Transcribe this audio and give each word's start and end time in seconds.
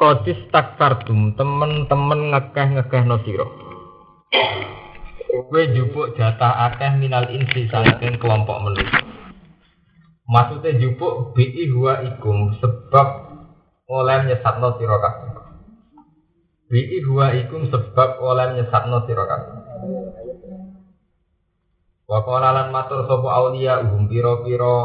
Kodis 0.00 0.48
takfartum 0.48 1.36
temen-temen 1.36 2.32
ngekeh-ngekeh 2.32 3.04
no 3.04 3.20
siro. 3.20 3.52
Kowe 5.28 5.60
jupuk 5.76 6.16
jatah 6.16 6.72
akeh 6.72 6.96
minal 6.96 7.28
insi 7.28 7.68
saking 7.68 8.16
kelompok 8.16 8.64
manusia. 8.64 9.04
Maksudnya 10.24 10.80
jupuk 10.80 11.36
bi 11.36 11.52
huwa 11.68 12.00
ikum 12.00 12.56
sebab 12.64 13.08
oleh 13.92 14.24
nyesatno 14.24 14.80
sira 14.80 14.96
kabeh. 15.04 15.32
Bi 16.72 16.96
huwa 17.04 17.36
ikum 17.36 17.68
sebab 17.68 18.24
oleh 18.24 18.56
nyesatno 18.56 19.04
sira 19.04 19.28
kabeh. 19.28 19.56
Wa 22.08 22.24
qala 22.24 22.56
lan 22.56 22.72
matur 22.72 23.04
sapa 23.04 23.28
aulia 23.36 23.84
uhum 23.84 24.08
pira-pira 24.08 24.76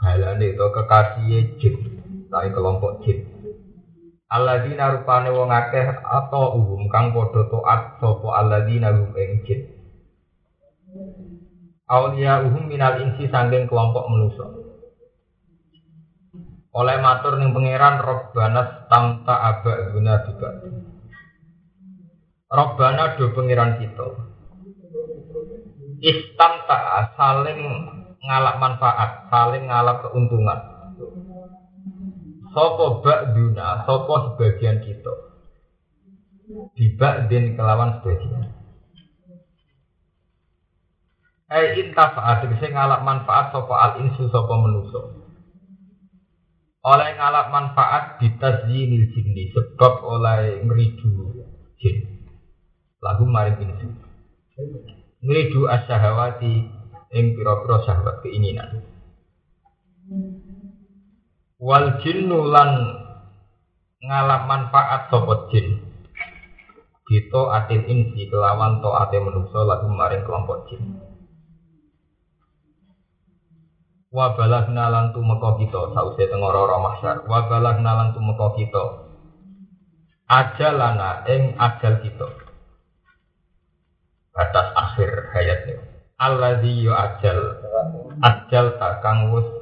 galane 0.00 0.48
to 0.56 0.66
kekasih 0.72 1.60
jin, 1.60 1.76
tai 2.32 2.48
kelompok 2.56 3.04
jin. 3.04 3.35
Alladzina 4.26 4.90
rupane 4.90 5.30
wong 5.30 5.54
akeh 5.54 5.86
atau 6.02 6.58
uhum 6.58 6.90
kang 6.90 7.14
padha 7.14 7.46
taat 7.46 8.02
sapa 8.02 8.28
alladzina 8.34 8.90
hum. 8.90 9.14
Aulia 11.86 12.42
uhum 12.42 12.66
minal 12.66 12.98
insi 13.06 13.30
kelompok 13.30 14.10
manusa. 14.10 14.46
Oleh 16.76 16.98
matur 16.98 17.38
ning 17.38 17.54
pangeran 17.54 18.02
Robbana 18.02 18.90
tamta 18.90 19.34
aba 19.38 19.94
guna 19.94 20.14
juga. 20.26 20.50
Robbana 22.50 23.14
do 23.14 23.30
pangeran 23.30 23.78
kita. 23.78 24.06
Istamta 26.02 27.14
saling 27.16 27.58
ngalap 28.20 28.60
manfaat, 28.60 29.30
saling 29.32 29.70
ngalap 29.70 30.04
keuntungan. 30.04 30.58
Sopo 32.56 33.04
ba'duna, 33.04 33.84
sopo 33.84 34.32
sebagian 34.32 34.80
kita. 34.80 35.12
Diba'din 36.72 37.52
kelawan 37.52 38.00
sebagian. 38.00 38.48
Eh 41.52 41.84
intafaat, 41.84 42.48
bisa 42.48 42.72
ngalap 42.72 43.04
manfaat 43.04 43.52
sopo 43.52 43.76
al 43.76 44.00
insu 44.00 44.32
sopo 44.32 44.56
menuso. 44.56 45.20
Oleh 46.80 47.12
ngalap 47.20 47.52
manfaat 47.52 48.24
ditazyinil 48.24 49.12
jinni, 49.12 49.52
sebab 49.52 50.00
oleh 50.00 50.64
ngeridu 50.64 51.36
jin. 51.76 52.24
Lagu 53.04 53.28
maring 53.28 53.68
insu. 53.68 54.00
Ngeridu 55.20 55.68
asyahawati, 55.68 56.72
ing 57.12 57.24
pira-pira 57.36 57.84
syahwat 57.84 58.24
keinginan. 58.24 58.80
Wal 61.56 62.04
jinnu 62.04 62.52
lan 62.52 63.00
ngalap 64.04 64.44
manfaat 64.44 65.08
sapa 65.08 65.48
jin. 65.48 65.80
Gitu 67.06 67.40
atil 67.48 67.86
insi 67.88 68.28
kelawan 68.28 68.84
to 68.84 68.90
ate 68.92 69.16
menungso 69.16 69.64
lagu 69.64 69.88
maring 69.88 70.26
kelompok 70.28 70.68
jin. 70.68 71.00
Wa 74.12 74.36
balagna 74.36 74.92
lan 74.92 75.16
tumeka 75.16 75.56
kita 75.56 75.96
sause 75.96 76.28
tengoro 76.28 76.68
mahsyar. 76.76 77.24
Wa 77.24 77.48
balagna 77.48 78.04
lan 78.04 78.08
tumeka 78.12 78.52
kita 78.60 78.84
ajalana 80.28 81.24
ing 81.30 81.56
ajal 81.56 82.04
kita. 82.04 82.28
Batas 84.36 84.68
akhir 84.76 85.32
hayatnya. 85.32 85.76
Alladzi 86.20 86.84
ajal 86.84 87.38
ajal 88.20 88.66
tak 88.76 89.00
kang 89.00 89.32
wis 89.32 89.55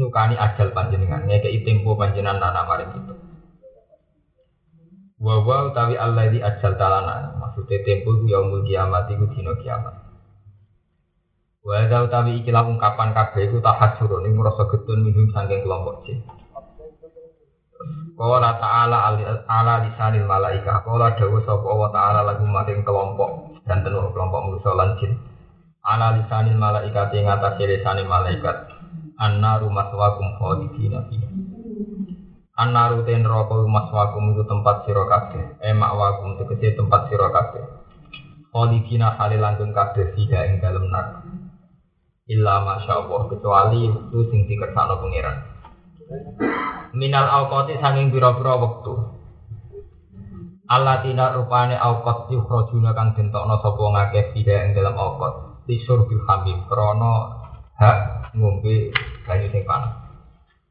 nyukani 0.00 0.40
ajal 0.40 0.72
panjenengan 0.72 1.28
ngekei 1.28 1.60
tempo 1.60 1.92
panjenengan 1.92 2.40
nana 2.40 2.64
maring 2.64 2.96
itu. 2.96 3.14
Wa 5.20 5.44
wa 5.44 5.68
utawi 5.68 6.00
alladzi 6.00 6.40
ajal 6.40 6.80
talana 6.80 7.36
maksudnya 7.36 7.84
tempo 7.84 8.16
ku 8.16 8.24
yaumul 8.24 8.64
kiamat 8.64 9.12
iku 9.12 9.28
dina 9.28 9.52
kiamat. 9.60 9.92
Wa 11.60 11.84
ada 11.84 12.08
utawi 12.08 12.40
ikilah 12.40 12.64
ungkapan 12.64 13.12
kabeh 13.12 13.52
iku 13.52 13.60
tahajur 13.60 14.24
ning 14.24 14.40
ngrasa 14.40 14.64
getun 14.72 15.04
minum 15.04 15.28
saking 15.28 15.60
kelompok 15.60 16.08
jin 16.08 16.24
Qala 18.20 18.60
ta'ala 18.60 19.16
ala 19.48 19.74
lisanil 19.80 20.28
malaika 20.28 20.84
Qala 20.84 21.16
dawu 21.16 21.40
sapa 21.40 21.68
wa 21.68 21.88
ta'ala 21.88 22.20
lagu 22.24 22.44
maring 22.44 22.84
kelompok 22.84 23.60
dan 23.64 23.80
tenur 23.84 24.12
kelompok 24.12 24.40
manusa 24.44 24.72
lan 24.72 24.96
jin. 24.96 25.12
Ala 25.84 26.16
lisanil 26.16 26.56
malaikat 26.56 27.12
ing 27.16 27.28
atase 27.28 27.64
lisanil 27.64 28.08
malaikat 28.08 28.69
annaru 29.20 29.68
maswakum 29.68 30.40
khalidina 30.40 31.04
fiha. 31.12 31.28
Annaru 32.56 33.04
ten 33.04 33.20
neraka 33.20 33.60
maswakum 33.68 34.32
itu 34.32 34.48
tempat 34.48 34.88
sira 34.88 35.04
kabeh. 35.04 35.60
Eh 35.60 35.76
makwakum 35.76 36.40
tegese 36.40 36.72
tempat 36.72 37.12
sira 37.12 37.28
kabeh. 37.28 37.64
Khalidina 38.48 39.12
hale 39.20 39.36
langgeng 39.36 39.76
kabeh 39.76 40.16
fiha 40.16 40.48
ing 40.48 40.64
dalem 40.64 40.88
neraka. 40.88 41.20
Illa 42.30 42.64
masyaallah 42.64 43.22
kecuali 43.28 43.90
waktu 43.92 44.18
sing 44.32 44.40
dikersakno 44.48 45.02
pangeran. 45.04 45.36
Minal 46.96 47.26
awqati 47.28 47.78
sanging 47.78 48.08
pira-pira 48.08 48.56
wektu. 48.56 48.94
Allatina 50.70 51.34
rupane 51.34 51.74
awqat 51.74 52.30
yukhrajuna 52.30 52.94
kang 52.94 53.18
dentokno 53.18 53.58
sapa 53.58 53.82
ngakeh 53.82 54.24
fiha 54.32 54.64
ing 54.64 54.70
dalem 54.78 54.96
awqat. 54.96 55.34
Tisur 55.66 56.06
bil 56.06 56.22
hamim 56.26 56.66
krana 56.70 57.14
hak 57.78 58.19
ngombe 58.34 58.94
banyu 59.26 59.46
sing 59.50 59.62
panas. 59.66 59.94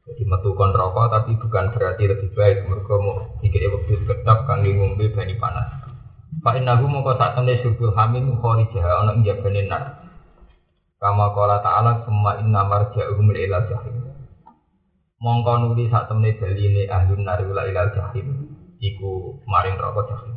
Jadi 0.08 0.22
metu 0.26 0.56
kon 0.58 0.74
rokok 0.74 1.12
tapi 1.12 1.38
bukan 1.38 1.70
berarti 1.70 2.02
lebih 2.08 2.34
baik 2.34 2.66
mereka 2.66 2.94
mau 2.98 3.30
dikei 3.38 3.68
waktu 3.68 4.00
kedap 4.08 4.48
kangge 4.48 4.74
ngombe 4.74 5.04
banyu 5.12 5.36
panas. 5.36 5.80
Pak 6.40 6.56
Inahu 6.62 6.86
mongko 6.86 7.18
sak 7.18 7.36
temne 7.36 7.58
surbul 7.60 7.92
hamim 7.92 8.38
kharijah 8.38 9.02
ana 9.02 9.12
ing 9.18 9.26
jabane 9.26 9.66
nar. 9.66 10.08
Kama 11.00 11.32
qala 11.36 11.64
ta'ala 11.64 12.04
summa 12.06 12.38
inna 12.38 12.64
marja'uhum 12.64 13.32
ila 13.34 13.66
jahim. 13.68 13.96
Mongko 15.20 15.52
nuli 15.60 15.90
sak 15.90 16.08
temne 16.08 16.38
baline 16.38 16.88
ahlun 16.88 17.26
nar 17.26 17.44
ila 17.44 17.66
ila 17.66 17.82
jahim 17.92 18.56
iku 18.80 19.42
maring 19.44 19.76
rokok 19.76 20.06
jahim. 20.08 20.32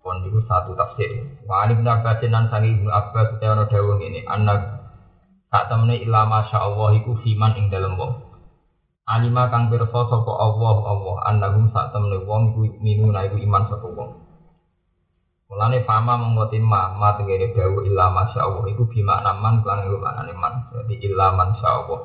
Kon 0.00 0.20
iku 0.28 0.40
satu 0.48 0.76
tafsir. 0.76 1.40
Wa 1.48 1.64
ani 1.64 1.80
bin 1.80 1.88
Abbas 1.88 2.20
nan 2.28 2.52
sangi 2.52 2.76
Ibnu 2.76 2.92
Abbas 2.92 3.40
utawa 3.40 3.64
dawuh 3.68 3.96
ngene, 3.96 4.28
anak 4.28 4.83
tak 5.54 5.70
temene 5.70 6.02
masya 6.02 6.66
Allah 6.66 6.98
iku 6.98 7.14
fiman 7.22 7.54
ing 7.54 7.70
dalem 7.70 7.94
wong. 7.94 8.10
Alima 9.06 9.46
kang 9.54 9.70
pirsa 9.70 9.86
sapa 9.86 10.32
Allah 10.34 10.76
Allah 10.82 11.16
annahum 11.30 11.70
sak 11.70 11.94
temene 11.94 12.26
wong 12.26 12.58
iku 12.58 12.82
minuna 12.82 13.22
iku 13.22 13.38
iman 13.38 13.62
sapa 13.70 13.86
wong. 13.86 14.10
Mulane 15.46 15.86
fama 15.86 16.18
mengkoti 16.18 16.58
ma 16.58 16.98
ma 16.98 17.14
tengene 17.14 17.54
dawuh 17.54 17.86
ila 17.86 18.10
masya 18.10 18.42
Allah 18.42 18.66
iku 18.66 18.82
bima 18.90 19.22
naman 19.22 19.62
kan 19.62 19.86
iku 19.86 19.94
manane 20.02 20.34
man. 20.34 20.74
Jadi 20.74 21.14
masya 21.14 21.68
Allah. 21.70 22.02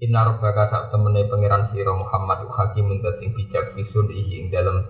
Inna 0.00 0.32
rabbaka 0.32 0.72
sak 0.72 0.96
temene 0.96 1.28
pangeran 1.28 1.76
sira 1.76 1.92
Muhammad 1.92 2.48
hakimun 2.56 3.04
dadi 3.04 3.28
bijak 3.36 3.76
bisun 3.76 4.08
ing 4.16 4.48
dalem 4.48 4.80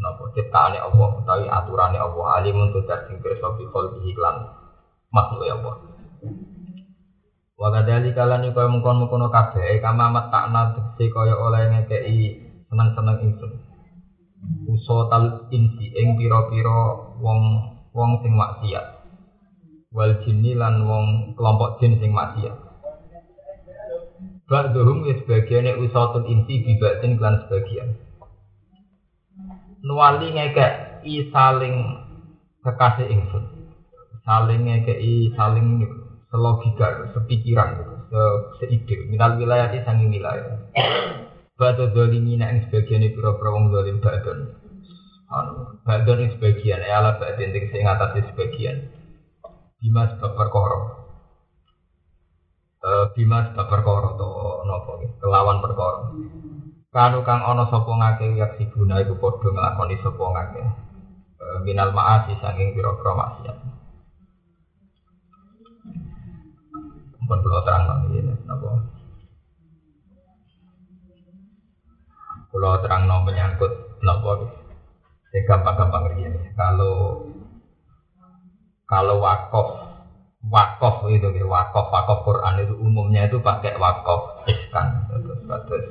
napa 0.00 0.32
ciptaane 0.32 0.80
Allah 0.80 1.08
utawi 1.12 1.44
aturane 1.44 2.00
Allah 2.00 2.40
alimun 2.40 2.72
tudar 2.72 3.04
sing 3.04 3.20
pirsa 3.20 3.52
bi 3.60 3.68
khalqihi 3.68 4.16
lan 4.16 4.48
makhluk 5.12 5.44
Allah. 5.52 5.91
Wa 7.62 7.70
kadali 7.70 8.10
kalani 8.10 8.50
kaya 8.50 8.66
mengkon-mengkono 8.66 9.30
kabeh 9.30 9.78
kama 9.78 10.10
matakna 10.10 10.74
tegese 10.74 11.14
kaya 11.14 11.38
oleh 11.38 11.70
ngekeki 11.70 12.50
seneng-seneng 12.66 13.22
ingsun. 13.22 13.52
Usotal 14.66 15.46
insi 15.54 15.94
ing 15.94 16.18
pira-pira 16.18 17.14
wong 17.22 17.40
wong 17.94 18.10
sing 18.26 18.34
maksiat. 18.34 19.06
Wal 19.94 20.24
jinni 20.26 20.58
lan 20.58 20.82
wong 20.82 21.38
kelompok 21.38 21.78
jin 21.78 22.02
sing 22.02 22.10
maksiat. 22.10 22.56
Ba'duhum 24.50 25.06
ya 25.06 25.14
sebagiannya 25.22 25.78
usatul 25.78 26.26
insi 26.26 26.66
bibatin 26.66 27.14
klan 27.14 27.46
sebagian. 27.46 27.94
Nuwali 29.86 30.34
ngekek 30.34 31.06
i 31.06 31.30
saling 31.30 31.76
kekasih 32.66 33.06
ingsun. 33.06 33.44
Saling 34.26 34.66
ngekei 34.66 35.30
saling 35.38 36.01
selogika, 36.32 37.12
sepikiran 37.12 37.76
gitu, 37.76 37.94
se 38.08 38.20
seide. 38.64 38.96
Minal 39.04 39.36
wilayah 39.36 39.68
di 39.68 39.84
sangi 39.84 40.08
wilayah. 40.08 40.72
Batu 41.60 41.92
dolimina 41.92 42.48
yang 42.48 42.64
sebagian 42.66 43.04
itu 43.04 43.20
pura 43.20 43.52
wong 43.52 43.68
dolim 43.68 44.00
badon. 44.00 44.56
Badon 45.84 46.24
yang 46.24 46.32
sebagian, 46.32 46.80
ya 46.80 47.04
Allah 47.04 47.20
badon 47.20 47.52
yang 47.52 47.68
saya 47.68 47.82
ngatasi 47.84 48.32
sebagian. 48.32 48.76
Bima 49.76 50.08
sebab 50.08 50.32
perkara. 50.32 50.78
Bima 53.12 53.52
sebab 53.52 53.66
perkara 53.68 54.16
to 54.16 54.28
nopo 54.64 54.92
kelawan 55.20 55.60
perkara. 55.60 56.16
Kanu 56.92 57.24
kang 57.24 57.44
ana 57.44 57.68
sapa 57.68 57.88
ngake 57.88 58.36
yak 58.36 58.56
sibuna 58.56 59.00
iku 59.04 59.20
padha 59.20 59.48
nglakoni 59.52 59.96
sapa 60.00 60.24
ngake. 60.24 60.62
Minal 61.66 61.92
ma'asi 61.92 62.40
saking 62.40 62.72
pira-pira 62.72 63.12
maksiat. 63.12 63.81
Pun 67.26 67.38
kalau 67.38 67.62
terang 67.62 68.08
ini 68.10 68.34
apa 68.50 68.70
Kalau 72.52 72.76
terang 72.84 73.08
no 73.08 73.24
menyangkut 73.24 73.72
nopo, 74.04 74.44
saya 75.32 75.40
gampang-gampang 75.48 76.20
ini. 76.20 76.52
Kalau 76.52 77.24
kalau 78.84 79.16
wakaf 79.24 79.68
wakaf 80.52 81.08
itu 81.08 81.32
ya 81.32 81.48
wakaf 81.48 81.88
wakaf 81.88 82.28
Quran 82.28 82.60
itu 82.60 82.76
umumnya 82.76 83.24
itu 83.24 83.40
pakai 83.40 83.80
wakaf 83.80 84.44
iskan 84.44 85.08
terus 85.08 85.40
terus. 85.64 85.86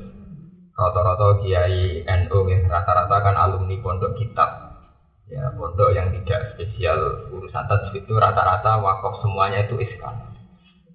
Rata-rata 0.77 1.41
kiai 1.41 2.05
NU 2.05 2.39
ya 2.45 2.57
rata-rata 2.69 3.15
kan 3.25 3.35
alumni 3.41 3.81
pondok 3.81 4.13
kitab. 4.21 4.77
Ya 5.25 5.49
pondok 5.57 5.97
yang 5.97 6.13
tidak 6.13 6.53
spesial 6.53 7.25
urusan 7.33 7.65
tajwid 7.65 8.05
itu 8.05 8.13
rata-rata 8.21 8.77
wakaf 8.77 9.17
semuanya 9.25 9.65
itu 9.65 9.81
iskan 9.81 10.30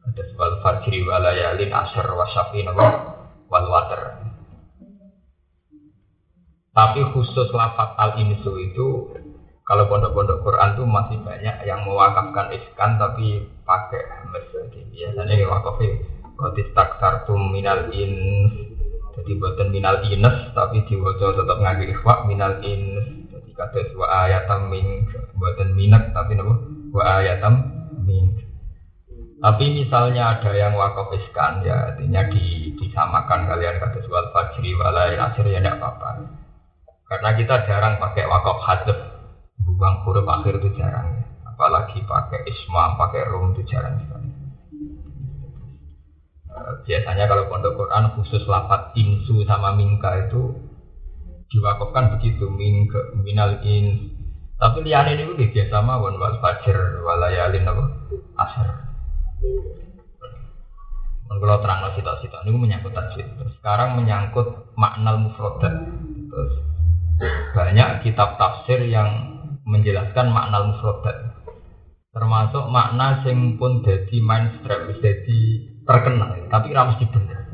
ada 0.06 0.23
wal 0.38 0.55
fajri 0.62 1.03
walayalin 1.03 1.73
asr 1.75 2.06
wasyafi 2.06 2.62
wal 3.50 3.67
water. 3.67 4.23
Tapi 6.76 7.00
khusus 7.11 7.49
lafat 7.56 7.97
al 7.97 8.20
insu 8.20 8.53
itu 8.61 8.87
kalau 9.67 9.91
pondok-pondok 9.91 10.47
Quran 10.47 10.79
tuh 10.79 10.87
masih 10.87 11.19
banyak 11.25 11.67
yang 11.67 11.82
mewakafkan 11.82 12.53
iskan 12.55 13.00
tapi 13.00 13.43
pakai. 13.67 14.05
Jadi 14.31 14.81
biasanya 14.94 15.35
yang 15.35 15.50
wakafnya 15.50 16.17
Kotis 16.37 16.69
taksartum 16.76 17.49
minal 17.49 17.88
in 17.97 18.12
jadi 19.17 19.32
buatan 19.41 19.73
minal 19.73 20.05
ines 20.05 20.52
tapi 20.52 20.85
diwajah 20.85 21.32
tetap 21.32 21.56
ngaji 21.56 21.97
ikhwa 21.97 22.29
minal 22.29 22.61
in 22.61 23.00
jadi 23.32 23.50
kata 23.56 23.97
wa 23.97 24.05
ayatam 24.29 24.69
min 24.69 25.09
buatan 25.32 25.73
minat 25.73 26.12
tapi 26.12 26.37
nopo 26.37 26.61
wa 26.93 27.25
ayatam 27.25 27.73
min 28.05 28.37
tapi 29.47 29.79
misalnya 29.79 30.35
ada 30.35 30.51
yang 30.59 30.75
wakaf 30.75 31.07
iskan 31.15 31.63
ya 31.63 31.95
artinya 31.95 32.27
di, 32.35 32.75
disamakan 32.83 33.47
kalian 33.47 33.79
kata 33.79 34.03
wal 34.11 34.35
fajri 34.35 34.75
walai 34.75 35.15
asir 35.15 35.47
ya 35.47 35.63
tidak 35.63 35.79
apa-apa. 35.79 36.27
Karena 37.07 37.31
kita 37.39 37.55
jarang 37.71 38.03
pakai 38.03 38.27
wakaf 38.27 38.59
hadaf 38.67 38.99
buang 39.63 40.03
huruf 40.03 40.27
akhir 40.27 40.59
itu 40.59 40.75
jarang 40.75 41.23
ya. 41.23 41.25
Apalagi 41.47 42.03
pakai 42.03 42.43
isma, 42.43 42.99
pakai 42.99 43.23
rum 43.31 43.55
itu 43.55 43.71
jarang 43.71 44.03
sekali. 44.03 44.31
Eh, 46.51 46.73
biasanya 46.83 47.31
kalau 47.31 47.47
pondok 47.47 47.79
Quran 47.79 48.19
khusus 48.19 48.43
lafat 48.51 48.99
insu 48.99 49.47
sama 49.47 49.71
mingka 49.79 50.27
itu 50.27 50.59
diwakafkan 51.55 52.19
begitu 52.19 52.51
mingke 52.51 53.15
minal 53.23 53.63
in 53.63 54.11
tapi 54.59 54.83
liane 54.83 55.15
ini 55.15 55.39
biasa 55.39 55.79
mawon 55.87 56.19
wal 56.19 56.35
fajr 56.43 57.07
walayalin 57.07 57.63
apa? 57.63 57.85
Asar 58.43 58.86
kalau 61.27 61.59
terang 61.61 61.81
nasi 61.85 62.00
tak 62.00 62.17
sih 62.25 62.29
ini 62.33 62.56
menyangkut 62.56 62.93
tajwid. 62.97 63.29
Sekarang 63.61 63.99
menyangkut 63.99 64.73
makna 64.79 65.21
mufrodat. 65.21 65.75
Terus 66.33 66.53
banyak 67.53 68.06
kitab 68.06 68.41
tafsir 68.41 68.81
yang 68.88 69.37
menjelaskan 69.67 70.33
makna 70.33 70.71
mufradat 70.73 71.37
termasuk 72.17 72.65
makna 72.73 73.21
sing 73.21 73.61
pun 73.61 73.85
jadi 73.85 74.17
mainstream 74.25 74.97
jadi 75.05 75.41
terkenal. 75.85 76.49
Tapi 76.49 76.73
ramus 76.73 76.97
bener. 76.97 77.44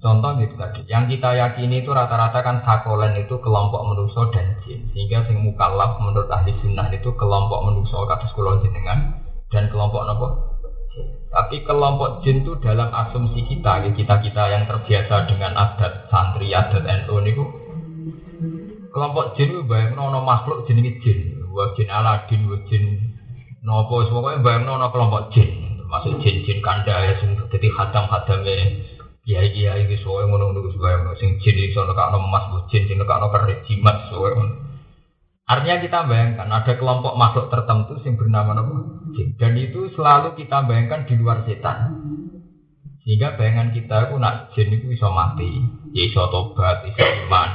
Contoh 0.00 0.36
gitu 0.40 0.56
tadi. 0.56 0.84
Yang 0.84 1.16
kita 1.16 1.36
yakini 1.36 1.80
itu 1.80 1.92
rata-rata 1.92 2.44
kan 2.44 2.60
sakolen 2.64 3.16
itu 3.16 3.40
kelompok 3.40 3.84
manusia 3.88 4.28
dan 4.32 4.56
jin. 4.64 4.84
Sehingga 4.92 5.24
sing 5.28 5.40
mukallaf 5.40 5.96
menurut 6.00 6.28
ahli 6.28 6.52
sunnah 6.60 6.92
itu 6.92 7.08
kelompok 7.16 7.60
manusia 7.64 7.96
kados 8.04 8.32
kulon 8.36 8.60
jenengan 8.64 9.16
dan 9.50 9.68
kelompok 9.68 10.02
nopo? 10.06 10.26
Tapi 11.30 11.62
kelompok 11.62 12.26
jin 12.26 12.42
itu 12.42 12.58
dalam 12.58 12.90
asumsi 12.90 13.46
kita, 13.46 13.86
kita 13.94 14.18
kita 14.18 14.42
yang 14.50 14.66
terbiasa 14.66 15.30
dengan 15.30 15.54
adat 15.54 16.10
santri, 16.10 16.50
adat 16.50 16.82
NU 16.82 17.16
niku 17.22 17.44
kelompok 18.90 19.38
jin 19.38 19.54
itu 19.54 19.62
bayang 19.62 19.94
nono 19.94 20.22
makhluk 20.26 20.66
jenenge 20.66 20.98
jin. 21.06 21.38
Wa 21.54 21.70
jin 21.78 21.86
aladin 21.86 22.50
wa 22.50 22.58
jin 22.66 22.84
nopo 23.62 24.02
pokoknya 24.10 24.42
bayang 24.42 24.66
nono 24.66 24.90
kelompok 24.90 25.30
jin. 25.30 25.78
Termasuk 25.78 26.18
jin 26.22 26.42
jin 26.42 26.58
kanda 26.62 26.98
ya 26.98 27.14
jadi 27.50 27.68
hadam 27.78 28.10
hadame 28.10 28.86
kiai 29.22 29.54
kiai 29.54 29.86
gitu 29.86 30.10
soalnya 30.10 30.34
ngono 30.34 30.44
ngono 30.50 30.74
bayang 30.82 31.14
sing 31.14 31.38
jin 31.38 31.54
itu 31.54 31.78
soalnya 31.78 31.94
kak 31.94 32.10
emas 32.18 32.44
bu 32.50 32.58
jin 32.72 32.90
sing 32.90 32.98
kak 32.98 33.22
kerik 33.30 33.62
jimat 33.68 34.10
soalnya 34.10 34.69
artinya 35.50 35.82
kita 35.82 35.98
bayangkan 36.06 36.46
ada 36.46 36.72
kelompok 36.78 37.18
makhluk 37.18 37.50
tertentu 37.50 37.98
yang 38.06 38.14
bernama 38.14 38.62
jin 39.18 39.34
dan 39.34 39.58
itu 39.58 39.90
selalu 39.98 40.38
kita 40.38 40.62
bayangkan 40.62 41.02
di 41.10 41.18
luar 41.18 41.42
setan 41.42 41.98
sehingga 43.02 43.34
bayangan 43.34 43.74
kita 43.74 44.06
itu 44.06 44.14
nak 44.22 44.54
jin 44.54 44.70
itu 44.70 44.86
bisa 44.94 45.10
mati 45.10 45.50
ya 45.90 46.06
bisa 46.06 46.30
tobat 46.30 46.86
bisa 46.86 47.02
iman 47.26 47.50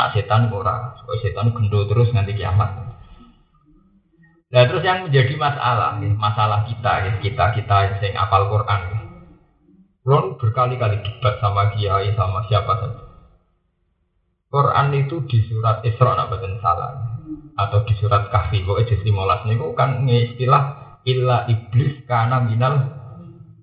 Nak 0.00 0.16
setan 0.16 0.48
ora, 0.48 0.96
supaya 0.96 1.18
setan 1.20 1.52
gendo 1.52 1.84
terus 1.84 2.08
nanti 2.14 2.32
kiamat. 2.32 2.72
Nah 4.48 4.64
terus 4.64 4.80
yang 4.80 5.04
menjadi 5.04 5.36
masalah, 5.36 6.00
ya, 6.00 6.08
masalah 6.16 6.64
kita, 6.64 6.92
ya, 7.04 7.12
kita 7.20 7.44
kita 7.52 7.76
yang 8.00 8.16
apal 8.16 8.48
Quran. 8.48 8.80
Ya. 10.00 10.18
berkali-kali 10.40 11.04
debat 11.04 11.36
sama 11.44 11.76
kiai 11.76 12.16
sama 12.16 12.48
siapa 12.48 12.72
saja. 12.80 13.02
Quran 14.48 14.88
itu 14.96 15.20
di 15.28 15.38
surat 15.46 15.84
Isra 15.84 16.16
nak 16.16 16.32
salah 16.64 17.09
atau 17.56 17.84
di 17.84 17.94
surat 18.00 18.32
Kahfi 18.32 18.64
kok 18.64 18.80
jadi 18.86 19.04
15 19.04 19.48
niku 19.50 19.76
kan 19.76 20.04
istilah 20.08 20.62
illa 21.04 21.48
iblis 21.48 22.04
karena 22.04 22.44
minal 22.44 22.74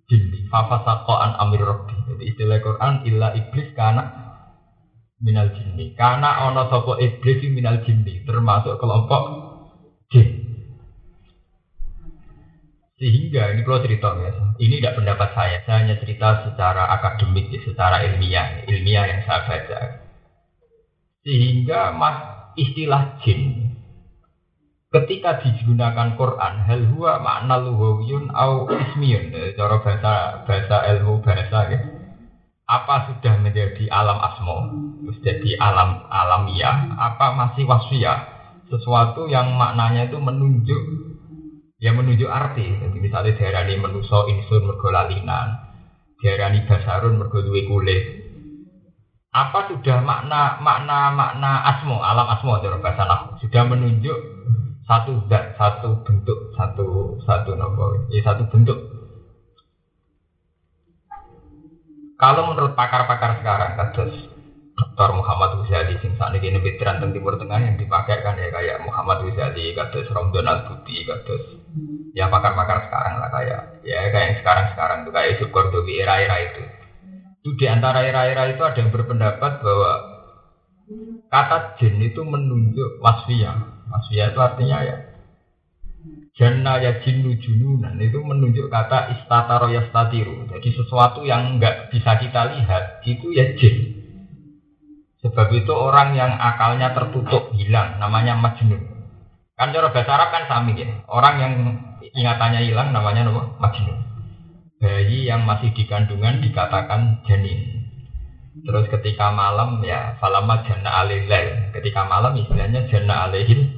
jinni 0.08 0.48
fafasaqan 0.48 1.38
amir 1.38 1.64
rabbi. 1.64 1.96
Jadi 2.08 2.24
istilah 2.34 2.58
Quran 2.64 2.94
illa 3.06 3.28
iblis 3.36 3.74
karena 3.76 4.04
minal 5.22 5.52
jinni. 5.54 5.94
Karena 5.98 6.48
ono 6.50 6.70
sopo 6.72 6.98
iblis 6.98 7.44
minal 7.52 7.84
jinni, 7.84 8.24
termasuk 8.24 8.78
kelompok 8.80 9.24
jin. 10.14 10.48
Sehingga 12.98 13.54
ini 13.54 13.62
kalau 13.62 13.86
cerita 13.86 14.10
ya, 14.18 14.58
ini 14.58 14.82
tidak 14.82 14.98
pendapat 14.98 15.30
saya, 15.38 15.62
saya 15.70 15.86
hanya 15.86 16.02
cerita 16.02 16.50
secara 16.50 16.90
akademik, 16.98 17.54
secara 17.62 18.02
ilmiah, 18.10 18.66
ilmiah 18.66 19.06
yang 19.06 19.22
saya 19.22 19.46
baca. 19.46 19.80
Sehingga 21.22 21.94
mas 21.94 22.37
istilah 22.58 23.22
jin. 23.22 23.72
Ketika 24.88 25.44
digunakan 25.44 26.16
Quran 26.18 26.54
hal 26.64 26.82
huwa 26.90 27.22
makna 27.22 27.62
luhawiyun 27.62 28.34
au 28.34 28.66
ismiyun. 28.72 29.36
Cara 29.54 29.78
bahasa 29.84 30.14
bahasa 30.48 30.78
ilmu 30.96 31.22
bahasa 31.22 31.70
gitu 31.70 32.08
apa 32.68 33.08
sudah 33.08 33.40
menjadi 33.40 33.88
alam 33.88 34.20
asmo, 34.20 34.58
jadi 35.24 35.56
alam 35.56 36.04
alamiah, 36.12 37.00
apa 37.00 37.32
masih 37.32 37.64
wasfiyah, 37.64 38.28
sesuatu 38.68 39.32
yang 39.32 39.56
maknanya 39.56 40.12
itu 40.12 40.20
menunjuk, 40.20 40.84
ya 41.80 41.96
menunjuk 41.96 42.28
arti. 42.28 42.68
Jadi 42.68 42.98
misalnya 43.00 43.40
daerah 43.40 43.64
ini 43.64 43.80
menuso 43.80 44.28
insur 44.28 44.60
mergo 44.68 44.92
lalinan, 44.92 45.64
daerah 46.20 46.52
ini 46.52 46.68
basarun 46.68 47.16
mergo 47.16 47.40
kulit. 47.40 48.17
Apa 49.38 49.70
sudah 49.70 50.02
makna 50.02 50.58
makna 50.58 51.14
makna 51.14 51.52
asmo, 51.62 52.02
alam 52.02 52.26
asmo 52.26 52.58
cara 52.58 52.82
bahasa 52.82 53.06
nahu, 53.06 53.38
sudah 53.38 53.64
menunjuk 53.70 54.18
satu 54.90 55.30
zat, 55.30 55.54
satu 55.62 56.02
bentuk, 56.02 56.50
satu 56.58 57.22
satu 57.22 57.54
nopo, 57.54 58.10
ya 58.10 58.26
satu 58.26 58.50
bentuk 58.50 58.82
Kalau 62.18 62.50
menurut 62.50 62.74
pakar-pakar 62.74 63.46
sekarang, 63.46 63.78
kados 63.78 64.10
Dr. 64.74 65.10
Muhammad 65.14 65.62
Ghazali 65.62 66.02
sing 66.02 66.18
saat 66.18 66.34
ini 66.34 66.58
veteran 66.58 66.98
tentang 66.98 67.14
Timur 67.14 67.38
Tengah 67.38 67.62
yang 67.62 67.78
dipakai 67.78 68.26
kan 68.26 68.42
ya 68.42 68.50
kayak 68.50 68.82
Muhammad 68.82 69.22
Ghazali, 69.22 69.78
kados 69.78 70.10
Romdon 70.10 70.50
Al 70.50 70.66
Budi, 70.66 71.06
kados 71.06 71.46
ya 72.18 72.26
pakar-pakar 72.26 72.90
sekarang 72.90 73.22
lah 73.22 73.30
kayak 73.30 73.62
ya 73.86 74.10
kayak 74.10 74.26
yang 74.34 74.38
sekarang-sekarang 74.42 75.06
tuh 75.06 75.14
kayak 75.14 75.30
Yusuf 75.38 75.50
Kordowi 75.54 75.94
era-era 76.02 76.38
itu. 76.42 76.77
Itu 77.48 77.64
di 77.64 77.64
antara 77.72 78.04
era-era 78.04 78.52
itu 78.52 78.60
ada 78.60 78.76
yang 78.76 78.92
berpendapat 78.92 79.64
bahwa 79.64 79.92
kata 81.32 81.80
jin 81.80 81.96
itu 82.04 82.20
menunjuk 82.20 83.00
wasfiyah. 83.00 83.88
Wasfiyah 83.88 84.36
itu 84.36 84.40
artinya 84.44 84.84
ya 84.84 84.96
Jannah 86.36 86.84
ya 86.84 87.00
jinnu 87.08 87.40
jununan 87.40 87.96
itu 88.04 88.20
menunjuk 88.20 88.68
kata 88.68 89.16
istataro 89.16 89.72
yastatiru. 89.72 90.44
Jadi 90.52 90.76
sesuatu 90.76 91.24
yang 91.24 91.56
enggak 91.56 91.88
bisa 91.88 92.20
kita 92.20 92.52
lihat 92.52 93.00
itu 93.08 93.32
ya 93.32 93.56
jin. 93.56 93.96
Sebab 95.24 95.48
itu 95.56 95.72
orang 95.72 96.20
yang 96.20 96.36
akalnya 96.36 96.92
tertutup 96.92 97.56
hilang 97.56 97.96
namanya 97.96 98.36
majnun. 98.36 99.08
Kan 99.56 99.72
cara 99.72 99.96
bahasa 99.96 100.12
Arab 100.20 100.36
kan 100.36 100.44
sami 100.52 100.76
ya. 100.76 101.00
Orang 101.08 101.40
yang 101.40 101.54
ingatannya 102.12 102.68
hilang 102.68 102.92
namanya 102.92 103.24
apa? 103.24 103.44
Majnun. 103.56 104.17
Bayi 104.78 105.26
yang 105.26 105.42
masih 105.46 105.74
di 105.74 105.90
kandungan 105.90 106.38
dikatakan 106.38 107.26
janin. 107.26 107.90
Terus 108.62 108.86
ketika 108.94 109.34
malam 109.34 109.82
ya 109.82 110.18
falama 110.22 110.62
jana 110.66 111.02
alilel. 111.06 111.74
Ketika 111.74 112.06
malam 112.06 112.38
istilahnya 112.38 112.86
jana 112.90 113.30
alihil 113.30 113.74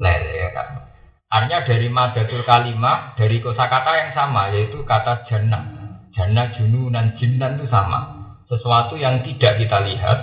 lel 0.00 0.24
ya 0.32 0.48
kan. 0.56 0.88
Artinya 1.32 1.64
dari 1.64 1.88
madatul 1.88 2.44
kalimah, 2.44 3.16
dari 3.16 3.40
kosakata 3.40 3.92
yang 3.96 4.10
sama, 4.12 4.52
yaitu 4.52 4.84
kata 4.84 5.24
jannah. 5.24 5.64
Jannah, 6.12 6.52
jununan, 6.52 7.16
jinnan 7.16 7.56
itu 7.56 7.72
sama. 7.72 8.20
Sesuatu 8.52 9.00
yang 9.00 9.24
tidak 9.24 9.56
kita 9.56 9.80
lihat, 9.80 10.18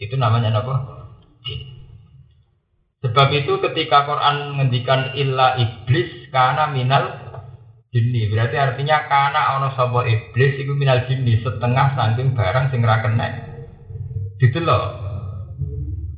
Itu 0.00 0.16
namanya 0.20 0.60
apa? 0.60 0.74
Jin. 1.44 1.60
Sebab 3.04 3.28
itu 3.32 3.60
ketika 3.64 4.04
Quran 4.08 4.56
menghentikan 4.56 5.12
illa 5.16 5.56
iblis 5.56 6.28
karena 6.32 6.68
minal 6.72 7.25
jinni 7.94 8.28
berarti 8.28 8.56
artinya 8.58 9.06
karena 9.06 9.56
ono 9.58 9.68
sapa 9.74 10.04
iblis 10.04 10.58
itu 10.58 10.72
minal 10.74 11.06
jinni 11.06 11.38
setengah 11.40 11.94
saking 11.94 12.34
barang 12.34 12.66
sing 12.70 12.80
ra 12.82 13.02
kena. 13.02 13.26
Gitu 14.36 14.58
loh. 14.60 14.92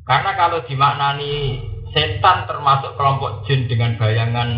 Karena 0.08 0.32
kalau 0.34 0.64
dimaknani 0.64 1.60
setan 1.92 2.48
termasuk 2.48 2.96
kelompok 2.96 3.44
jin 3.44 3.68
dengan 3.68 4.00
bayangan 4.00 4.48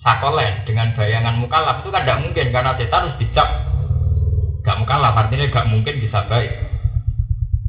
sakolen, 0.00 0.64
dengan 0.64 0.96
bayangan 0.96 1.36
mukallaf 1.36 1.84
itu 1.84 1.92
kan 1.92 2.04
tidak 2.04 2.22
mungkin 2.24 2.46
karena 2.52 2.72
setan 2.80 3.10
harus 3.10 3.20
dicap 3.20 3.48
gak 4.66 4.78
mukallaf 4.82 5.14
artinya 5.14 5.46
gak 5.52 5.68
mungkin 5.70 6.02
bisa 6.02 6.26
baik. 6.26 6.52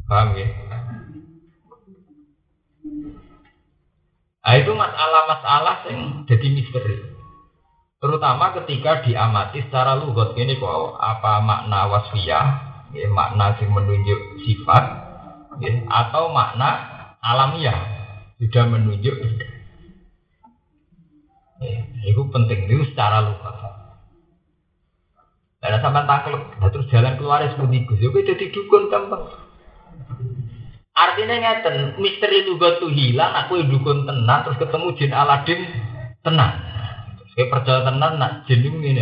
Paham 0.08 0.34
ya? 0.34 0.48
Nah, 4.48 4.56
itu 4.56 4.72
masalah-masalah 4.72 5.76
yang 5.92 6.24
jadi 6.24 6.46
misteri. 6.48 7.07
Terutama 7.98 8.54
ketika 8.62 9.02
diamati 9.02 9.66
secara 9.66 9.98
lugot 9.98 10.38
ini 10.38 10.54
kok 10.62 10.98
apa 11.02 11.42
makna 11.42 11.90
wasfiyah, 11.90 12.46
ya, 12.94 13.10
makna 13.10 13.58
yang 13.58 13.74
menunjuk 13.74 14.38
sifat, 14.46 14.84
ya, 15.58 15.82
atau 15.90 16.30
makna 16.30 16.70
alamiah. 17.18 17.98
Sudah 18.38 18.70
menunjuk 18.70 19.18
ya, 21.58 21.78
itu 22.06 22.22
penting. 22.30 22.70
Itu 22.70 22.86
secara 22.94 23.18
luka 23.26 23.58
ada 25.58 25.82
sampai 25.82 26.06
takluk 26.06 26.42
terus 26.70 26.86
jalan 26.94 27.18
keluar 27.18 27.42
seperti 27.42 27.82
itu 27.82 27.92
jadi 27.98 28.18
jadi 28.30 28.44
dukun 28.54 28.82
gampang. 28.94 29.26
Artinya 30.94 31.34
ngeten 31.34 31.98
misteri 31.98 32.46
lugat 32.46 32.78
tuh 32.78 32.90
hilang 32.90 33.34
aku 33.34 33.66
dukun 33.66 34.06
tenang 34.06 34.46
terus 34.46 34.58
ketemu 34.62 34.86
jin 34.94 35.10
Aladin 35.10 35.60
tenang 36.22 36.67
saya 37.38 37.46
percaya 37.54 37.86
tenang 37.86 38.18
nak 38.18 38.50
jin 38.50 38.66
ini 38.66 38.98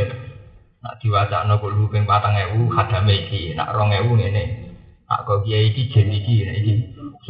nak 0.85 1.01
diwaca 1.01 1.49
nopo 1.49 1.73
lu 1.73 1.89
patang 1.89 2.37
ewu 2.37 2.69
hadame 2.69 3.25
iki 3.25 3.57
nak 3.57 3.73
ewu 3.73 4.13
ini 4.21 4.67
Nak 5.07 5.23
kau 5.23 5.39
kiai 5.47 5.71
iki 5.71 5.87
jin 5.87 6.11
iki, 6.11 6.43
nah 6.43 6.55
iki. 6.59 6.75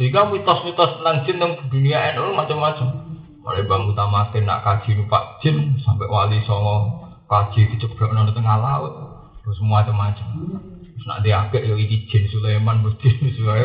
Sehingga 0.01 0.25
mitos-mitos 0.33 0.97
tentang 0.97 1.21
jin 1.29 1.37
yang 1.37 1.53
dunia 1.69 2.17
NU 2.17 2.33
macam-macam. 2.33 3.05
Mulai 3.45 3.69
bang 3.69 3.83
utamakan 3.85 4.43
nak 4.49 4.65
kaji 4.65 4.97
numpak 4.97 5.37
jin 5.45 5.77
sampai 5.85 6.09
wali 6.09 6.41
songo 6.49 7.05
kaji 7.29 7.69
diceblok 7.69 8.17
nang 8.17 8.33
tengah 8.33 8.57
laut. 8.57 8.93
Terus 9.45 9.61
macam-macam. 9.61 10.57
Terus 10.89 11.05
nak 11.05 11.21
dia 11.21 11.45
agak 11.45 11.69
yo 11.69 11.77
iki 11.77 12.09
jin 12.09 12.25
Sulaiman 12.33 12.81
mesti 12.81 13.13
sesuai. 13.37 13.61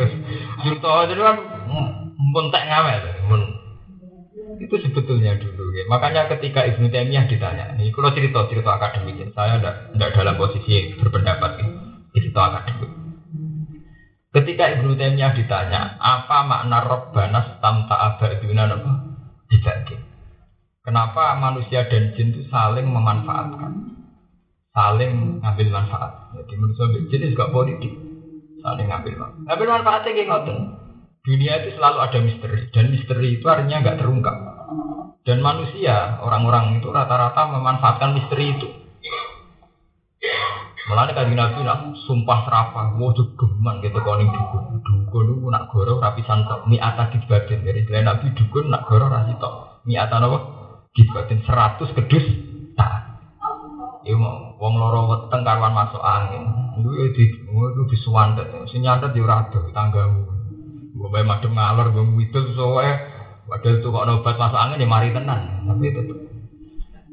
Cerita 0.61 1.09
itu 1.09 1.17
kan 1.17 1.37
mentek 2.21 2.63
ngawel, 2.69 3.03
men 3.33 3.62
itu 4.59 4.75
sebetulnya 4.77 5.37
dulu 5.39 5.73
ya. 5.73 5.85
Makanya 5.89 6.29
ketika 6.29 6.65
Ibnu 6.67 6.91
Taimiyah 6.91 7.25
ditanya, 7.25 7.65
ini 7.77 7.89
kalau 7.89 8.13
cerita 8.13 8.45
cerita 8.49 8.77
akademik, 8.77 9.33
saya 9.33 9.57
tidak 9.61 10.09
dalam 10.13 10.35
posisi 10.37 10.93
berpendapat 10.99 11.51
ya. 11.61 11.65
cerita 12.13 12.41
akademik. 12.51 12.91
Ketika 14.33 14.63
Ibnu 14.77 14.97
Taimiyah 14.97 15.33
ditanya, 15.37 15.97
apa 16.01 16.37
makna 16.45 16.77
Rabbana 16.81 17.39
tamta 17.61 17.95
abaduna 17.95 18.65
apa? 18.65 18.91
Dibagi. 19.49 19.97
Kenapa 20.83 21.39
manusia 21.39 21.87
dan 21.87 22.11
jin 22.17 22.35
itu 22.35 22.49
saling 22.51 22.83
memanfaatkan? 22.89 23.71
Saling 24.73 25.39
ngambil 25.39 25.67
manfaat. 25.69 26.33
Jadi 26.35 26.53
manusia 26.59 26.89
dan 26.91 27.03
jin 27.07 27.29
juga 27.31 27.53
politik. 27.53 27.93
Saling 28.59 28.89
ngambil 28.89 29.13
manfaat. 29.15 29.45
Ngambil 29.47 29.67
manfaatnya 29.69 30.11
kayak. 30.11 30.82
Dunia 31.23 31.63
itu 31.63 31.79
selalu 31.79 31.97
ada 32.03 32.19
misteri. 32.19 32.67
Dan 32.75 32.91
misteri 32.91 33.39
itu 33.39 33.47
artinya 33.47 33.79
nggak 33.79 33.95
terungkap. 34.03 34.35
Dan 35.23 35.39
manusia, 35.39 36.19
orang-orang 36.19 36.83
itu 36.83 36.91
rata-rata 36.91 37.47
memanfaatkan 37.47 38.11
misteri 38.11 38.59
itu. 38.59 38.67
Mulane 40.83 41.15
kanjeng 41.15 41.39
Nabi 41.39 41.63
nak 41.63 41.95
sumpah 42.03 42.43
serapah, 42.43 42.99
mau 42.99 43.15
geman 43.15 43.79
gitu 43.79 44.03
koning 44.03 44.35
dukun. 44.35 44.83
Dukun 44.83 45.25
itu 45.31 45.47
nak 45.47 45.71
goro 45.71 46.03
rapi 46.03 46.27
santok, 46.27 46.67
mi 46.67 46.75
ata 46.75 47.07
batin. 47.07 47.63
Jadi 47.63 47.87
selain 47.87 48.03
Nabi 48.03 48.35
dukun 48.35 48.67
nak 48.67 48.83
goro 48.83 49.07
rasi 49.07 49.31
tok. 49.39 49.87
Mi 49.87 49.95
ata 49.95 50.19
apa? 50.19 50.39
batin 50.91 51.39
seratus 51.47 51.87
kedus 51.95 52.25
tak. 52.75 53.15
Iku 54.03 54.19
mau 54.19 54.59
wong 54.59 54.75
loro 54.75 55.07
weteng 55.07 55.47
karwan 55.47 55.71
masuk 55.71 56.03
angin. 56.03 56.51
Iku 56.83 56.89
ya 56.99 57.05
di 57.15 57.23
itu 57.31 57.81
disuwandet. 57.87 58.51
Sing 58.67 58.83
yo 58.83 58.91
ora 59.23 59.47
tanggamu. 59.71 60.42
Mbok 60.93 61.09
bae 61.09 61.25
madem 61.25 61.53
ngalor 61.57 61.89
mbok 61.91 62.13
widul 62.17 62.45
soe. 62.53 62.89
Padahal 63.43 63.83
tuh 63.83 63.91
kok 63.91 64.07
obat 64.07 64.35
masuk 64.39 64.59
angin 64.61 64.83
ya 64.83 64.87
mari 64.87 65.09
tenan. 65.11 65.67
Tapi 65.67 65.91
tetep 65.91 66.17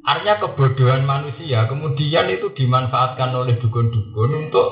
Artinya 0.01 0.41
kebodohan 0.41 1.05
manusia 1.05 1.69
kemudian 1.69 2.33
itu 2.33 2.49
dimanfaatkan 2.57 3.37
oleh 3.37 3.61
dukun-dukun 3.61 4.49
untuk 4.49 4.69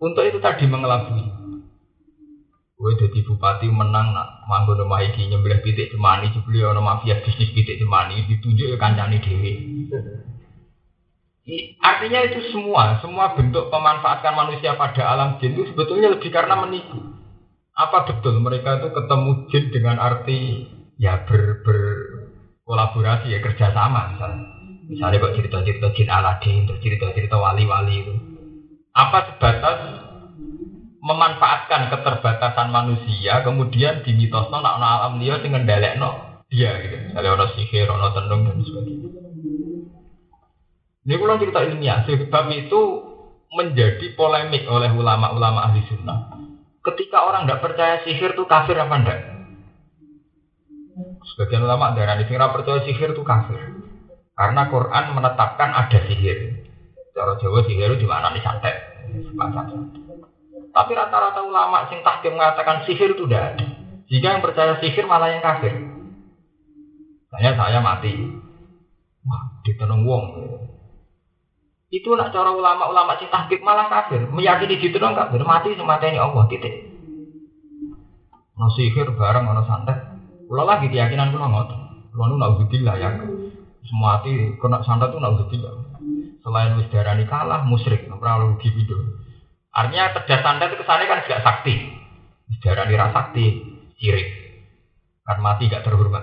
untuk 0.00 0.24
itu 0.24 0.40
tadi 0.40 0.64
mengelabui. 0.64 1.24
Gue 2.76 2.92
jadi 3.00 3.24
bupati 3.24 3.72
menang 3.72 4.12
nak 4.12 4.44
manggon 4.48 4.84
rumah 4.84 5.00
iki 5.00 5.28
nyembelih 5.32 5.64
pitik 5.64 5.88
cemani 5.92 6.28
jebule 6.28 6.60
ono 6.60 6.84
mafia 6.84 7.24
bisnis 7.24 7.52
pitik 7.56 7.80
cemani 7.80 8.28
ditunjuk 8.28 8.68
ya 8.68 8.76
kancani 8.76 9.16
dewi. 9.20 9.52
Artinya 11.80 12.20
itu 12.26 12.52
semua, 12.52 13.00
semua 13.00 13.32
bentuk 13.32 13.72
pemanfaatkan 13.72 14.34
manusia 14.34 14.76
pada 14.76 15.08
alam 15.08 15.40
jin 15.40 15.56
itu 15.56 15.72
sebetulnya 15.72 16.12
lebih 16.12 16.28
karena 16.28 16.58
menipu. 16.58 17.15
Apa 17.76 18.08
betul 18.08 18.40
mereka 18.40 18.80
itu 18.80 18.88
ketemu 18.88 19.30
jin 19.52 19.64
dengan 19.68 19.96
arti 20.00 20.64
ya 20.96 21.28
ber, 21.28 21.60
ber 21.60 21.78
kolaborasi 22.64 23.28
ya 23.28 23.38
kerjasama 23.44 24.16
misalnya. 24.16 24.44
Misalnya 24.86 25.18
kok 25.18 25.34
cerita-cerita 25.34 25.88
jin 25.92 26.08
Aladin, 26.08 26.64
terus 26.64 26.80
cerita-cerita 26.80 27.36
wali-wali 27.36 28.06
itu. 28.06 28.14
Apa 28.96 29.34
sebatas 29.34 29.78
memanfaatkan 31.02 31.90
keterbatasan 31.92 32.70
manusia, 32.70 33.42
kemudian 33.42 34.02
dimitosno 34.06 34.62
nak 34.62 34.78
alam 34.78 35.18
dia 35.20 35.36
dengan 35.42 35.66
no 35.98 36.10
dia 36.46 36.80
gitu. 36.80 36.96
Misalnya 37.10 37.30
orang 37.34 37.50
sihir, 37.58 37.86
orang 37.90 38.14
tenung 38.14 38.42
dan 38.46 38.58
sebagainya. 38.62 39.08
Ini 41.06 41.14
pulang 41.22 41.38
cerita 41.38 41.60
ilmiah, 41.62 42.02
sebab 42.02 42.46
itu 42.50 42.80
menjadi 43.54 44.06
polemik 44.18 44.66
oleh 44.66 44.90
ulama-ulama 44.90 45.70
ahli 45.70 45.82
sunnah. 45.86 46.35
Ketika 46.86 47.18
orang 47.26 47.50
tidak 47.50 47.62
percaya 47.66 47.98
sihir 48.06 48.38
itu 48.38 48.44
kafir 48.46 48.78
apa 48.78 48.94
enggak? 48.94 49.20
Sebagian 51.34 51.66
ulama 51.66 51.98
darah 51.98 52.22
sing 52.22 52.38
percaya 52.38 52.80
sihir 52.86 53.10
itu 53.10 53.26
kafir. 53.26 53.58
Karena 54.38 54.70
Quran 54.70 55.04
menetapkan 55.18 55.70
ada 55.74 55.98
sihir. 56.06 56.62
Cara 57.10 57.34
Jawa 57.42 57.66
sihir 57.66 57.96
itu 57.96 58.04
di 58.04 58.08
mana 58.08 58.30
nih 58.30 58.44
santet. 58.44 58.76
Tapi 60.70 60.92
rata-rata 60.92 61.40
ulama 61.42 61.88
sing 61.90 62.04
tahkim 62.06 62.38
mengatakan 62.38 62.86
sihir 62.86 63.16
itu 63.18 63.26
tidak. 63.26 63.58
Jika 64.06 64.38
yang 64.38 64.42
percaya 64.44 64.78
sihir 64.78 65.10
malah 65.10 65.34
yang 65.34 65.42
kafir. 65.42 65.74
Saya 67.34 67.58
saya 67.58 67.82
mati. 67.82 68.14
Wah, 69.26 69.42
ditenung 69.66 70.06
wong. 70.06 70.24
Itu 71.86 72.18
nak 72.18 72.34
cara 72.34 72.50
ulama-ulama 72.50 73.14
sing 73.22 73.30
tahkim 73.30 73.62
malah 73.62 73.86
kafir. 73.86 74.26
Meyakini 74.26 74.82
ditenung 74.82 75.14
kafir. 75.14 75.38
Mati 75.46 75.78
semata 75.78 76.10
ini 76.10 76.18
Allah 76.18 76.44
titik. 76.50 76.74
No 78.58 78.66
sihir 78.74 79.14
bareng 79.14 79.46
no 79.46 79.62
santet. 79.62 79.94
Kalau 80.50 80.64
lagi 80.66 80.90
keyakinan 80.90 81.30
kulo 81.30 81.46
ngotot. 81.46 81.78
Kulo 82.10 82.24
nu 82.26 82.34
naudzubillah 82.42 82.96
ya. 82.98 83.10
Semua 83.86 84.18
hati 84.18 84.58
kena 84.58 84.82
santet 84.82 85.14
tuh 85.14 85.22
naudzubillah. 85.22 85.94
Selain 86.42 86.74
wis 86.78 86.90
darani 86.90 87.26
kalah 87.26 87.62
musyrik, 87.62 88.06
ora 88.10 88.38
rugi 88.42 88.70
itu. 88.70 88.94
Artinya 89.70 90.14
cerdas 90.14 90.42
santet 90.42 90.74
itu 90.74 90.82
kesannya 90.82 91.06
kan 91.06 91.22
juga 91.22 91.38
sakti. 91.42 91.74
Wis 92.50 92.58
darani 92.62 92.98
ra 92.98 93.14
sakti, 93.14 93.46
sirik. 93.98 94.26
Kan 95.22 95.38
mati 95.42 95.70
gak 95.70 95.86
terhormat. 95.86 96.22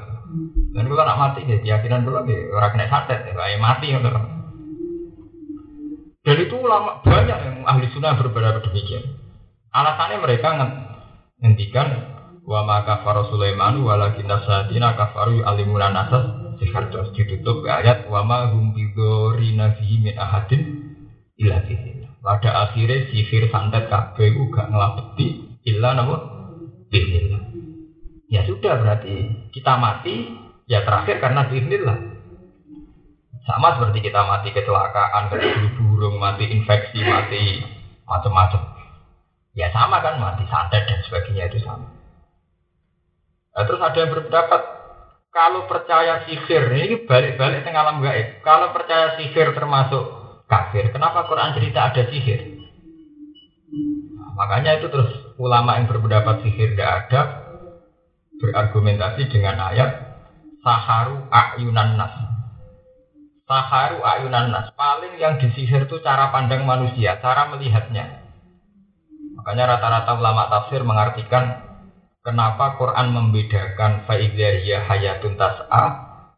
Dan 0.75 0.87
kalau 0.87 1.03
nak 1.07 1.19
mati 1.19 1.47
ya 1.47 1.59
keyakinan 1.59 2.03
kulo 2.03 2.27
ya 2.27 2.51
ora 2.51 2.67
kena 2.75 2.91
santet, 2.91 3.23
ya 3.31 3.59
mati 3.63 3.95
ngono. 3.95 4.42
Dan 6.23 6.35
itu 6.39 6.55
ulama 6.55 7.03
banyak 7.03 7.35
yang 7.35 7.57
ahli 7.67 7.91
sunnah 7.91 8.15
berbeda 8.15 8.63
demikian. 8.63 9.03
Alasannya 9.75 10.23
mereka 10.23 10.55
ngendikan 11.43 11.87
wa 12.43 12.63
ma 12.63 12.83
kafara 12.87 13.27
Sulaiman 13.27 13.79
walakin 13.83 14.27
nasadina 14.27 14.95
kafaru 14.95 15.43
alimuna 15.43 15.91
nasas 15.91 16.23
sihar 16.59 16.91
terus 16.91 17.11
ditutup 17.15 17.63
ayat 17.67 18.07
wa 18.11 18.23
ma 18.23 18.51
hum 18.51 18.75
bidorina 18.75 19.75
fihi 19.79 19.99
min 20.03 20.15
ahadin 20.15 20.61
illa 21.39 21.59
pada 22.23 22.49
akhirnya 22.67 23.11
sihir 23.11 23.51
santet 23.51 23.91
kabeh 23.91 24.31
ku 24.31 24.47
gak 24.51 24.71
ngelapeti 24.71 25.59
illa 25.67 25.91
bismillah 26.87 27.41
ya 28.31 28.47
sudah 28.47 28.79
berarti 28.79 29.49
kita 29.51 29.73
mati 29.75 30.15
ya 30.67 30.87
terakhir 30.87 31.19
karena 31.19 31.47
bismillah 31.51 32.12
sama 33.43 33.75
seperti 33.75 34.07
kita 34.07 34.23
mati 34.23 34.49
kecelakaan 34.55 35.27
kena 35.31 35.67
burung 35.75 36.19
mati 36.19 36.47
infeksi 36.47 37.03
mati 37.03 37.63
macam-macam 38.07 38.61
ya 39.53 39.67
sama 39.75 39.99
kan 39.99 40.19
mati 40.19 40.47
santet 40.47 40.87
dan 40.87 40.99
sebagainya 41.03 41.51
itu 41.51 41.59
sama 41.63 42.03
Nah, 43.53 43.69
terus 43.69 43.81
ada 43.85 43.97
yang 44.01 44.09
berpendapat 44.09 44.61
kalau 45.29 45.69
percaya 45.69 46.25
sihir 46.25 46.73
ini 46.73 47.05
balik-balik 47.05 47.61
tengah 47.61 47.85
alam 47.85 48.01
gaib. 48.01 48.41
Kalau 48.41 48.73
percaya 48.73 49.17
sihir 49.17 49.53
termasuk 49.53 50.03
kafir, 50.49 50.89
kenapa 50.89 51.29
Quran 51.29 51.53
cerita 51.53 51.93
ada 51.93 52.01
sihir? 52.09 52.65
Nah, 54.17 54.33
makanya 54.33 54.81
itu 54.81 54.89
terus 54.89 55.37
ulama 55.37 55.77
yang 55.77 55.85
berpendapat 55.85 56.41
sihir 56.41 56.73
tidak 56.73 56.89
ada 57.05 57.21
berargumentasi 58.41 59.29
dengan 59.29 59.69
ayat 59.69 59.89
saharu 60.65 61.29
ayunan 61.29 61.93
nas. 61.93 62.32
Saharu 63.53 64.01
ayunan 64.01 64.49
nas. 64.49 64.73
Paling 64.73 65.21
yang 65.21 65.37
disihir 65.37 65.85
itu 65.85 66.01
cara 66.01 66.33
pandang 66.33 66.65
manusia, 66.65 67.21
cara 67.21 67.53
melihatnya. 67.53 68.25
Makanya 69.37 69.77
rata-rata 69.77 70.17
ulama 70.17 70.49
tafsir 70.49 70.81
mengartikan 70.81 71.61
Kenapa 72.23 72.79
Quran 72.79 73.11
membedakan 73.11 74.07
fa'idzahiyah 74.07 74.87
hayatun 74.87 75.35
tas'a 75.35 75.83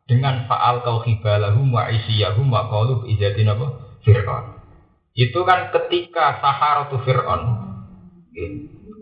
dengan 0.09 0.49
fa'al 0.49 0.81
kau 0.81 1.05
khibalahum 1.05 1.69
wa 1.69 1.85
isiyahum 1.93 2.49
wa 2.49 2.65
qalub 2.73 3.05
izatin 3.05 3.53
apa? 3.53 3.69
Fir'aun. 4.01 4.65
Itu 5.13 5.45
kan 5.45 5.69
ketika 5.69 6.41
Saharatu 6.41 7.05
Fir'aun 7.05 7.41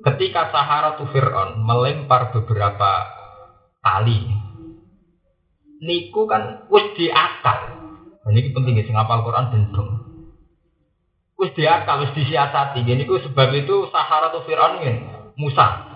ketika 0.03 0.51
Saharatu 0.51 1.07
Fir'aun 1.07 1.63
melempar 1.63 2.35
beberapa 2.35 3.07
tali 3.79 4.19
niku 5.79 6.27
kan 6.27 6.67
wis 6.67 6.99
diakal. 6.99 7.82
Ini 8.23 8.55
penting 8.55 8.79
ya, 8.79 8.83
sing 8.87 8.95
apal 8.95 9.23
Quran 9.27 9.51
bendung. 9.51 9.89
Wis 11.35 11.51
diakal, 11.59 12.07
wis 12.07 12.15
disiasati. 12.15 12.87
Ini 12.87 13.03
ku 13.03 13.19
sebab 13.19 13.51
itu 13.51 13.91
Saharatu 13.91 14.47
Fir'aun 14.47 14.79
ini 14.79 14.93
Musa 15.35 15.93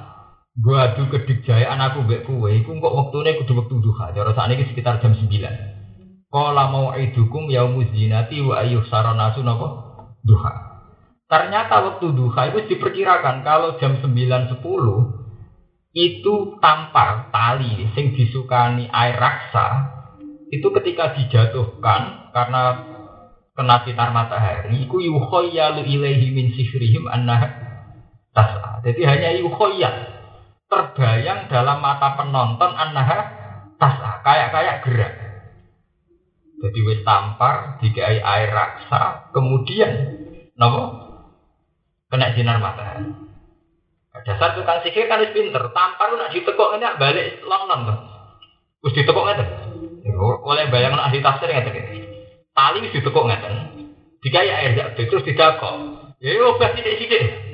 Gua 0.58 0.90
adu 0.90 1.06
kedik 1.14 1.46
jaya 1.46 1.70
anakku 1.70 2.02
mbek 2.02 2.26
kowe 2.26 2.50
iku 2.50 2.82
kok 2.82 2.96
wektune 2.98 3.38
kudu 3.38 3.54
wektu 3.62 3.78
duha. 3.78 4.10
Cara 4.10 4.34
sakniki 4.34 4.74
sekitar 4.74 4.98
jam 4.98 5.14
9. 5.14 5.30
Qala 6.34 6.74
mau 6.74 6.98
idukum 6.98 7.46
yaumuz 7.54 7.94
zinati 7.94 8.42
wa 8.42 8.66
ayyuh 8.66 8.82
saranasu 8.90 9.46
napa? 9.46 9.68
Duha. 10.26 10.54
Ternyata 11.30 11.86
waktu 11.86 12.10
duha 12.10 12.42
itu 12.50 12.74
diperkirakan 12.74 13.46
kalau 13.46 13.78
jam 13.78 14.02
9 14.02 14.10
10 14.58 14.58
itu 15.94 16.34
tampar 16.58 17.30
tali 17.30 17.94
sing 17.94 18.18
disukani 18.18 18.90
air 18.90 19.14
raksa 19.14 19.97
itu 20.48 20.68
ketika 20.80 21.16
dijatuhkan 21.18 22.32
karena 22.32 22.64
kena 23.58 23.76
sinar 23.84 24.14
matahari 24.14 24.86
iku 24.86 25.02
yukhayyalu 25.02 25.82
ilaihi 25.84 26.30
min 26.30 26.54
sihrihim 26.54 27.10
anna 27.10 27.42
tas'a. 28.32 28.86
Jadi 28.86 29.02
hanya 29.04 29.30
yukhayyalu 29.42 30.18
terbayang 30.68 31.50
dalam 31.50 31.80
mata 31.80 32.20
penonton 32.20 32.72
anaha 32.76 33.20
tasa 33.82 34.22
kayak 34.22 34.50
kayak 34.54 34.76
gerak. 34.86 35.14
Jadi 36.58 36.80
wis 36.86 37.02
tampar 37.06 37.78
dikai 37.82 38.18
air 38.18 38.50
raksa, 38.50 39.30
kemudian 39.30 39.92
nopo 40.58 40.84
kena 42.10 42.34
sinar 42.34 42.58
matahari. 42.58 43.14
Dasar 44.26 44.58
tukang 44.58 44.82
sihir 44.82 45.06
kan 45.06 45.22
wis 45.22 45.34
pinter, 45.34 45.70
tampar 45.72 46.10
nak 46.18 46.34
ditekuk 46.34 46.74
ini 46.78 46.90
balik 46.98 47.46
longnon 47.46 47.80
tuh. 47.86 48.00
Wis 48.86 48.94
ditekuk 48.98 49.24
ngeten. 49.30 49.67
Oleh 50.18 50.66
bayang 50.74 50.98
nak 50.98 51.14
ditafsir 51.14 51.50
ngeten. 51.54 51.76
Tali 52.52 52.82
wis 52.82 52.94
ditekuk 52.94 53.26
ngeten. 53.30 53.54
Dikai 54.26 54.50
air 54.50 54.74
dak 54.74 54.98
terus 54.98 55.22
didakok. 55.24 55.76
Ya 56.18 56.34
obah 56.42 56.74
sithik-sithik. 56.74 57.46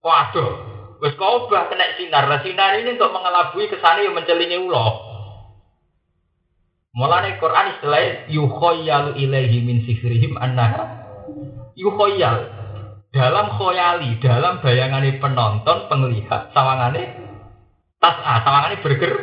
Waduh, 0.00 0.70
Wes 1.00 1.16
bah 1.16 1.64
kena 1.72 1.96
sinar. 1.96 2.28
Nah, 2.28 2.44
sinar 2.44 2.76
ini 2.76 2.92
untuk 3.00 3.08
mengelabui 3.08 3.72
ke 3.72 3.80
sana 3.80 4.04
yang 4.04 4.12
mencelingi 4.12 4.60
ulo. 4.60 5.08
Mulane 6.92 7.40
Quran 7.40 7.66
istilah 7.78 8.28
yukhayyalu 8.28 9.16
ilaihi 9.16 9.64
min 9.64 9.80
sihrihim 9.88 10.36
annaha 10.36 11.06
yukhayyal 11.78 12.50
dalam 13.14 13.46
khoyali, 13.56 14.18
dalam 14.20 14.58
bayangan 14.60 15.06
penonton, 15.22 15.78
penglihat, 15.88 16.50
sawangane 16.52 17.02
tas 18.02 18.16
ah, 18.20 18.38
sawangane 18.44 18.76
berger. 18.84 19.14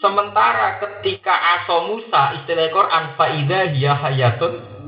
Sementara 0.00 0.80
ketika 0.80 1.60
aso 1.60 1.92
Musa 1.92 2.40
istilah 2.40 2.72
Quran 2.72 3.04
faida 3.20 3.68
hiya 3.68 3.92
hayatun 4.00 4.80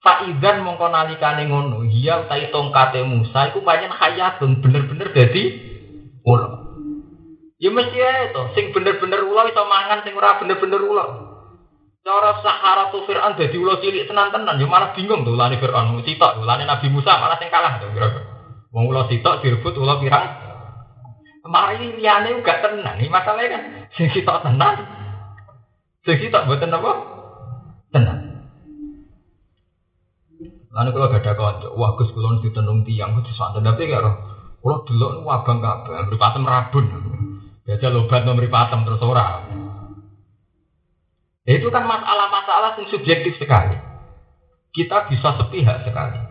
Faidan 0.00 0.64
mongko 0.64 0.88
nalikane 0.88 1.44
ngono, 1.44 1.84
iya 1.84 2.24
utai 2.24 2.48
tongkate 2.48 3.04
Musa 3.04 3.52
iku 3.52 3.60
pancen 3.60 3.92
hayatun 3.92 4.64
bener-bener 4.64 5.12
dadi 5.12 5.60
ulo. 6.24 6.48
Ya 7.60 7.68
mesti 7.68 8.00
ae 8.00 8.32
to, 8.32 8.48
sing 8.56 8.72
bener-bener 8.72 9.20
ulo 9.20 9.44
iso 9.44 9.60
mangan 9.68 10.00
sing 10.00 10.16
ora 10.16 10.40
bener-bener 10.40 10.80
ulo. 10.80 11.04
Cara 12.00 12.32
Saharatu 12.40 13.04
Fir'aun 13.04 13.36
dadi 13.36 13.60
ulo 13.60 13.76
cilik 13.76 14.08
tenan-tenan, 14.08 14.56
ya 14.56 14.64
malah 14.64 14.96
bingung 14.96 15.20
tuh 15.20 15.36
ulane 15.36 15.60
Fir'aun, 15.60 16.00
sitok 16.00 16.40
ulane 16.40 16.64
Nabi 16.64 16.88
Musa 16.88 17.20
malah 17.20 17.36
sing 17.36 17.52
kalah 17.52 17.76
to 17.84 17.92
kira-kira. 17.92 18.24
Wong 18.72 18.88
ulo 18.88 19.04
sitok 19.04 19.44
direbut 19.44 19.76
ulo 19.76 20.00
pirang. 20.00 20.49
Mari 21.50 21.98
liyane 21.98 22.38
gak 22.46 22.62
tenan, 22.62 23.02
iki 23.02 23.10
masalahnya 23.10 23.58
kan 23.58 23.62
sing 23.98 24.06
sitok 24.14 24.46
tenan. 24.46 24.86
Sing 26.06 26.22
sitok 26.22 26.46
mboten 26.46 26.70
apa? 26.70 26.92
Tenan. 27.90 28.18
Lalu 30.70 30.88
kalau 30.94 31.10
gak 31.10 31.26
ada 31.26 31.32
konco, 31.34 31.68
wah 31.74 31.98
gus 31.98 32.14
kulon 32.14 32.38
ditenung 32.38 32.86
tiang, 32.86 33.18
gus 33.18 33.34
santai 33.34 33.66
tapi 33.66 33.90
gak. 33.90 34.06
Kalau 34.62 34.86
dulu 34.86 35.06
nu 35.18 35.26
abang 35.26 35.58
kabeh, 35.58 36.14
patem 36.14 36.46
rabun. 36.46 36.86
Jajal 37.66 37.98
obat 37.98 38.22
nomor 38.22 38.46
patem 38.46 38.86
terus 38.86 39.02
ora. 39.02 39.50
Itu 41.50 41.66
kan 41.74 41.82
masalah-masalah 41.82 42.78
yang 42.78 42.86
subjektif 42.94 43.34
sekali. 43.42 43.74
Kita 44.70 45.10
bisa 45.10 45.34
sepihak 45.34 45.82
sekali. 45.82 46.29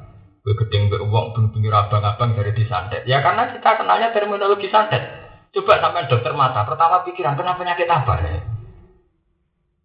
Gue 0.50 0.66
gedeng 0.66 0.90
be 0.90 0.98
uang 0.98 1.54
pinggir 1.54 1.70
abang-abang 1.70 2.34
dari 2.34 2.58
disantet. 2.58 3.06
Ya 3.06 3.22
karena 3.22 3.54
kita 3.54 3.70
kenalnya 3.78 4.10
terminologi 4.10 4.66
santet. 4.74 5.06
Coba 5.54 5.78
sampai 5.78 6.10
dokter 6.10 6.34
mata, 6.34 6.66
pertama 6.66 7.06
pikiran 7.06 7.38
kenapa 7.38 7.62
penyakit 7.62 7.86
apa 7.86 8.14
ya? 8.26 8.42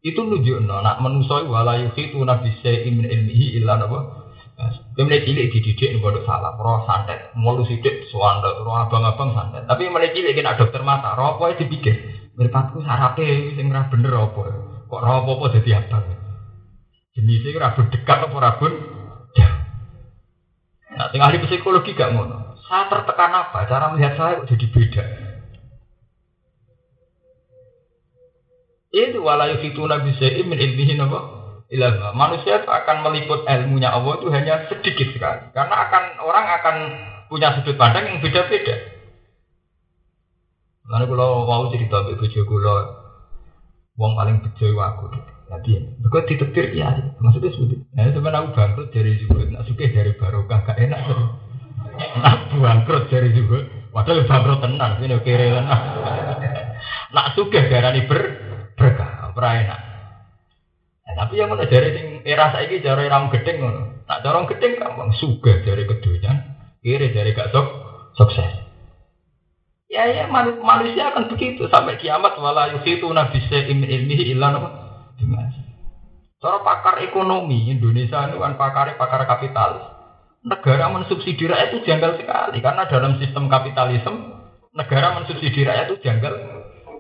Itu 0.01 0.25
nunjuk 0.25 0.65
no, 0.65 0.81
nak 0.81 1.05
menusoi 1.05 1.45
walayu 1.45 1.93
itu 1.93 2.17
nabi 2.17 2.49
min 2.89 3.05
ilmihi 3.05 3.61
ilah 3.61 3.77
apa? 3.77 3.99
Kemudian 4.97 5.29
cilik 5.29 5.53
dididik 5.53 5.85
nih 5.85 6.01
bodoh 6.01 6.25
salah, 6.25 6.57
roh 6.57 6.89
santet, 6.89 7.29
mulu 7.37 7.69
sidik 7.69 8.09
roh 8.65 8.77
abang-abang 8.89 9.37
santet. 9.37 9.69
Tapi 9.69 9.93
mulai 9.93 10.17
cilik 10.17 10.33
kena 10.33 10.57
dokter 10.57 10.81
mata, 10.81 11.13
roh 11.13 11.37
apa 11.37 11.53
itu 11.53 11.69
dipikir, 11.69 11.97
meripatku 12.41 12.81
sarape, 12.81 13.53
sing 13.53 13.69
bener 13.69 14.13
apa, 14.17 14.43
kok 14.89 15.01
roh 15.05 15.17
apa 15.21 15.29
apa 15.29 15.45
jadi 15.61 15.85
abang. 15.85 16.09
Jenisnya 17.13 17.69
dekat 17.93 18.19
apa 18.33 18.37
rabun. 18.41 18.94
Nah, 21.05 21.13
tinggal 21.13 21.37
di 21.37 21.45
psikologi 21.45 21.93
gak 21.93 22.17
ngono. 22.17 22.57
Saya 22.65 22.89
tertekan 22.89 23.29
apa? 23.29 23.69
Cara 23.69 23.93
melihat 23.93 24.17
saya 24.17 24.41
kok 24.41 24.49
jadi 24.49 24.67
beda. 24.73 25.05
Itu 28.89 29.21
walayu 29.21 29.61
fituna 29.61 30.01
bisa 30.01 30.25
imin 30.33 30.57
ilmihin 30.57 31.05
apa? 31.05 31.45
ilallah. 31.69 32.17
Manusia 32.17 32.63
itu 32.63 32.71
akan 32.71 32.97
meliput 33.05 33.45
ilmunya 33.45 33.93
Allah 33.93 34.17
itu 34.17 34.29
hanya 34.33 34.65
sedikit 34.71 35.13
sekali. 35.13 35.53
Karena 35.53 35.77
akan 35.89 36.03
orang 36.25 36.47
akan 36.61 36.77
punya 37.29 37.53
sudut 37.59 37.77
pandang 37.77 38.09
yang 38.09 38.19
beda-beda. 38.23 38.95
Lalu 40.85 41.05
kalau 41.17 41.49
mau 41.49 41.69
cerita 41.73 42.01
ibu 42.07 42.21
bojo 42.21 42.41
kula 42.45 42.77
wong 43.97 44.13
paling 44.17 44.37
bejo 44.41 44.73
aku. 44.77 45.34
Jadi, 45.45 45.73
aku 46.01 46.25
ditetir 46.25 46.73
ya, 46.73 47.15
maksudnya 47.21 47.53
sudah. 47.53 47.79
Nah, 47.93 48.09
sebenarnya 48.09 48.41
aku 48.43 48.51
bangkrut 48.57 48.89
dari 48.97 49.21
juga, 49.21 49.45
nak 49.53 49.69
suka 49.69 49.87
dari 49.93 50.13
barokah 50.17 50.61
gak 50.65 50.81
enak. 50.81 51.01
Nak 52.17 52.37
bangkrut 52.57 53.13
dari 53.13 53.31
juga, 53.37 53.69
padahal 53.93 54.25
bangkrut 54.25 54.59
tenang, 54.65 54.93
ini 55.05 55.17
kira 55.21 55.47
tenang. 55.53 55.83
Nak 57.13 57.27
suka 57.37 57.61
darani 57.69 58.09
ber 58.09 58.21
berkah, 58.75 59.37
enak. 59.37 59.81
Nah, 61.05 61.15
tapi 61.21 61.37
yang 61.37 61.53
mana 61.53 61.69
dari 61.69 61.93
sing 61.93 62.07
era 62.25 62.49
saiki 62.49 62.81
cara 62.81 63.05
ram 63.05 63.29
gedeng 63.29 63.61
ngono. 63.61 63.83
Nak 64.09 64.21
dorong 64.25 64.49
gedeng 64.49 64.81
gampang 64.81 65.13
suga 65.13 65.61
dari 65.61 65.85
kedunya, 65.85 66.33
kiri 66.81 67.13
dari 67.13 67.37
gak 67.37 67.53
sok 67.53 67.67
sukses. 68.17 68.65
Ya 69.93 70.09
ya 70.11 70.27
manusia 70.27 71.13
akan 71.13 71.31
begitu 71.31 71.71
sampai 71.71 72.01
kiamat 72.01 72.35
wala 72.41 72.73
yusitu 72.75 73.07
nabi 73.15 73.39
imin 73.47 73.87
ilmihi 73.87 74.35
illa 74.35 74.51
dimas. 75.19 75.55
Cara 76.41 76.61
pakar 76.61 77.01
ekonomi 77.01 77.73
Indonesia 77.73 78.29
itu 78.29 78.37
kan 78.37 78.55
pakar 78.61 78.95
pakar 79.01 79.25
kapitalis. 79.25 79.85
Negara 80.45 80.93
mensubsidi 80.93 81.49
rakyat 81.49 81.73
itu 81.73 81.89
janggal 81.89 82.21
sekali 82.21 82.61
karena 82.61 82.85
dalam 82.85 83.17
sistem 83.17 83.49
kapitalisme 83.49 84.45
negara 84.77 85.17
mensubsidi 85.17 85.65
rakyat 85.65 85.89
itu 85.89 85.97
janggal 86.05 86.33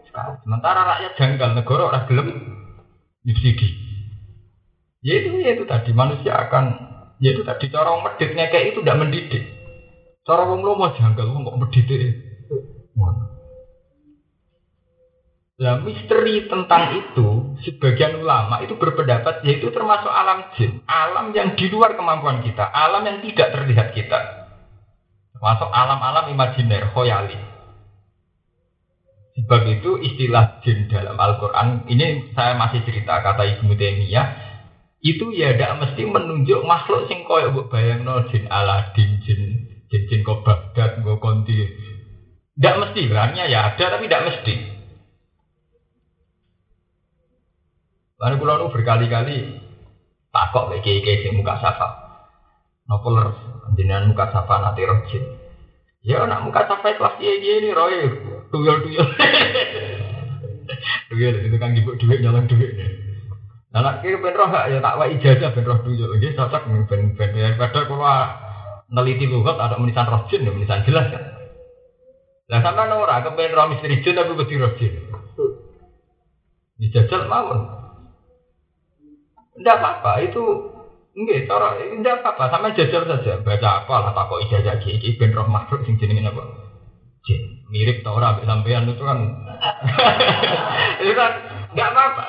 sekali. 0.09 0.33
Sementara 0.48 0.81
rakyat 0.96 1.12
janggal 1.20 1.50
negara 1.53 1.83
orang 1.92 2.05
gelem 2.09 2.29
subsidi. 3.27 3.68
Ya 5.05 5.20
itu, 5.20 5.37
ya 5.37 5.53
itu 5.53 5.68
tadi 5.68 5.92
manusia 5.92 6.33
akan, 6.33 6.64
ya 7.20 7.37
itu 7.37 7.44
tadi 7.44 7.68
corong 7.68 8.00
meditnya 8.00 8.48
kayak 8.48 8.72
itu 8.72 8.81
tidak 8.81 9.05
mendidik. 9.05 9.44
Cara 10.24 10.48
wong 10.48 10.64
lomo 10.64 10.88
janggal 10.96 11.29
wong 11.29 11.44
kok 11.44 11.59
medhite. 11.61 11.96
Ngono. 12.96 13.34
Nah, 15.55 15.79
misteri 15.87 16.51
tentang 16.51 16.99
itu, 16.99 17.55
sebagian 17.62 18.19
ulama 18.19 18.59
itu 18.67 18.75
berpendapat 18.75 19.47
yaitu 19.47 19.71
termasuk 19.71 20.11
alam 20.11 20.51
jin, 20.59 20.83
alam 20.83 21.31
yang 21.31 21.55
di 21.55 21.71
luar 21.71 21.95
kemampuan 21.95 22.43
kita, 22.43 22.67
alam 22.75 23.07
yang 23.07 23.23
tidak 23.23 23.55
terlihat 23.55 23.95
kita. 23.95 24.51
Termasuk 25.31 25.71
alam-alam 25.71 26.35
imajiner, 26.35 26.90
khoyali. 26.90 27.38
Sebab 29.38 29.62
itu 29.79 29.95
istilah 30.03 30.59
jin 30.67 30.90
dalam 30.90 31.14
Al-Quran, 31.14 31.87
ini 31.87 32.35
saya 32.35 32.59
masih 32.59 32.83
cerita 32.83 33.23
kata 33.23 33.47
Ibnu 33.59 33.79
Taimiyah, 33.79 34.27
itu 35.07 35.31
ya 35.38 35.55
tidak 35.55 35.87
mesti 35.87 36.03
menunjuk 36.03 36.67
makhluk 36.67 37.07
sing 37.07 37.23
koyo 37.23 37.55
mbok 37.55 37.71
bayangno 37.71 38.27
jin 38.27 38.51
Aladin, 38.51 39.23
jin 39.23 39.71
jin 39.87 40.03
jin 40.11 40.21
kok 40.27 40.43
Baghdad, 40.43 40.99
kok 40.99 41.23
konti. 41.23 41.62
Tidak 42.59 42.75
mesti, 42.75 43.07
berarti 43.07 43.47
ya 43.47 43.71
ada 43.71 43.85
tapi 43.95 44.11
tidak 44.11 44.27
mesti. 44.35 44.74
Lalu 48.14 48.35
pulau 48.38 48.57
nu 48.62 48.70
berkali-kali 48.70 49.59
takok 50.31 50.70
kayak 50.79 51.03
kayak 51.03 51.35
muka 51.35 51.59
safa. 51.59 51.88
Nopo 52.87 53.11
leres 53.11 53.38
jenengan 53.74 54.07
muka 54.07 54.31
safa 54.31 54.55
nanti 54.61 54.87
rojin. 54.87 55.24
Ya 56.05 56.22
nak 56.29 56.44
muka 56.44 56.68
safa 56.68 56.94
kelas 56.94 57.16
dia 57.18 57.40
dia 57.40 57.59
ini 57.59 57.70
roy 57.74 57.94
tuyul 58.55 58.83
tuyul. 58.85 59.09
Tuyul 61.11 61.35
itu 61.44 61.57
kan 61.59 61.74
ibu 61.74 61.96
duit 61.98 62.18
nyolong 62.22 62.46
duit. 62.46 62.70
Nah 63.74 63.81
nak 63.83 63.94
kira 64.05 64.22
ben 64.22 64.35
roh 64.37 64.50
ya 64.53 64.79
tak 64.79 64.96
wa 65.00 65.05
ijazah 65.11 65.50
ben 65.50 65.64
roh 65.66 65.79
tuyul. 65.83 66.14
Ini 66.18 66.38
cocok 66.38 66.62
ben 66.87 67.18
ben 67.18 67.31
ya 67.35 67.59
pada 67.59 67.83
kalau 67.88 68.14
neliti 68.94 69.27
lugat 69.27 69.59
ada 69.59 69.74
menisan 69.81 70.07
rojin 70.07 70.46
ya 70.46 70.50
menisan 70.55 70.87
jelas 70.87 71.11
kan. 71.11 71.24
Lah 72.53 72.61
sama 72.61 72.85
ora 72.94 73.24
kepen 73.24 73.57
roh 73.57 73.66
misteri 73.72 74.05
jin 74.05 74.14
tapi 74.14 74.38
beti 74.38 74.55
rojin. 74.61 74.92
Dijajal 76.79 77.27
mawon. 77.27 77.84
Tidak 79.55 79.77
apa-apa, 79.79 80.12
itu 80.27 80.43
enggak, 81.14 81.47
cara 81.47 81.79
tidak 81.79 82.14
apa-apa, 82.23 82.45
sama 82.51 82.75
jajal 82.75 83.03
saja. 83.07 83.38
Baca 83.43 83.69
apa 83.87 83.95
lah, 84.03 84.11
tak 84.12 84.25
kok 84.27 84.43
ijazah 84.51 84.77
gigi, 84.83 85.14
ben 85.14 85.31
roh 85.31 85.47
makhluk 85.47 85.87
sing 85.87 85.95
jenenge 85.99 86.27
apa? 86.27 86.43
Jin. 87.25 87.64
Mirip 87.71 88.03
tau 88.03 88.19
ora 88.19 88.37
sampean 88.43 88.90
itu 88.90 89.03
kan. 89.03 89.19
itu 91.03 91.12
kan 91.14 91.33
enggak 91.71 91.90
apa-apa. 91.95 92.27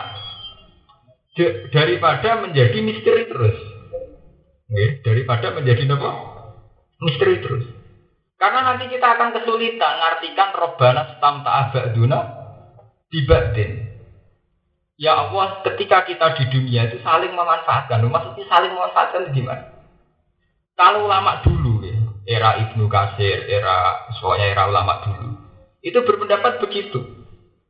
Daripada 1.74 2.30
menjadi 2.46 2.78
misteri 2.80 3.28
terus. 3.28 3.58
Nggih, 4.72 4.90
daripada 5.04 5.52
menjadi 5.54 5.84
apa? 5.94 6.12
Misteri 7.04 7.44
terus. 7.44 7.66
Karena 8.36 8.60
nanti 8.74 8.92
kita 8.92 9.16
akan 9.16 9.32
kesulitan 9.32 9.94
ngartikan 10.00 10.50
robana 10.56 11.16
stam 11.16 11.44
ta'abaduna 11.44 12.20
dibatin. 13.10 13.85
Ya 14.96 15.12
Allah, 15.12 15.60
ketika 15.68 16.08
kita 16.08 16.40
di 16.40 16.46
dunia 16.56 16.88
itu 16.88 17.04
saling 17.04 17.36
memanfaatkan. 17.36 18.00
Maksudnya 18.08 18.46
saling 18.48 18.72
memanfaatkan 18.72 19.28
itu 19.28 19.44
gimana? 19.44 19.76
Kalau 20.76 21.08
ulama 21.08 21.44
dulu, 21.44 21.84
ya, 21.84 21.96
era 22.28 22.60
Ibnu 22.64 22.88
Kasir, 22.88 23.48
era 23.48 24.08
soalnya 24.20 24.52
era 24.52 24.68
ulama 24.68 25.04
dulu, 25.08 25.40
itu 25.84 26.00
berpendapat 26.04 26.60
begitu. 26.64 27.00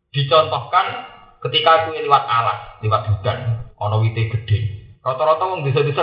Dicontohkan 0.10 1.06
ketika 1.50 1.86
aku 1.86 1.98
lewat 1.98 2.24
alas, 2.26 2.82
lewat 2.82 3.10
hutan, 3.14 3.70
ono 3.78 4.02
wite 4.02 4.26
gede. 4.34 4.60
Rata-rata 5.06 5.44
wong 5.46 5.62
desa-desa 5.70 6.02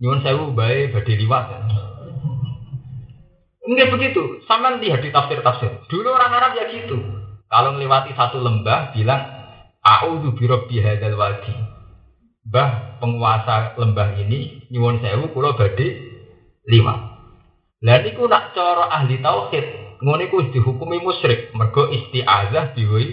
nyuwun 0.00 0.20
sewu 0.20 0.52
bae 0.52 0.92
badhe 0.92 1.14
liwat. 1.16 1.44
Enggak 3.64 3.92
begitu. 3.96 4.44
Sama 4.44 4.76
lihat 4.76 5.00
di 5.04 5.12
tafsir-tafsir. 5.12 5.86
Dulu 5.86 6.08
orang 6.10 6.32
Arab 6.36 6.52
ya 6.58 6.68
gitu. 6.68 7.00
Kalau 7.46 7.76
melewati 7.76 8.12
satu 8.18 8.42
lembah, 8.42 8.92
bilang 8.92 9.39
A'udzu 9.80 10.36
birabbi 10.36 10.84
hadzal 10.84 11.16
wadi. 11.16 11.56
Mbah 12.48 13.00
penguasa 13.00 13.76
lembah 13.80 14.16
ini 14.20 14.68
nyuwun 14.68 15.00
sewu 15.00 15.32
kula 15.32 15.56
badhe 15.56 15.96
liwat. 16.68 17.00
Lah 17.80 17.98
niku 18.04 18.28
nak 18.28 18.52
cara 18.52 18.92
ahli 18.92 19.24
tauhid, 19.24 19.66
ngono 20.04 20.20
iku 20.28 20.52
dihukumi 20.52 21.00
musyrik 21.00 21.48
mergo 21.56 21.88
isti'azah 21.88 22.76
diwi 22.76 23.04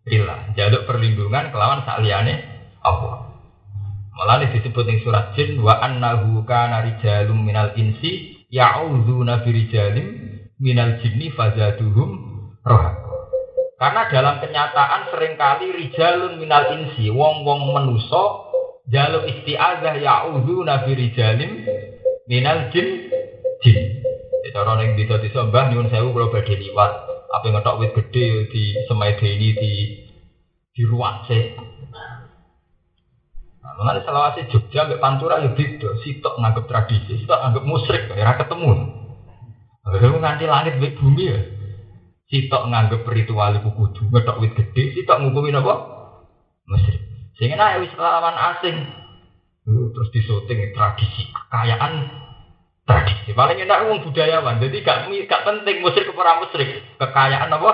billah, 0.00 0.56
jaluk 0.56 0.88
perlindungan 0.88 1.52
kelawan 1.52 1.84
saliyane 1.84 2.40
Allah. 2.80 3.28
Malah 4.16 4.48
disebut 4.48 4.84
ing 4.88 4.98
surat 5.04 5.36
jin 5.36 5.60
wa 5.60 5.76
annahu 5.78 6.42
kana 6.48 6.88
rijalum 6.88 7.44
minal 7.44 7.76
insi 7.76 8.44
ya'udzuna 8.48 9.44
birijalim 9.44 10.40
minal 10.56 10.98
jinni 11.04 11.28
fazaduhum 11.36 12.10
rohak. 12.64 13.07
Karena 13.78 14.10
dalam 14.10 14.42
kenyataan 14.42 15.14
sering 15.14 15.38
kali 15.38 15.70
rijalun 15.70 16.42
minal 16.42 16.66
insi, 16.74 17.14
wong-wong 17.14 17.70
menuso, 17.70 18.50
jaluk 18.90 19.22
isti'azah 19.22 19.94
ya'udhu 20.02 20.66
nabi 20.66 20.98
rijalim 20.98 21.62
minal 22.26 22.74
jin 22.74 23.06
jin. 23.62 24.02
Cara 24.50 24.74
yang 24.82 24.98
bisa 24.98 25.22
disembah, 25.22 25.70
nyun 25.70 25.86
sewu 25.86 26.10
kalau 26.10 26.34
badai 26.34 26.58
liwat, 26.58 26.90
apa 27.30 27.46
ngetok 27.46 27.78
wit 27.78 27.94
gede 27.94 28.50
di 28.50 28.74
semai 28.90 29.14
ini 29.14 29.48
di 29.54 29.72
di 30.74 30.82
ruang 30.82 31.22
se. 31.30 31.54
Nah, 33.62 33.72
mengenai 33.78 34.02
selawasi 34.02 34.50
Jogja, 34.50 34.90
mbak 34.90 34.98
Pantura 34.98 35.38
ya 35.38 35.54
beda, 35.54 35.94
sitok 36.02 36.34
nganggep 36.42 36.64
tradisi, 36.66 37.22
sitok 37.22 37.38
nganggep 37.38 37.64
musrik, 37.68 38.10
ya 38.10 38.34
ketemu. 38.34 38.72
Lalu 39.86 40.18
nganti 40.18 40.44
langit 40.50 40.74
bumi 40.80 41.24
ya. 41.28 41.57
Sitok 42.28 42.68
nganggep 42.68 43.08
ritual 43.08 43.56
iku 43.56 43.72
kudu 43.72 44.12
ngethok 44.12 44.40
wit 44.44 44.52
gede, 44.52 44.92
sitok 44.92 45.24
ngukumi 45.24 45.48
napa? 45.48 45.80
Mesir. 46.68 47.00
Sing 47.40 47.48
enak 47.56 47.80
wis 47.80 47.94
lawan 47.96 48.36
asing. 48.36 48.76
Terus 49.64 50.08
disoting 50.12 50.76
tradisi 50.76 51.28
kekayaan 51.32 51.92
tradisi. 52.84 53.32
Paling 53.32 53.64
enak 53.64 53.88
wong 53.88 54.04
budayawan. 54.04 54.60
Jadi 54.60 54.84
gak 54.84 55.08
gak 55.28 55.44
penting 55.44 55.80
musyrik 55.80 56.08
ke 56.08 56.16
ora 56.16 56.36
musyrik. 56.40 56.84
Kekayaan 57.00 57.48
apa? 57.48 57.70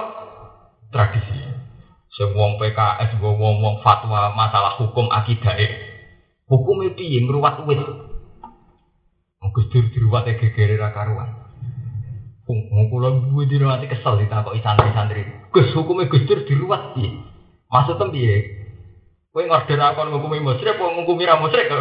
Tradisi. 0.90 1.50
Sing 2.14 2.30
wong 2.34 2.58
PKS 2.62 3.18
wong 3.18 3.58
wong 3.58 3.76
fatwa 3.82 4.30
masalah 4.38 4.78
hukum 4.78 5.10
akidah. 5.10 5.58
Hukum 6.46 6.86
itu 6.86 7.02
yang 7.02 7.26
wis. 7.66 7.82
Gus 9.54 9.70
Dur 9.70 9.86
diruwat 9.86 10.26
gegere 10.26 10.74
ra 10.74 10.90
karuan. 10.90 11.43
Wong 12.44 13.32
duwe 13.32 13.48
di 13.48 13.56
nanti 13.56 13.88
kesel 13.88 14.20
ditakoki 14.20 14.60
santri-santri. 14.60 15.48
Gus 15.48 15.72
hukume 15.72 16.12
Gus 16.12 16.28
Dur 16.28 16.44
diruwat 16.44 16.92
piye? 16.92 17.16
Maksudnya 17.72 18.12
piye? 18.12 18.36
Kowe 19.32 19.48
ngorder 19.48 19.80
aku 19.80 20.00
ngukumi 20.12 20.44
musyrik 20.44 20.76
apa 20.76 20.94
ngukumi 20.94 21.24
ra 21.24 21.40
musyrik 21.40 21.66
kok. 21.66 21.80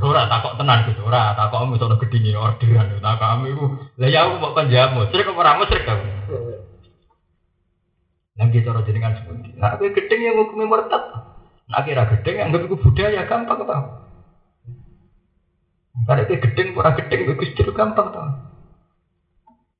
Ora 0.00 0.24
takok 0.24 0.56
tenan 0.56 0.88
Gus, 0.88 0.98
ora 1.04 1.36
takok 1.36 1.68
misono 1.68 2.00
gedine 2.00 2.32
orderan. 2.32 2.96
Takok 2.96 3.44
iku. 3.44 3.64
Lah 4.00 4.08
ya 4.08 4.24
aku 4.24 4.40
mau 4.40 4.56
panjang 4.56 4.96
musyrik 4.96 5.28
apa 5.28 5.38
ora 5.38 5.60
musyrik 5.60 5.84
kok. 5.84 6.00
Lah 8.40 8.46
gitu 8.48 8.64
cara 8.72 8.80
jenengan 8.88 9.20
sepundi. 9.20 9.52
Nah 9.60 9.76
kowe 9.76 9.92
gedeng 9.92 10.20
yang 10.24 10.34
ngukumi 10.40 10.64
murtad. 10.64 11.04
Nah 11.68 11.84
kira 11.84 12.08
gedeng 12.08 12.36
yang 12.40 12.48
iku 12.56 12.80
budaya 12.80 13.28
gampang 13.28 13.68
tau. 13.68 13.84
Karena 16.08 16.24
kowe 16.24 16.38
gedeng 16.40 16.72
ora 16.72 16.96
gedeng 16.96 17.36
Gus 17.36 17.52
gampang 17.76 18.08
tau. 18.16 18.51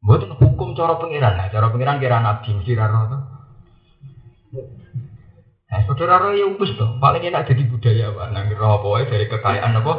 Bukan 0.02 0.34
hukum 0.34 0.74
cara 0.74 0.98
pengiran, 0.98 1.38
nah, 1.38 1.46
cara 1.46 1.70
pengiran 1.70 2.02
kira 2.02 2.18
nabi 2.18 2.58
mesti 2.58 2.74
raro 2.74 3.00
tuh. 3.06 3.22
Nah, 5.70 5.80
saudara 5.88 6.18
roh 6.18 6.34
ya 6.34 6.50
ubus 6.50 6.74
tuh, 6.74 6.98
paling 6.98 7.22
enak 7.22 7.46
jadi 7.46 7.62
budaya 7.70 8.10
pak, 8.10 8.28
nanti 8.34 8.52
roh 8.58 8.82
dari 9.06 9.30
kekayaan 9.30 9.78
apa? 9.78 9.92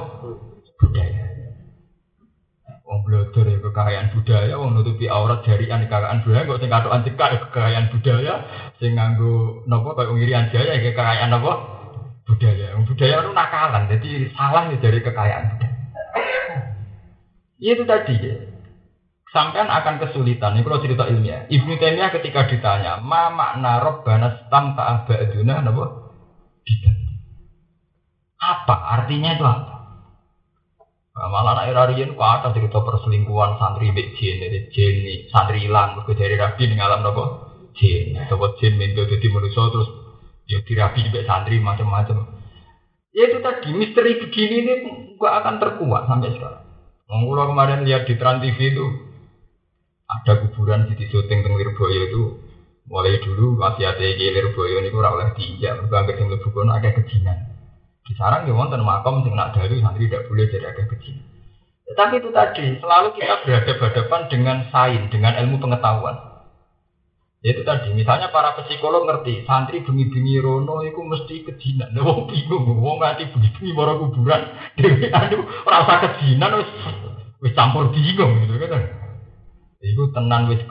Budaya. 0.76 1.24
Wong 2.84 3.00
belajar 3.08 3.48
ya 3.48 3.58
kekayaan 3.64 4.12
budaya, 4.12 4.54
wong 4.60 4.76
nutupi 4.76 5.08
aurat 5.08 5.40
dari 5.42 5.72
kekayaan 5.72 6.20
budaya, 6.22 6.46
kok 6.52 6.60
sing 6.60 6.70
katokan 6.70 7.02
cekak 7.08 7.30
ya 7.32 7.40
kekayaan 7.48 7.86
budaya, 7.90 8.34
sing 8.78 8.92
nganggo 9.00 9.64
nopo 9.72 9.96
kayak 9.96 10.14
ngirian 10.14 10.52
jaya 10.52 10.78
ya 10.78 10.94
kekayaan 10.94 11.32
apa? 11.32 11.54
Budaya. 12.28 12.76
Wong 12.76 12.86
budaya 12.86 13.24
itu 13.24 13.32
nakalan, 13.32 13.84
jadi 13.88 14.10
salah 14.36 14.68
ya 14.68 14.78
dari 14.84 15.00
kekayaan 15.00 15.44
budaya. 15.56 15.76
Itu 17.58 17.88
tadi 17.88 18.16
ya. 18.20 18.53
Sampai 19.34 19.66
akan 19.66 19.98
kesulitan. 19.98 20.54
Ini 20.54 20.62
kalau 20.62 20.78
cerita 20.78 21.10
ilmiah. 21.10 21.50
Ibnu 21.50 21.82
Taimiyah 21.82 22.14
ketika 22.14 22.46
ditanya, 22.46 23.02
ma 23.02 23.34
makna 23.34 23.82
robbana 23.82 24.46
stam 24.46 24.78
ta'abaduna 24.78 25.66
napa? 25.66 25.86
Apa 28.38 28.76
artinya 29.00 29.34
itu 29.34 29.42
apa? 29.42 29.74
Nah, 31.14 31.30
malah 31.30 31.54
anak 31.58 31.70
irarian 31.70 32.18
kok 32.18 32.26
ada 32.26 32.50
cerita 32.58 32.82
perselingkuhan 32.82 33.62
santri 33.62 33.94
mbek 33.94 34.18
jin 34.18 34.42
dari 34.42 34.66
jin 34.74 35.30
santri 35.30 35.62
hilang 35.62 35.94
mergo 35.94 36.18
dari 36.18 36.34
rabi 36.38 36.70
ning 36.70 36.82
alam 36.82 37.06
napa? 37.06 37.24
Jin. 37.78 38.18
Sapa 38.30 38.58
jin 38.62 38.78
mendo 38.78 39.06
dadi 39.06 39.28
manusia 39.30 39.66
terus 39.70 39.90
ya 40.50 40.62
dirabi 40.66 41.10
mbek 41.10 41.26
santri 41.26 41.58
macam-macam. 41.58 42.38
Ya 43.14 43.30
itu 43.30 43.46
tadi 43.46 43.70
misteri 43.78 44.18
begini 44.18 44.56
ini 44.66 44.74
gak 45.22 45.34
akan 45.46 45.56
terkuat 45.62 46.10
sampai 46.10 46.34
sekarang. 46.34 46.66
Mengulang 47.06 47.54
kemarin 47.54 47.86
lihat 47.86 48.10
di 48.10 48.18
Trans 48.18 48.42
TV 48.42 48.74
itu 48.74 48.86
ada 50.08 50.34
kuburan 50.44 50.92
di 50.92 51.06
syuting 51.08 51.40
teng 51.42 51.56
Lirboyo 51.56 52.02
itu 52.12 52.24
mulai 52.88 53.20
dulu 53.24 53.56
masih 53.56 53.88
ada 53.88 54.04
yang 54.04 54.20
Lirboyo 54.20 54.84
ini 54.84 54.92
kurang 54.92 55.16
oleh 55.16 55.32
diinjak 55.36 55.80
mereka 55.80 56.20
sing 56.20 56.28
mlebu 56.28 56.50
kono 56.52 56.72
ada 56.76 56.90
kejinan. 56.92 57.38
Di 58.04 58.14
sarang 58.20 58.44
ya 58.44 58.52
wonten 58.52 58.84
makam 58.84 59.24
sing 59.24 59.34
nak 59.34 59.56
dari 59.56 59.80
santri 59.80 60.12
tidak 60.12 60.28
boleh 60.28 60.52
jadi 60.52 60.76
ada 60.76 60.84
kejinan. 60.92 61.26
Tapi 61.94 62.20
itu 62.20 62.30
tadi 62.34 62.66
selalu 62.82 63.14
kita 63.14 63.46
berhadapan-hadapan 63.46 64.22
dengan 64.32 64.58
sains, 64.74 65.08
dengan 65.14 65.38
ilmu 65.46 65.62
pengetahuan. 65.62 66.34
Itu 67.44 67.68
tadi, 67.68 67.92
misalnya 67.92 68.32
para 68.32 68.56
psikolog 68.56 69.04
ngerti, 69.04 69.44
santri 69.44 69.84
bengi-bengi 69.84 70.40
rono 70.40 70.80
itu 70.80 71.04
mesti 71.04 71.44
kejinan. 71.44 71.92
Nah, 71.92 72.02
wong 72.08 72.32
bingung, 72.32 72.80
wong 72.80 73.04
nganti 73.04 73.36
bengi-bengi 73.36 73.76
kuburan, 73.76 74.42
dewe 74.80 75.12
anu 75.12 75.44
rasa 75.68 76.08
kejinan 76.08 76.64
wis 77.44 77.52
campur 77.52 77.92
bingung 77.92 78.48
gitu 78.48 78.56
kan. 78.64 79.03
Iku 79.84 80.16
tenan 80.16 80.48
wis 80.48 80.64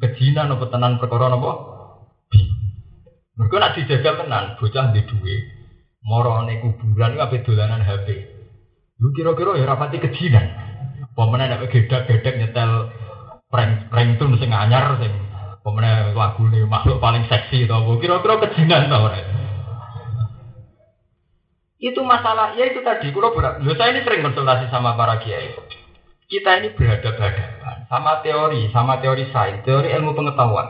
kejinan 0.00 0.56
apa 0.56 0.72
tenan 0.72 0.96
perkara 0.96 1.28
napa? 1.28 1.52
Mergo 3.36 3.56
nek 3.60 3.76
dijagal 3.76 4.24
tenan, 4.24 4.56
bocah 4.56 4.94
di 4.94 5.04
duwe, 5.04 5.36
marane 6.00 6.64
kuburan 6.64 7.20
ape 7.20 7.44
dolanan 7.44 7.84
HP. 7.84 8.08
Lu 9.04 9.12
kira-kira 9.12 9.60
ya 9.60 9.68
rapati 9.68 10.00
kejinan. 10.00 10.46
Pemene 11.12 11.44
nek 11.52 11.68
gedak-gedek 11.68 12.40
nyetel 12.40 12.88
prank-prank 13.52 14.16
tuh 14.16 14.32
sing 14.40 14.48
anyar 14.48 14.96
sing 14.96 15.12
lagu 16.14 16.44
nih 16.48 16.64
makhluk 16.64 17.00
paling 17.00 17.24
seksi 17.28 17.68
tau 17.68 18.00
kira-kira 18.00 18.48
kejinan 18.48 18.88
tau 18.88 19.12
Itu 21.84 22.00
masalah, 22.00 22.56
ya 22.56 22.64
itu 22.72 22.80
tadi, 22.80 23.12
kalau 23.12 23.36
berat. 23.36 23.60
saya 23.60 23.92
ini 23.92 24.00
sering 24.08 24.24
konsultasi 24.24 24.72
sama 24.72 24.96
para 24.96 25.20
kiai. 25.20 25.52
Kita 26.32 26.64
ini 26.64 26.72
berhadapan-hadapan 26.72 27.73
sama 27.94 28.26
teori, 28.26 28.74
sama 28.74 28.98
teori 28.98 29.30
sains, 29.30 29.62
teori 29.62 29.94
ilmu 29.94 30.18
pengetahuan. 30.18 30.66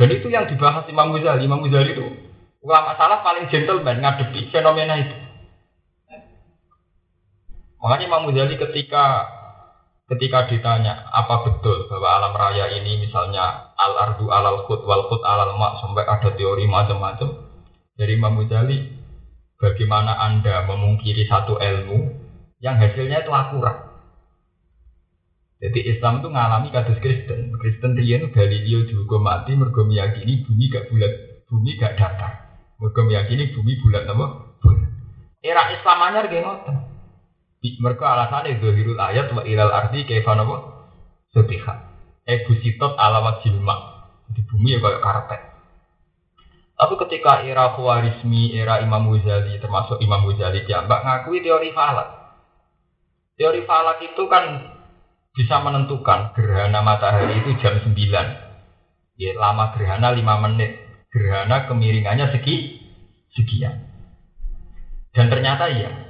Dan 0.00 0.08
itu 0.08 0.32
yang 0.32 0.48
dibahas 0.48 0.88
Imam 0.88 1.12
Ghazali. 1.12 1.44
Imam 1.44 1.60
Ghazali 1.60 1.92
itu 1.92 2.04
ulama 2.64 2.96
salah 2.96 3.20
paling 3.20 3.52
gentleman 3.52 4.00
ngadepi 4.00 4.48
fenomena 4.48 4.96
itu. 4.96 5.16
Makanya 7.76 8.04
Imam 8.08 8.24
Ghazali 8.32 8.56
ketika 8.56 9.28
ketika 10.08 10.48
ditanya 10.48 11.12
apa 11.12 11.44
betul 11.44 11.92
bahwa 11.92 12.08
alam 12.08 12.32
raya 12.32 12.72
ini 12.72 13.04
misalnya 13.04 13.74
al 13.76 13.92
ardu 14.00 14.32
alal 14.32 14.64
khut 14.64 14.80
wal 14.88 15.12
khut 15.12 15.20
alal 15.28 15.60
mak 15.60 15.82
sampai 15.84 16.08
ada 16.08 16.30
teori 16.32 16.64
macam-macam 16.64 17.36
dari 18.00 18.16
Imam 18.16 18.40
Ghazali 18.40 18.96
bagaimana 19.60 20.16
anda 20.24 20.64
memungkiri 20.64 21.28
satu 21.28 21.60
ilmu 21.60 22.16
yang 22.64 22.80
hasilnya 22.80 23.28
itu 23.28 23.32
akurat 23.34 23.85
jadi 25.56 25.80
Islam 25.96 26.20
itu 26.20 26.28
ngalami 26.28 26.68
kasus 26.68 26.98
Kristen 27.00 27.54
Kristen 27.56 27.96
rian 27.96 28.28
Galileo 28.32 28.84
juga 28.88 29.16
mati 29.16 29.56
mergo 29.56 29.88
meyakini 29.88 30.44
bumi 30.44 30.68
gak 30.68 30.92
bulat 30.92 31.12
bumi 31.48 31.70
gak 31.80 31.96
datar 31.96 32.32
mergo 32.76 33.00
meyakini 33.04 33.52
bumi 33.56 33.80
bulat 33.80 34.04
apa 34.04 34.26
bulat 34.60 34.90
era 35.40 35.72
Islam 35.72 35.98
anyar 36.04 36.28
gak 36.28 36.96
mereka 37.74 38.04
alasannya 38.06 38.62
zahirul 38.62 39.00
ayat 39.00 39.32
wa 39.34 39.42
ilal 39.42 39.74
arti 39.74 40.06
kaifa 40.06 40.38
napa? 40.38 40.56
Sutiha. 41.34 41.74
Eh 42.22 42.46
busitot 42.46 42.94
ala 42.94 43.18
wajilma. 43.18 44.06
Di 44.30 44.42
bumi 44.46 44.74
ya 44.74 44.78
kayak 44.78 45.02
karpet. 45.02 45.42
Tapi 46.76 46.94
ketika 47.08 47.40
era 47.40 47.72
Khawarizmi, 47.72 48.52
era 48.52 48.84
Imam 48.84 49.08
Ghazali, 49.08 49.56
termasuk 49.56 49.96
Imam 50.04 50.28
Ghazali 50.28 50.60
mbak 50.68 51.00
ngakui 51.08 51.40
teori 51.40 51.72
falak. 51.72 52.36
Teori 53.40 53.64
falak 53.64 54.04
itu 54.04 54.22
kan 54.28 54.75
bisa 55.36 55.60
menentukan 55.60 56.32
gerhana 56.32 56.80
matahari 56.80 57.44
itu 57.44 57.60
jam 57.60 57.76
9. 57.78 57.92
Ya, 59.20 59.30
lama 59.36 59.76
gerhana 59.76 60.16
5 60.16 60.44
menit. 60.48 60.80
Gerhana 61.12 61.68
kemiringannya 61.68 62.32
segi 62.32 62.80
sekian. 63.36 63.84
Dan 65.12 65.28
ternyata 65.32 65.68
iya, 65.68 66.06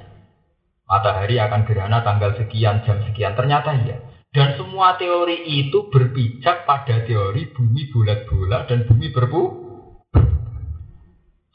matahari 0.87 1.35
akan 1.37 1.67
gerhana 1.67 1.99
tanggal 2.01 2.33
sekian 2.39 2.81
jam 2.87 3.03
sekian 3.03 3.35
ternyata 3.35 3.75
iya 3.83 3.99
dan 4.31 4.55
semua 4.55 4.95
teori 4.95 5.43
itu 5.43 5.91
berpijak 5.91 6.63
pada 6.63 7.03
teori 7.03 7.51
bumi 7.51 7.91
bulat-bulat 7.91 8.71
dan 8.71 8.87
bumi 8.87 9.11
berbu 9.11 9.43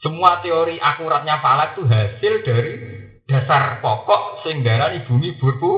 semua 0.05 0.39
teori 0.45 0.77
akuratnya 0.77 1.41
falak 1.41 1.73
itu 1.73 1.83
hasil 1.89 2.33
dari 2.45 2.73
dasar 3.25 3.81
pokok 3.81 4.45
sehingga 4.45 4.93
bumi 5.09 5.33
berbu 5.41 5.71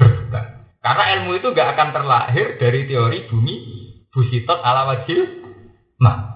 berbulan 0.00 0.49
karena 0.80 1.04
ilmu 1.20 1.36
itu 1.36 1.48
gak 1.52 1.76
akan 1.76 1.88
terlahir 1.92 2.46
dari 2.56 2.88
teori 2.88 3.18
bumi 3.28 3.56
busitot 4.10 4.58
ala 4.60 4.88
wajil 4.90 5.20
nah 6.00 6.30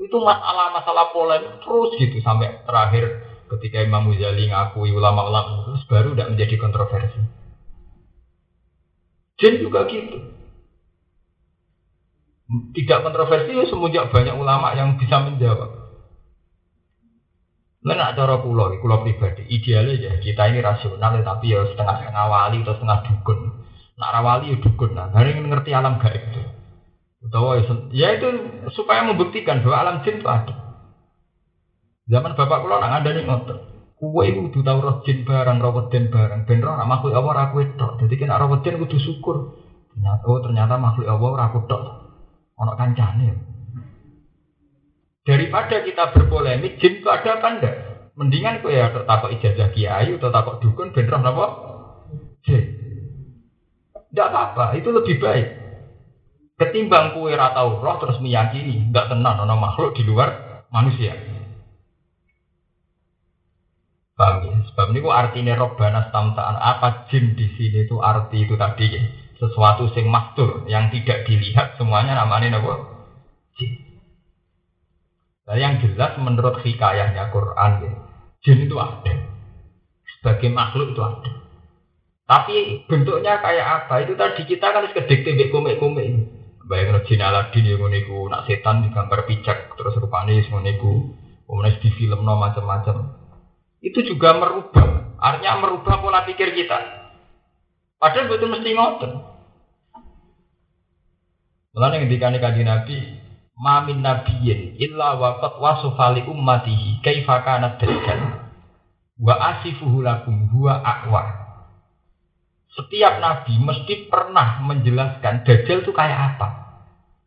itu 0.00 0.16
masalah-masalah 0.18 1.14
polemik 1.14 1.62
terus 1.62 1.90
gitu 2.00 2.18
sampai 2.24 2.66
terakhir 2.66 3.30
ketika 3.50 3.82
Imam 3.82 4.06
Muzali 4.06 4.46
ngakui 4.46 4.94
ulama-ulama 4.94 5.66
terus 5.66 5.82
baru 5.90 6.14
tidak 6.14 6.30
menjadi 6.34 6.54
kontroversi. 6.58 7.20
Jin 9.42 9.54
juga 9.58 9.88
gitu. 9.90 10.18
Tidak 12.50 12.98
kontroversi 13.06 13.54
ya 13.54 13.64
semenjak 13.66 14.10
banyak 14.10 14.34
ulama 14.34 14.74
yang 14.74 14.98
bisa 14.98 15.22
menjawab. 15.22 15.79
Nah, 17.80 18.12
cara 18.12 18.44
pulau, 18.44 18.76
pulau 18.76 19.00
pribadi, 19.00 19.48
idealnya 19.48 19.96
ya 19.96 20.12
kita 20.20 20.52
ini 20.52 20.60
rasional 20.60 21.16
ya, 21.16 21.24
tapi 21.24 21.48
ya 21.48 21.64
setengah-setengah 21.64 22.26
wali 22.28 22.60
atau 22.60 22.76
setengah 22.76 22.98
dukun. 23.08 23.38
Nak 23.96 24.10
rawali 24.20 24.52
ya 24.52 24.56
dukun, 24.60 24.90
nah, 24.92 25.08
hari 25.16 25.32
ini 25.32 25.48
ngerti 25.48 25.72
alam 25.72 25.96
gaib 25.96 26.20
itu. 26.28 26.40
Utawa 27.20 27.60
ya 27.92 28.16
itu 28.16 28.28
supaya 28.72 29.04
membuktikan 29.04 29.60
bahwa 29.60 29.76
alam 29.76 29.96
jin 30.04 30.20
itu 30.20 30.28
ada. 30.28 30.56
Zaman 32.08 32.32
bapak 32.32 32.64
kula 32.64 32.80
nak 32.80 33.04
ada 33.04 33.12
nih 33.12 33.24
ngotot. 33.28 33.58
Kue 34.00 34.24
itu 34.32 34.48
kudu 34.48 34.64
tahu 34.64 34.80
roh 34.80 34.96
jin 35.04 35.28
barang, 35.28 35.60
roh 35.60 35.72
weden 35.76 36.08
barang. 36.08 36.48
Ben 36.48 36.64
roh 36.64 36.72
nak 36.80 36.88
makhluk 36.88 37.12
Allah 37.12 37.52
aku 37.52 37.60
itu. 37.60 37.86
Jadi 38.00 38.14
kena 38.16 38.40
roh 38.40 38.48
weden 38.56 38.80
kudu 38.80 38.96
syukur. 38.96 39.60
Ternyata 39.92 40.24
oh 40.24 40.40
ternyata 40.40 40.80
makhluk 40.80 41.04
Allah 41.04 41.52
aku 41.52 41.68
tok. 41.68 41.82
Ono 42.56 42.72
kancane. 42.80 43.49
Daripada 45.30 45.86
kita 45.86 46.10
berpolemik, 46.10 46.82
jin 46.82 46.98
itu 46.98 47.06
ada 47.06 47.38
apa 47.38 47.48
enggak? 47.54 47.74
Mendingan 48.18 48.66
kue 48.66 48.74
ya 48.74 48.90
takut 49.06 49.30
ijazah 49.30 49.70
kiai 49.70 50.10
atau 50.10 50.34
takut 50.34 50.58
dukun 50.58 50.90
ben 50.90 51.06
roh 51.06 51.22
napa? 51.22 51.46
Jin. 52.42 52.66
Tidak 54.10 54.26
apa-apa, 54.26 54.74
itu 54.74 54.90
lebih 54.90 55.22
baik. 55.22 55.46
Ketimbang 56.58 57.14
kue 57.14 57.30
ratau 57.30 57.78
roh 57.78 57.96
terus 58.02 58.18
meyakini 58.18 58.90
nggak 58.90 59.06
tenang 59.06 59.38
nono 59.38 59.54
makhluk 59.54 59.94
di 59.94 60.02
luar 60.02 60.66
manusia. 60.74 61.14
Paham 64.18 64.42
ya? 64.42 64.52
Sebab 64.66 64.90
ini 64.90 65.00
artinya 65.06 65.54
robbana 65.54 66.10
tamtaan 66.10 66.58
apa 66.58 67.06
jin 67.06 67.38
di 67.38 67.54
sini 67.54 67.86
itu 67.86 68.02
arti 68.02 68.50
itu 68.50 68.58
tadi 68.58 68.98
ya. 68.98 69.02
Sesuatu 69.38 69.94
sing 69.94 70.10
maktur 70.10 70.66
yang 70.66 70.90
tidak 70.90 71.22
dilihat 71.22 71.78
semuanya 71.78 72.18
namanya 72.18 72.58
apa? 72.58 72.74
Jin. 73.54 73.89
Nah, 75.50 75.58
yang 75.58 75.82
jelas 75.82 76.14
menurut 76.22 76.62
hikayahnya 76.62 77.34
Quran 77.34 77.72
ya, 77.82 77.92
jin 78.46 78.70
itu 78.70 78.78
ada. 78.78 79.14
Sebagai 80.06 80.46
makhluk 80.54 80.94
itu 80.94 81.02
ada. 81.02 81.30
Tapi 82.30 82.86
bentuknya 82.86 83.42
kayak 83.42 83.66
apa? 83.82 84.06
Itu 84.06 84.14
tadi 84.14 84.46
kita 84.46 84.70
kan 84.70 84.86
harus 84.86 84.94
kedek 84.94 85.26
tembek 85.26 85.50
komik-komik 85.50 86.06
ini. 86.06 86.22
Bayang 86.70 87.02
jin 87.02 87.18
Aladin 87.18 87.66
yang 87.66 87.82
ngoniku, 87.82 88.30
nak 88.30 88.46
setan 88.46 88.86
digambar 88.86 89.26
pijak 89.26 89.74
terus 89.74 89.98
rupanya 89.98 90.38
ngoniku, 90.38 91.18
kemudian 91.50 91.82
di 91.82 91.90
film 91.98 92.22
no 92.22 92.38
macam-macam. 92.38 93.10
Itu 93.82 94.06
juga 94.06 94.38
merubah, 94.38 95.18
artinya 95.18 95.66
merubah 95.66 95.98
pola 95.98 96.22
pikir 96.30 96.54
kita. 96.54 96.78
Padahal 97.98 98.30
betul 98.30 98.54
mesti 98.54 98.70
ngotot. 98.70 99.12
Mulane 101.74 102.06
ketika 102.06 102.30
kaji 102.38 102.62
Nabi, 102.62 103.19
mamin 103.60 104.00
nabiyin 104.00 104.80
illa 104.80 105.20
waqat 105.20 105.60
wasufali 105.60 106.24
ummatihi 106.24 107.04
kaifa 107.04 107.44
kana 107.44 107.76
dajjal 107.76 108.48
wa 109.20 109.34
asifuhu 109.36 110.00
lakum 110.00 110.48
huwa 110.48 110.80
aqwa. 110.80 111.22
Setiap 112.72 113.20
nabi 113.20 113.60
mesti 113.60 114.08
pernah 114.08 114.64
menjelaskan 114.64 115.44
dajjal 115.44 115.84
itu 115.84 115.92
kayak 115.92 116.34
apa. 116.34 116.48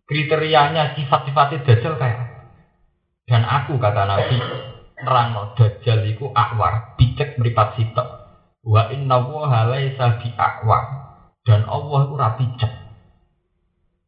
Kriterianya 0.09 0.97
sifat-sifatnya 0.97 1.61
dajjal 1.69 1.95
kayak 2.01 2.33
dan 3.23 3.47
aku 3.47 3.79
kata 3.79 4.03
Nabi 4.03 4.35
nerangno 4.99 5.55
dajjal 5.55 6.03
iku 6.11 6.33
akwar 6.33 6.97
picek 6.99 7.39
meripat 7.39 7.77
sitok. 7.79 8.09
Wa 8.65 8.89
inna 8.91 9.19
wa 9.21 9.47
laisa 9.69 10.19
bi 10.19 10.33
akwar 10.33 10.83
dan 11.45 11.67
Allah 11.67 11.99
itu 12.07 12.15
rapi 12.15 12.45
cek 12.59 12.82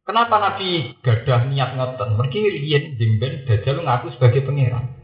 Kenapa 0.06 0.38
Nabi 0.38 0.94
gadah 1.02 1.50
niat 1.50 1.74
ngoten? 1.74 2.14
Mergi 2.14 2.38
riyen 2.38 2.94
jemben 2.94 3.42
dajjal 3.42 3.82
ngaku 3.82 4.14
sebagai 4.14 4.46
pangeran. 4.46 4.94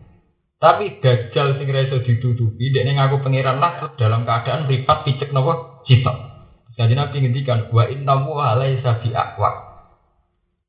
Tapi 0.62 1.02
dajjal 1.02 1.58
sing 1.58 1.66
reso 1.74 1.98
ditutupi, 2.06 2.70
dia 2.70 2.86
ngaku 2.86 3.18
pangeran 3.18 3.58
lah 3.58 3.98
dalam 3.98 4.22
keadaan 4.22 4.70
ripat 4.70 5.02
picek 5.02 5.34
nopo 5.34 5.82
sitok. 5.90 6.14
Jadi 6.78 6.94
Nabi 6.94 7.18
ngendikan 7.18 7.66
wa 7.74 7.84
inna 7.90 8.14
wa 8.14 8.54
laisa 8.54 9.02
bi 9.02 9.10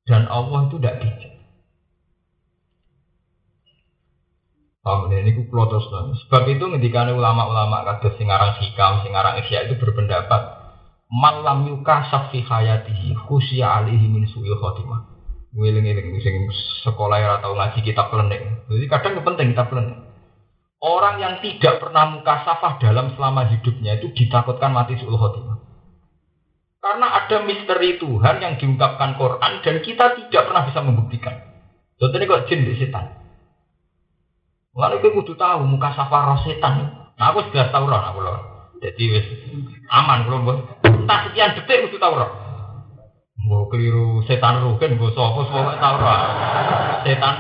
Dan 0.04 0.26
Allah 0.26 0.60
itu 0.66 0.82
tidak 0.82 0.98
bijak. 1.00 1.34
Paham 4.84 5.08
ini 5.16 5.32
ku 5.32 5.48
terus 5.48 5.88
Sebab 6.28 6.44
itu 6.52 6.66
ketika 6.76 7.08
ulama-ulama 7.08 7.88
kata 7.88 8.20
singarang 8.20 8.60
hikam, 8.60 9.00
singarang 9.06 9.40
isya 9.40 9.70
itu 9.70 9.80
berpendapat 9.80 10.63
malam 11.14 11.70
yuka 11.70 12.10
safi 12.10 12.42
hayatihi 12.42 13.14
khusya 13.14 13.86
alihi 13.86 14.10
min 14.10 14.26
su'i 14.26 14.50
khotimah. 14.58 15.14
Ngiling-ngiling 15.54 16.18
sing 16.26 16.50
sekolah 16.82 17.18
ya 17.22 17.30
atau 17.38 17.54
ngaji 17.54 17.86
kitab 17.86 18.10
lenek. 18.10 18.66
Jadi 18.66 18.86
kadang 18.90 19.22
penting 19.22 19.54
kitab 19.54 19.70
lenek. 19.70 20.02
Orang 20.82 21.22
yang 21.22 21.38
tidak 21.46 21.78
pernah 21.80 22.10
muka 22.10 22.42
safah 22.44 22.82
dalam 22.82 23.14
selama 23.14 23.48
hidupnya 23.54 24.02
itu 24.02 24.10
ditakutkan 24.18 24.74
mati 24.74 24.98
suul 24.98 25.16
khotimah. 25.16 25.62
Karena 26.84 27.08
ada 27.24 27.38
misteri 27.48 27.96
Tuhan 27.96 28.44
yang 28.44 28.60
diungkapkan 28.60 29.16
Quran 29.16 29.64
dan 29.64 29.76
kita 29.80 30.20
tidak 30.20 30.44
pernah 30.50 30.68
bisa 30.68 30.80
membuktikan. 30.84 31.36
Contohnya 31.96 32.28
kok 32.28 32.44
jin 32.52 32.68
di 32.68 32.76
setan. 32.76 33.24
Lalu 34.76 35.00
kita 35.00 35.16
kudu 35.16 35.34
tahu 35.38 35.64
muka 35.70 35.94
safah 35.96 36.22
roh 36.34 36.40
setan. 36.44 36.74
Nah 37.16 37.26
aku 37.32 37.48
sudah 37.48 37.70
tahu 37.72 37.88
roh 37.88 38.02
aku 38.02 38.20
loh. 38.20 38.40
Jadi 38.84 39.06
aman 39.88 40.28
belum 40.28 40.42
bos. 40.44 40.60
Entah 41.04 41.20
sekian 41.28 41.60
detik 41.60 41.92
kudu 41.92 42.00
tahu 42.00 42.16
roh. 42.16 42.32
Mau 43.44 43.68
keliru 43.68 44.24
setan 44.24 44.64
rugen, 44.64 44.96
gue 44.96 45.12
sopo 45.12 45.44
semua 45.52 45.76
tahu 45.76 45.96
roh. 46.00 46.20
Setan 47.04 47.34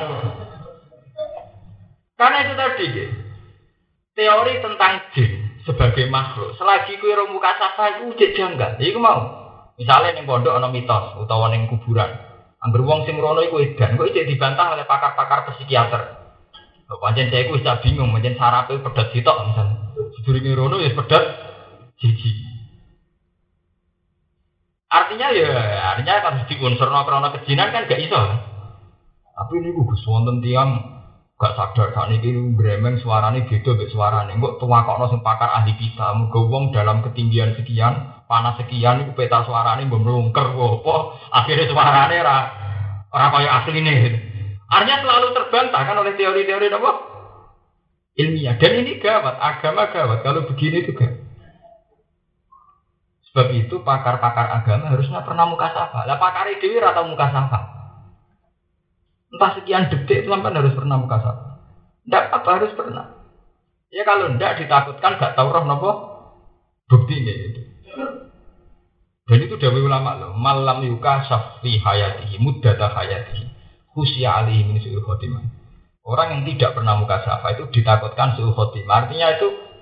Karena 2.13 2.37
itu 2.43 2.53
tadi, 2.59 2.87
teori 4.13 4.53
tentang 4.59 4.93
jin 5.15 5.31
sebagai 5.63 6.11
makhluk. 6.11 6.59
Selagi 6.59 6.99
kue 6.99 7.15
roh 7.15 7.31
muka 7.31 7.55
safa 7.55 7.97
itu 7.97 8.11
ujek 8.11 8.35
janggal. 8.35 8.77
Iku 8.83 8.99
mau. 8.99 9.41
Misalnya 9.73 10.13
yang 10.13 10.29
pondok 10.29 10.53
ana 10.53 10.69
mitos 10.69 11.17
utawa 11.17 11.49
ning 11.49 11.65
kuburan. 11.65 12.13
Angger 12.61 12.85
wong 12.85 13.03
sing 13.03 13.17
rono 13.19 13.41
iku 13.43 13.59
edan, 13.59 13.99
kok 13.99 14.07
ijek 14.07 14.29
dibantah 14.29 14.71
oleh 14.71 14.85
pakar-pakar 14.87 15.51
psikiater. 15.51 16.15
Kok 16.87 16.99
pancen 17.01 17.27
saya 17.27 17.43
iku 17.47 17.57
wis 17.57 17.65
bingung, 17.81 18.13
pancen 18.13 18.37
sarape 18.37 18.79
pedet 18.79 19.07
sitok 19.11 19.49
misalnya. 19.49 19.75
Sedurunge 20.19 20.51
rono 20.53 20.77
ya 20.79 20.93
pedet 20.93 21.23
siji. 21.97 22.52
Artinya 24.93 25.33
ya, 25.33 25.49
artinya 25.97 26.21
kan 26.21 26.33
di 26.45 26.53
unsur 26.61 26.85
krana 26.85 27.33
kejinan 27.33 27.73
kan 27.73 27.89
gak 27.89 27.97
iso. 27.97 28.21
Tapi 29.33 29.53
ini 29.57 29.73
gue 29.73 29.97
wonten 30.05 30.37
tiang 30.45 30.69
gak 31.33 31.57
sadar 31.57 31.97
saat 31.97 32.13
ini 32.13 32.53
gremeng 32.53 33.01
suaranya 33.01 33.41
beda 33.49 33.73
suara 33.89 34.21
suaranya. 34.29 34.37
Kok 34.37 34.61
tua 34.61 34.85
kok 34.85 35.09
sing 35.09 35.25
pakar 35.25 35.49
ahli 35.49 35.73
kita, 35.81 36.13
muga 36.13 36.39
wong 36.45 36.69
dalam 36.69 37.01
ketinggian 37.01 37.57
sekian, 37.57 38.21
panas 38.29 38.61
sekian, 38.61 39.01
itu 39.01 39.17
peta 39.17 39.41
suaranya 39.49 39.81
memrungker 39.89 40.53
apa, 40.53 40.95
akhirnya 41.41 41.73
suaranya 41.73 42.17
ra 42.21 42.37
ora 43.09 43.27
kaya 43.33 43.49
asli 43.65 43.81
nih. 43.81 43.97
Artinya 44.69 45.01
selalu 45.01 45.27
terbantah 45.33 45.81
kan 45.89 45.97
oleh 46.05 46.13
teori-teori 46.13 46.69
apa? 46.69 46.91
Ilmiah. 48.13 48.61
Dan 48.61 48.85
ini 48.85 49.01
gawat, 49.01 49.41
agama 49.41 49.89
gawat. 49.89 50.21
Kalau 50.21 50.45
begini 50.45 50.85
juga. 50.85 51.22
Sebab 53.33 53.49
itu 53.49 53.81
pakar-pakar 53.81 54.61
agama 54.61 54.93
harusnya 54.93 55.25
pernah 55.25 55.49
muka 55.49 55.73
safa. 55.73 56.05
Lah 56.05 56.21
pakar 56.21 56.53
dewi 56.53 56.77
atau 56.77 57.09
muka 57.09 57.33
safa. 57.33 57.59
Entah 59.33 59.51
sekian 59.57 59.89
detik 59.89 60.29
sampai 60.29 60.53
harus 60.53 60.77
pernah 60.77 61.01
muka 61.01 61.17
safa. 61.17 61.45
Tidak 62.05 62.23
apa 62.29 62.49
harus 62.61 62.77
pernah. 62.77 63.25
Ya 63.89 64.05
kalau 64.05 64.37
tidak 64.37 64.61
ditakutkan 64.61 65.17
gak 65.17 65.33
tahu 65.33 65.49
roh 65.49 65.65
nopo 65.65 65.91
buktinya 66.85 67.33
itu. 67.33 67.61
Dan 69.25 69.39
itu 69.49 69.57
dari 69.57 69.81
ulama 69.81 70.13
loh. 70.13 70.37
Malam 70.37 70.85
yuka 70.85 71.25
safi 71.25 71.81
hayatihi 71.81 72.37
muddata 72.37 72.93
hayatihi 72.93 73.49
khusya 73.97 74.45
alihi 74.45 74.61
min 74.61 74.77
su'il 74.77 75.01
khotimah. 75.01 75.41
Orang 76.05 76.37
yang 76.37 76.41
tidak 76.53 76.77
pernah 76.77 77.01
muka 77.01 77.25
safa 77.25 77.57
itu 77.57 77.65
ditakutkan 77.73 78.37
su'il 78.37 78.53
khotimah. 78.53 79.09
Artinya 79.09 79.41
itu 79.41 79.72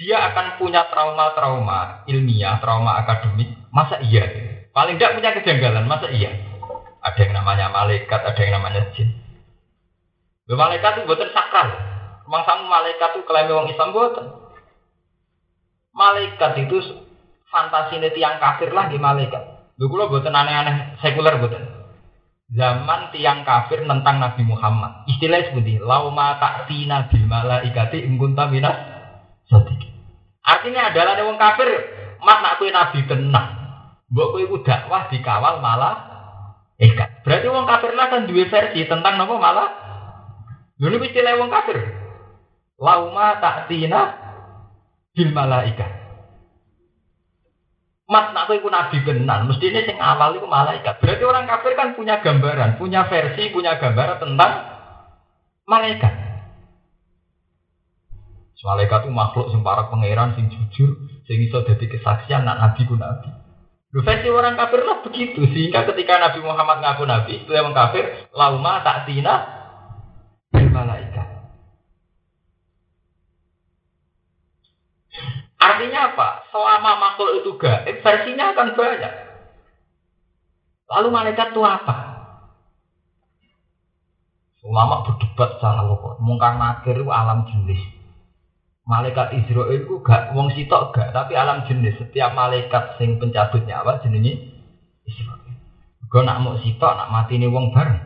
dia 0.00 0.16
akan 0.32 0.56
punya 0.56 0.88
trauma-trauma 0.88 2.08
ilmiah, 2.08 2.56
trauma 2.64 3.04
akademik. 3.04 3.52
Masa 3.68 4.00
iya? 4.00 4.24
Paling 4.72 4.96
tidak 4.96 5.20
punya 5.20 5.30
kejanggalan, 5.36 5.84
masa 5.84 6.08
iya? 6.08 6.32
Ada 7.04 7.28
yang 7.28 7.36
namanya 7.36 7.68
malaikat, 7.68 8.20
ada 8.24 8.40
yang 8.40 8.56
namanya 8.56 8.88
jin. 8.96 9.12
Loh, 10.48 10.56
malaikat 10.56 10.96
itu 10.96 11.04
buatan 11.04 11.30
sakral. 11.36 11.68
Memang 12.24 12.42
sama 12.48 12.80
malaikat 12.80 13.12
itu 13.12 13.20
klaim 13.28 13.52
orang 13.52 13.68
Islam 13.68 13.92
buatan. 13.92 14.26
Malaikat 15.92 16.52
itu 16.64 16.76
fantasi 17.52 18.00
tiang 18.16 18.40
kafir 18.40 18.72
lah 18.72 18.88
di 18.88 18.96
malaikat. 18.96 19.74
Lu 19.76 19.92
kalau 19.92 20.08
buatan 20.08 20.32
aneh-aneh 20.32 20.96
sekuler 21.04 21.36
buatan. 21.36 21.64
Zaman 22.50 23.12
tiang 23.12 23.44
kafir 23.44 23.84
tentang 23.84 24.16
Nabi 24.16 24.42
Muhammad. 24.48 25.04
Istilahnya 25.12 25.52
seperti 25.52 25.76
lauma 25.76 26.40
ta'tina 26.40 27.06
bil 27.12 27.24
malaikati 27.28 28.00
ingkunta 28.00 28.48
minas 28.48 28.76
sedikit. 29.46 29.89
Artinya 30.40 30.90
adalah 30.90 31.20
wong 31.20 31.36
kafir, 31.36 31.68
mat 32.24 32.38
nak 32.40 32.56
kue 32.56 32.72
nabi 32.72 33.04
tenang. 33.04 33.48
Mbok 34.10 34.28
kue 34.34 34.42
ku 34.50 34.56
dakwah 34.66 35.06
dikawal 35.12 35.62
malah 35.62 35.96
ikat. 36.80 37.22
Berarti 37.22 37.46
wong 37.46 37.66
kafir 37.68 37.92
lah 37.94 38.06
kan 38.10 38.26
dua 38.26 38.44
versi 38.48 38.80
tentang 38.88 39.14
nopo 39.20 39.36
malah. 39.36 39.68
Dulu 40.80 40.96
istilah 41.04 41.38
wong 41.38 41.52
kafir. 41.52 41.78
Lauma 42.80 43.36
tina 43.68 44.02
bil 45.12 45.30
malaikat. 45.36 45.90
Mat 48.10 48.34
nak 48.34 48.50
kue 48.50 48.58
ku 48.58 48.66
nabi 48.66 48.98
tenan, 49.06 49.46
mesti 49.46 49.70
ini 49.70 49.86
sing 49.86 49.98
awal 50.02 50.34
itu 50.34 50.48
malaikat. 50.48 50.98
Berarti 50.98 51.22
orang 51.22 51.46
kafir 51.46 51.78
kan 51.78 51.94
punya 51.94 52.18
gambaran, 52.18 52.74
punya 52.74 53.06
versi, 53.06 53.54
punya 53.54 53.78
gambaran 53.78 54.18
tentang 54.18 54.52
malaikat. 55.70 56.19
Malaikat 58.60 59.08
itu 59.08 59.12
makhluk 59.12 59.48
sing 59.48 59.64
para 59.64 59.88
pangeran 59.88 60.36
sing 60.36 60.52
jujur, 60.52 61.00
sing 61.24 61.36
iso 61.40 61.64
dadi 61.64 61.88
kesaksian 61.88 62.44
nak 62.44 62.60
nabi 62.60 62.84
ku 62.84 62.92
nabi. 62.92 63.32
Lu 63.90 64.04
versi 64.04 64.28
orang 64.30 64.54
kafir 64.54 64.86
lah 64.86 65.02
begitu 65.02 65.42
sehingga 65.50 65.82
ketika 65.82 66.22
Nabi 66.22 66.46
Muhammad 66.46 66.78
ngaku 66.78 67.10
nabi 67.10 67.42
itu 67.42 67.50
yang 67.50 67.74
kafir 67.74 68.30
lauma 68.30 68.86
tak 68.86 69.02
tina 69.10 69.34
malaikat. 70.54 71.26
Artinya 75.60 76.14
apa? 76.14 76.28
Selama 76.54 76.92
makhluk 77.02 77.42
itu 77.42 77.50
gaib, 77.58 77.96
versinya 78.00 78.54
akan 78.54 78.68
banyak. 78.78 79.14
Lalu 80.90 81.08
malaikat 81.10 81.50
itu 81.50 81.62
apa? 81.66 81.96
Ulama 84.64 85.02
berdebat 85.08 85.56
secara 85.56 85.82
lokal. 85.84 86.20
Mungkar 86.20 86.56
nakir 86.56 87.00
itu 87.00 87.08
alam 87.08 87.48
jenis. 87.48 87.99
Malaikat 88.90 89.38
Israel 89.38 89.70
itu 89.70 90.02
gak 90.02 90.34
wong 90.34 90.50
sitok 90.50 90.90
gak, 90.90 91.14
tapi 91.14 91.38
alam 91.38 91.62
jenis. 91.70 91.94
Setiap 92.02 92.34
malaikat 92.34 92.98
sing 92.98 93.22
pencabut 93.22 93.62
nyawa 93.62 94.02
jenenge 94.02 94.50
Israel. 95.06 95.46
Gue 96.10 96.26
nak 96.26 96.42
mau 96.42 96.58
sitok, 96.58 96.98
nak 96.98 97.14
mati 97.14 97.38
nih 97.38 97.46
wong 97.46 97.70
bareng. 97.70 98.02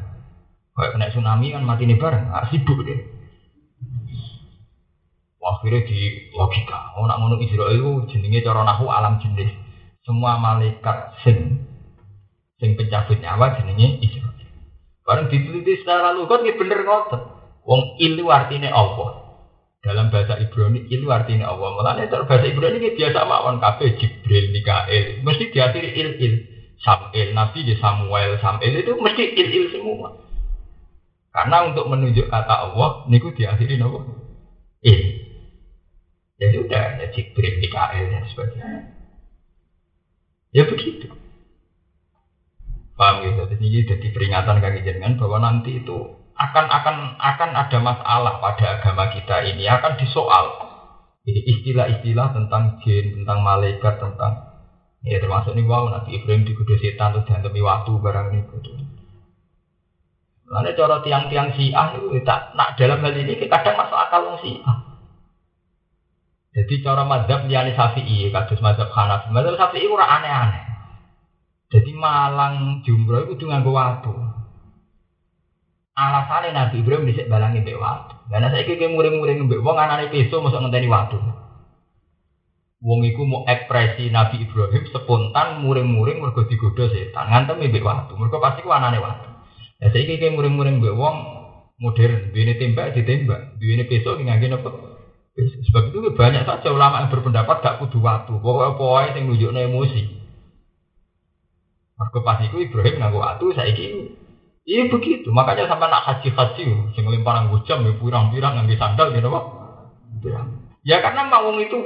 Kayak 0.77 0.91
kena 0.93 1.09
tsunami 1.09 1.57
kan 1.57 1.65
mati 1.65 1.89
nih 1.89 1.97
bareng, 1.97 2.29
ah, 2.29 2.45
sibuk 2.53 2.85
deh. 2.85 3.01
Akhirnya 5.41 5.89
di 5.89 6.29
logika, 6.37 6.97
oh 7.01 7.09
nak 7.09 7.21
ngono 7.21 7.41
Israel 7.41 7.73
itu 7.73 8.13
jenenge 8.13 8.45
cara 8.45 8.65
nahu 8.65 8.93
alam 8.93 9.25
jenis. 9.25 9.57
Semua 10.05 10.37
malaikat 10.37 11.17
sing 11.25 11.65
sing 12.61 12.77
pencabut 12.77 13.25
nyawa 13.25 13.57
jenenge 13.57 14.05
Israel. 14.05 14.37
Bareng 15.05 15.33
diteliti 15.33 15.81
secara 15.81 16.13
ini 16.13 16.53
bener 16.57 16.81
ngotot. 16.85 17.23
Wong 17.65 17.97
ilu 18.01 18.29
artinya 18.29 18.73
Allah. 18.73 19.24
Dalam 19.85 20.09
bahasa 20.09 20.41
Ibrani 20.41 20.89
itu 20.89 21.05
artinya 21.13 21.53
Allah. 21.53 21.77
Mulanya 21.77 22.09
dalam 22.09 22.25
bahasa 22.25 22.49
Ibrani 22.49 22.81
ini 22.81 22.97
biasa 22.97 23.21
mawon 23.29 23.61
kafe 23.61 24.01
Jibril, 24.01 24.49
Mikael. 24.57 25.21
Mesti 25.21 25.45
diakhiri 25.53 25.89
il 25.93 26.11
il. 26.25 26.35
Samuel, 26.81 27.37
Nabi 27.37 27.65
di 27.69 27.77
Samuel, 27.77 28.41
Samuel 28.41 28.81
itu 28.81 28.93
mesti 28.97 29.25
il 29.37 29.49
il 29.53 29.65
semua. 29.73 30.17
Karena 31.37 31.69
untuk 31.69 31.85
menunjuk 31.93 32.33
kata 32.33 32.73
Allah, 32.73 33.05
niku 33.13 33.37
diakhiri 33.37 33.77
nopo 33.77 34.09
il. 34.81 35.01
Ya 36.41 36.49
sudah, 36.51 37.05
ya 37.05 37.07
Jibril, 37.13 37.61
Mikael 37.61 38.09
dan 38.09 38.25
sebagainya. 38.33 38.81
Ya 40.57 40.65
begitu. 40.65 41.13
Paham 42.97 43.27
gitu. 43.27 43.43
Jadi 43.53 43.67
jadi 43.85 44.07
peringatan 44.17 44.65
kaki 44.65 44.81
jenengan 44.87 45.19
bahwa 45.21 45.45
nanti 45.45 45.83
itu 45.83 46.24
akan 46.35 46.67
akan 46.67 46.97
akan 47.19 47.51
ada 47.55 47.79
masalah 47.79 48.35
pada 48.43 48.79
agama 48.79 49.11
kita 49.15 49.47
ini 49.47 49.71
akan 49.71 49.95
disoal. 49.99 50.47
Jadi 51.25 51.41
istilah-istilah 51.41 52.37
tentang 52.37 52.83
jin, 52.85 53.23
tentang 53.23 53.41
malaikat, 53.41 53.97
tentang 53.97 54.53
ya 55.07 55.23
termasuk 55.23 55.57
nih 55.57 55.65
wow 55.65 55.89
Nabi 55.89 56.21
Ibrahim 56.21 56.45
dikudu 56.45 56.77
setan 56.77 57.15
terus 57.17 57.29
demi 57.41 57.63
waktu 57.63 57.93
barang 57.97 58.29
ini. 58.35 58.43
Karena 60.45 60.71
cara 60.77 60.97
tiang-tiang 61.01 61.57
Syiah 61.57 61.97
itu 61.97 62.21
tak 62.23 62.53
nak 62.55 62.77
dalam 62.77 63.01
hal 63.01 63.15
ini 63.17 63.41
kadang 63.49 63.75
masuk 63.81 63.97
akal 63.97 64.21
wong 64.29 64.39
Syiah. 64.45 64.77
Jadi 66.55 66.87
cara 66.87 67.03
mazhab 67.03 67.51
liyane 67.51 67.75
Syafi'i, 67.75 68.31
kados 68.31 68.63
mazhab 68.63 68.87
Hanafi. 68.95 69.35
Mazhab 69.35 69.59
Syafi'i 69.59 69.91
ora 69.91 70.07
aneh-aneh. 70.07 70.63
Jadi 71.75 71.91
Malang 71.99 72.87
jumroh 72.87 73.27
itu 73.27 73.43
nganggo 73.43 73.75
watu. 73.75 74.15
Alasannya 75.95 76.51
Nabi 76.51 76.83
Ibrahim 76.83 77.07
dhisik 77.07 77.31
balangi 77.31 77.63
mbek 77.63 77.79
watu. 77.79 78.27
Karena 78.27 78.51
saya 78.51 78.67
kira 78.67 78.91
muring-muring 78.91 79.47
mbek 79.47 79.63
wong 79.63 79.79
anane 79.79 80.11
peso 80.11 80.43
masuk 80.43 80.59
ngenteni 80.59 80.91
watu. 80.91 81.23
Wong 82.83 83.01
iku 83.07 83.23
mau 83.23 83.47
ekspresi 83.47 84.11
Nabi 84.11 84.43
Ibrahim 84.43 84.91
spontan 84.91 85.63
muring-muring 85.63 86.19
mergo 86.19 86.51
digodha 86.51 86.91
setan. 86.91 87.31
Ngantem 87.31 87.63
mbek 87.63 87.87
watu. 87.87 88.19
Mergo 88.19 88.43
pasti 88.43 88.67
ku 88.67 88.75
anane 88.75 88.99
watu. 88.99 89.31
Saya 89.79 90.03
kira 90.03 90.35
muring-muring 90.35 90.83
mbek 90.83 90.99
wong 90.99 91.17
modern, 91.79 92.35
duwene 92.35 92.59
tembak 92.59 92.95
ditembak, 92.99 93.59
duwene 93.63 93.87
peso 93.87 94.19
ngangge 94.19 94.51
napa? 94.51 94.71
Sebab 95.35 95.91
itu 95.91 96.15
banyak 96.15 96.47
saja 96.47 96.71
ulama 96.71 97.03
yang 97.03 97.11
berpendapat 97.11 97.59
gak 97.59 97.79
kudu 97.83 97.99
waktu. 97.99 98.39
Pokoknya 98.39 98.79
pokoknya 98.79 99.19
yang 99.19 99.25
nunjuknya 99.27 99.61
emosi. 99.67 100.03
Maka 101.99 102.19
pas 102.23 102.39
itu 102.43 102.63
Ibrahim 102.63 103.03
nganggo 103.03 103.19
waktu 103.19 103.47
saya 103.55 103.75
ini. 103.75 104.24
Iya 104.65 104.89
begitu. 104.89 105.29
Makanya 105.29 105.69
sampai 105.69 105.93
nak 105.93 106.05
haji 106.09 106.29
haji, 106.33 106.65
sing 106.97 107.05
lempar 107.05 107.37
nganggo 107.37 107.61
jam, 107.69 107.85
ya 107.85 107.93
pirang-pirang 108.01 108.53
nganggo 108.57 108.75
sandal 108.81 109.13
gitu 109.13 109.29
apa? 109.29 109.41
Ya 110.85 111.05
karena 111.05 111.29
mau 111.29 111.53
itu 111.61 111.77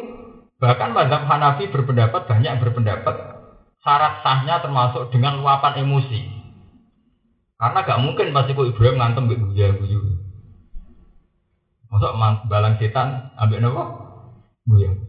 bahkan 0.62 0.94
mazhab 0.94 1.26
Hanafi 1.26 1.70
berpendapat 1.70 2.30
banyak 2.30 2.50
yang 2.50 2.62
berpendapat 2.62 3.14
syarat 3.82 4.22
sahnya 4.22 4.62
termasuk 4.62 5.10
dengan 5.10 5.42
luapan 5.42 5.86
emosi. 5.86 6.20
Karena 7.58 7.82
gak 7.82 8.02
mungkin 8.02 8.30
pasti 8.30 8.54
kok 8.54 8.70
Ibrahim 8.70 9.02
ngantem 9.02 9.26
beguya 9.26 9.74
guyu. 9.74 9.98
Masuk 11.90 12.14
balang 12.46 12.78
setan 12.78 13.34
ambil 13.34 13.58
nopo? 13.58 13.82
Buyang. 14.68 15.00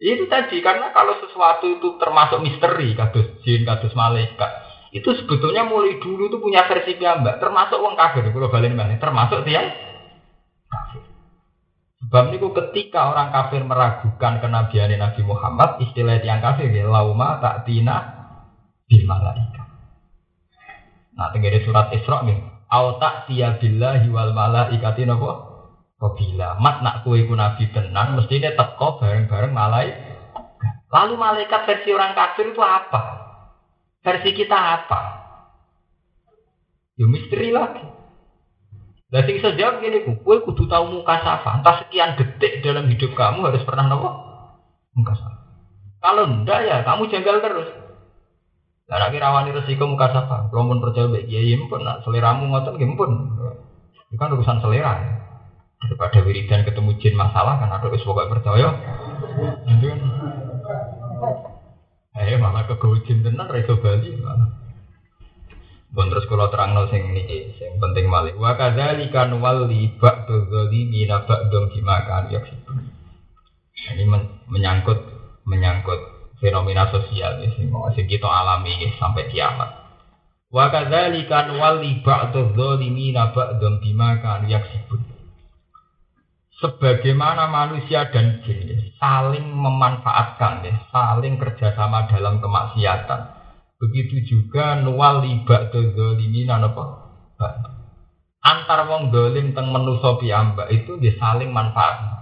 Itu 0.00 0.26
tadi 0.26 0.58
karena 0.64 0.90
kalau 0.90 1.20
sesuatu 1.22 1.78
itu 1.78 1.94
termasuk 2.00 2.42
misteri, 2.42 2.96
kados 2.98 3.38
jin, 3.46 3.62
kados 3.62 3.94
malaikat, 3.94 4.50
itu 4.94 5.10
sebetulnya 5.10 5.66
mulai 5.66 5.98
dulu 5.98 6.30
itu 6.30 6.38
punya 6.38 6.70
versi 6.70 6.94
mbak, 6.94 7.42
termasuk 7.42 7.82
wong 7.82 7.98
kafir, 7.98 8.30
kalau 8.30 8.46
balik 8.46 8.78
mana, 8.78 8.94
termasuk 8.94 9.42
dia 9.42 9.74
kafir. 10.70 11.02
Sebab 11.98 12.30
itu 12.30 12.46
ketika 12.62 13.10
orang 13.10 13.34
kafir 13.34 13.66
meragukan 13.66 14.38
kenabian 14.38 14.94
Nabi 14.94 15.26
Muhammad, 15.26 15.82
istilah 15.82 16.22
yang 16.22 16.38
kafir 16.38 16.70
ya 16.70 16.86
lauma 16.86 17.42
tak 17.42 17.66
tina 17.66 18.06
di 18.86 19.02
malaikat. 19.02 19.66
Nah, 21.18 21.26
tinggal 21.34 21.58
surat 21.66 21.90
Isra 21.90 22.22
nih, 22.22 22.38
au 22.70 22.94
tak 23.02 23.26
tiya 23.26 23.58
billahi 23.58 24.06
wal 24.14 24.30
malaikati 24.30 25.10
napa 25.10 25.50
Bila 26.04 26.60
mat 26.60 26.84
nak 26.84 27.00
kue 27.00 27.24
ku 27.24 27.32
nabi 27.32 27.72
tenan 27.72 28.20
mestinya 28.20 28.52
teko 28.52 29.00
bareng-bareng 29.00 29.56
malaikat. 29.56 30.20
Lalu 30.92 31.14
malaikat 31.16 31.64
versi 31.64 31.96
orang 31.96 32.12
kafir 32.12 32.52
itu 32.52 32.60
apa? 32.60 33.23
Versi 34.04 34.30
kita 34.36 34.52
apa? 34.54 35.00
Ya 37.00 37.08
misteri 37.08 37.48
lagi. 37.50 37.82
Nah, 39.08 39.22
sing 39.24 39.40
jawab 39.40 39.80
gini, 39.80 40.04
kue 40.04 40.36
kudu 40.42 40.68
tahu 40.68 41.00
muka 41.00 41.22
safa. 41.22 41.62
Entah 41.62 41.86
sekian 41.86 42.18
detik 42.18 42.60
dalam 42.60 42.90
hidup 42.90 43.16
kamu 43.16 43.48
harus 43.48 43.64
pernah 43.64 43.88
nopo 43.88 44.10
muka 44.92 45.14
safa. 45.16 45.38
Kalau 46.04 46.28
enggak 46.28 46.60
ya 46.68 46.84
kamu 46.84 47.08
janggal 47.08 47.40
terus. 47.40 47.68
Lah 48.84 49.08
nek 49.08 49.16
rawani 49.16 49.56
resiko 49.56 49.88
muka 49.88 50.12
sapa, 50.12 50.52
kalau 50.52 50.68
pun 50.68 50.84
percaya 50.84 51.08
baik 51.08 51.24
kiai 51.24 51.56
pun 51.56 51.80
nak 51.80 52.04
seleramu 52.04 52.52
ngoten 52.52 52.76
nggih 52.76 52.92
pun. 52.92 53.10
Itu 54.12 54.20
kan 54.20 54.36
urusan 54.36 54.60
selera. 54.60 54.92
Ya. 55.00 55.12
Daripada 55.80 56.20
wiridan 56.20 56.68
ketemu 56.68 57.00
jin 57.00 57.16
masalah 57.16 57.56
kan 57.56 57.72
ada 57.72 57.88
wis 57.88 58.04
pokoke 58.04 58.28
percaya. 58.28 58.76
Itu 59.72 59.84
kan. 59.88 60.00
Eh 62.14 62.38
malah 62.38 62.70
kegojin 62.70 63.26
tenan 63.26 63.50
ra 63.50 63.58
iso 63.58 63.74
bali 63.82 64.14
malah. 64.22 64.64
Bon 65.94 66.10
terus 66.10 66.26
kalau 66.26 66.50
terang 66.50 66.74
no 66.74 66.90
sing 66.90 67.06
ini, 67.10 67.54
sing 67.54 67.78
penting 67.78 68.10
malih. 68.10 68.34
Wa 68.34 68.58
kadzalika 68.58 69.30
nuwalli 69.30 69.94
ba'du 69.94 70.50
dzalimina 70.50 71.22
ba'dum 71.22 71.70
bima 71.70 72.02
kan 72.02 72.26
yaksibun. 72.34 72.82
Ini 73.94 74.02
menyangkut 74.50 74.98
menyangkut 75.46 76.00
fenomena 76.42 76.90
sosial 76.90 77.38
ya 77.42 77.48
sing 77.54 77.70
sing 77.70 78.06
kita 78.10 78.26
alami 78.26 78.74
ya, 78.74 78.90
sampai 78.98 79.30
kiamat. 79.30 79.70
Wa 80.50 80.70
kadzalika 80.74 81.46
nuwalli 81.46 82.02
ba'dadh 82.02 82.58
dzalimina 82.58 83.30
ba'dhan 83.30 83.78
bima 83.78 84.18
kanu 84.18 84.50
yaksibun. 84.50 85.03
Sebagaimana 86.62 87.50
manusia 87.50 88.06
dan 88.14 88.38
jin 88.46 88.94
saling 89.02 89.42
memanfaatkan 89.42 90.62
ya, 90.62 90.74
saling 90.94 91.34
kerjasama 91.34 92.06
dalam 92.06 92.38
kemaksiatan. 92.38 93.20
Begitu 93.82 94.22
juga 94.22 94.78
nuwalli 94.78 95.42
ba'dadh 95.42 95.98
dzalimina 95.98 96.62
napa? 96.62 97.04
Antar 98.44 98.86
wong 98.86 99.10
dolim 99.10 99.56
teng 99.56 99.72
menusa 99.74 100.14
piyambak 100.20 100.70
itu 100.70 100.94
dia 101.02 101.16
saling 101.18 101.50
manfaat. 101.50 102.14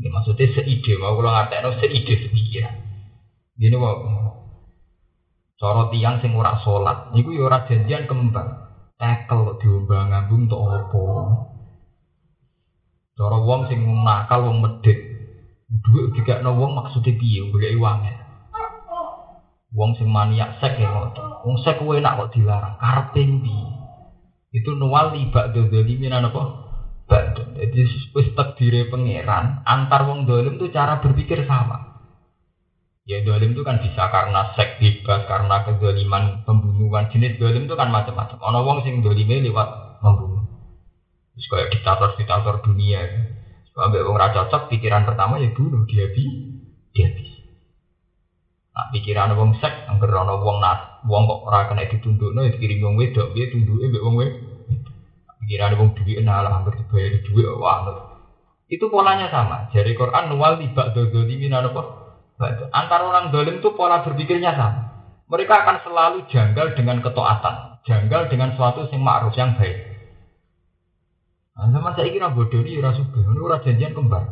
Ini 0.00 0.08
maksudnya 0.08 0.48
seide, 0.56 0.96
mau 0.96 1.12
kalau 1.12 1.28
ngatekno 1.28 1.76
seide 1.76 2.14
sepikiran. 2.24 2.76
Gini 3.60 3.76
kok. 3.76 3.98
Cara 5.60 5.92
tiang 5.92 6.24
sing 6.24 6.32
ora 6.32 6.56
salat, 6.64 7.12
niku 7.12 7.36
ya 7.36 7.52
ora 7.52 7.68
janjian 7.68 8.08
kembang. 8.08 8.48
Tekel 8.96 9.60
diombang 9.60 10.08
ngambung 10.08 10.48
tok 10.48 10.60
apa. 10.72 11.00
Cara 13.20 13.36
wong 13.36 13.68
sing 13.68 13.84
nakal 13.84 14.48
wong 14.48 14.64
medhit. 14.64 14.96
Dhuwit 15.68 16.16
dikekno 16.16 16.56
wong 16.56 16.72
maksude 16.72 17.12
piye 17.20 17.44
golek 17.52 17.76
uange. 17.76 18.16
Wong 19.76 19.92
sing 20.00 20.08
maniak 20.08 20.56
sek 20.56 20.80
ya 20.80 20.88
ngoten. 20.88 21.44
Wong 21.44 21.60
sek 21.60 21.84
kuwi 21.84 22.00
enak 22.00 22.16
kok 22.16 22.32
dilarang, 22.32 22.80
karepe 22.80 23.20
piye? 23.20 23.68
Itu 24.56 24.72
nuwal 24.72 25.12
libak 25.12 25.52
dzalimin 25.52 26.16
apa? 26.16 26.42
Ba'd. 27.04 27.36
Jadi 27.60 27.80
wis 28.16 28.28
takdire 28.32 28.88
pangeran, 28.88 29.60
antar 29.68 30.08
wong 30.08 30.24
dolim 30.24 30.56
itu 30.56 30.72
cara 30.72 31.04
berpikir 31.04 31.44
sama. 31.44 32.00
Ya 33.04 33.20
dolim 33.20 33.52
itu 33.52 33.66
kan 33.66 33.84
bisa 33.84 34.08
karena 34.08 34.54
seks 34.56 34.80
bebas, 34.80 35.28
karena 35.28 35.66
kedoliman 35.68 36.40
pembunuhan. 36.48 37.12
Jenis 37.12 37.36
dolim 37.36 37.68
itu 37.68 37.74
kan 37.76 37.92
macam-macam. 37.92 38.38
Ono 38.40 38.58
wong 38.64 38.78
sing 38.86 39.04
dolime 39.04 39.44
lewat 39.44 40.00
membunuh. 40.00 40.29
Terus 41.40 41.48
kayak 41.48 41.72
diktator-diktator 41.72 42.60
dunia. 42.60 43.00
Sampai 43.72 44.04
wong 44.04 44.20
raja 44.20 44.44
cocok, 44.44 44.68
pikiran 44.68 45.08
pertama 45.08 45.40
ya 45.40 45.48
bunuh, 45.56 45.88
dia 45.88 46.12
bi, 46.12 46.28
dia 46.92 47.08
bi. 47.16 47.24
Nah, 48.76 48.92
pikiran 48.92 49.32
wong 49.40 49.56
seks, 49.56 49.88
angker 49.88 50.12
ono 50.12 50.36
wong 50.44 50.60
nat, 50.60 51.00
wong 51.08 51.24
kok 51.24 51.40
ora 51.48 51.64
kena 51.64 51.88
ditundukno 51.88 52.44
ya 52.44 52.52
dikirim 52.52 52.84
wong 52.84 52.94
wedok, 53.00 53.32
dia 53.32 53.48
tunduke 53.48 53.88
mbek 53.88 54.04
wong 54.04 54.20
wedok. 54.20 54.40
Pikiran 55.40 55.80
wong 55.80 55.88
duwe 55.96 56.20
nah 56.20 56.44
hampir 56.44 56.76
dibayar 56.76 57.24
duit 57.24 57.48
wah. 57.56 57.88
Itu 58.68 58.92
polanya 58.92 59.32
sama. 59.32 59.72
Jadi 59.72 59.96
Quran 59.96 60.28
nuwal 60.28 60.60
tibak 60.60 60.92
dodolimin 60.92 61.56
apa? 61.56 61.82
Antara 62.68 63.08
orang 63.08 63.32
dolim 63.32 63.64
itu 63.64 63.72
pola 63.72 64.04
berpikirnya 64.04 64.52
sama. 64.52 64.80
Mereka 65.24 65.54
akan 65.64 65.76
selalu 65.88 66.18
janggal 66.28 66.76
dengan 66.76 67.00
ketaatan, 67.00 67.80
janggal 67.88 68.28
dengan 68.28 68.52
suatu 68.60 68.84
yang 68.92 69.00
ma'ruf 69.00 69.32
yang 69.40 69.56
baik. 69.56 69.89
Nah, 71.60 71.68
zaman 71.68 71.92
saya 71.92 72.08
kira 72.08 72.32
bodoh 72.32 72.64
ini 72.64 72.80
rasa 72.80 73.04
suka, 73.04 73.20
ini 73.20 73.36
ora 73.36 73.60
janjian 73.60 73.92
kembar. 73.92 74.24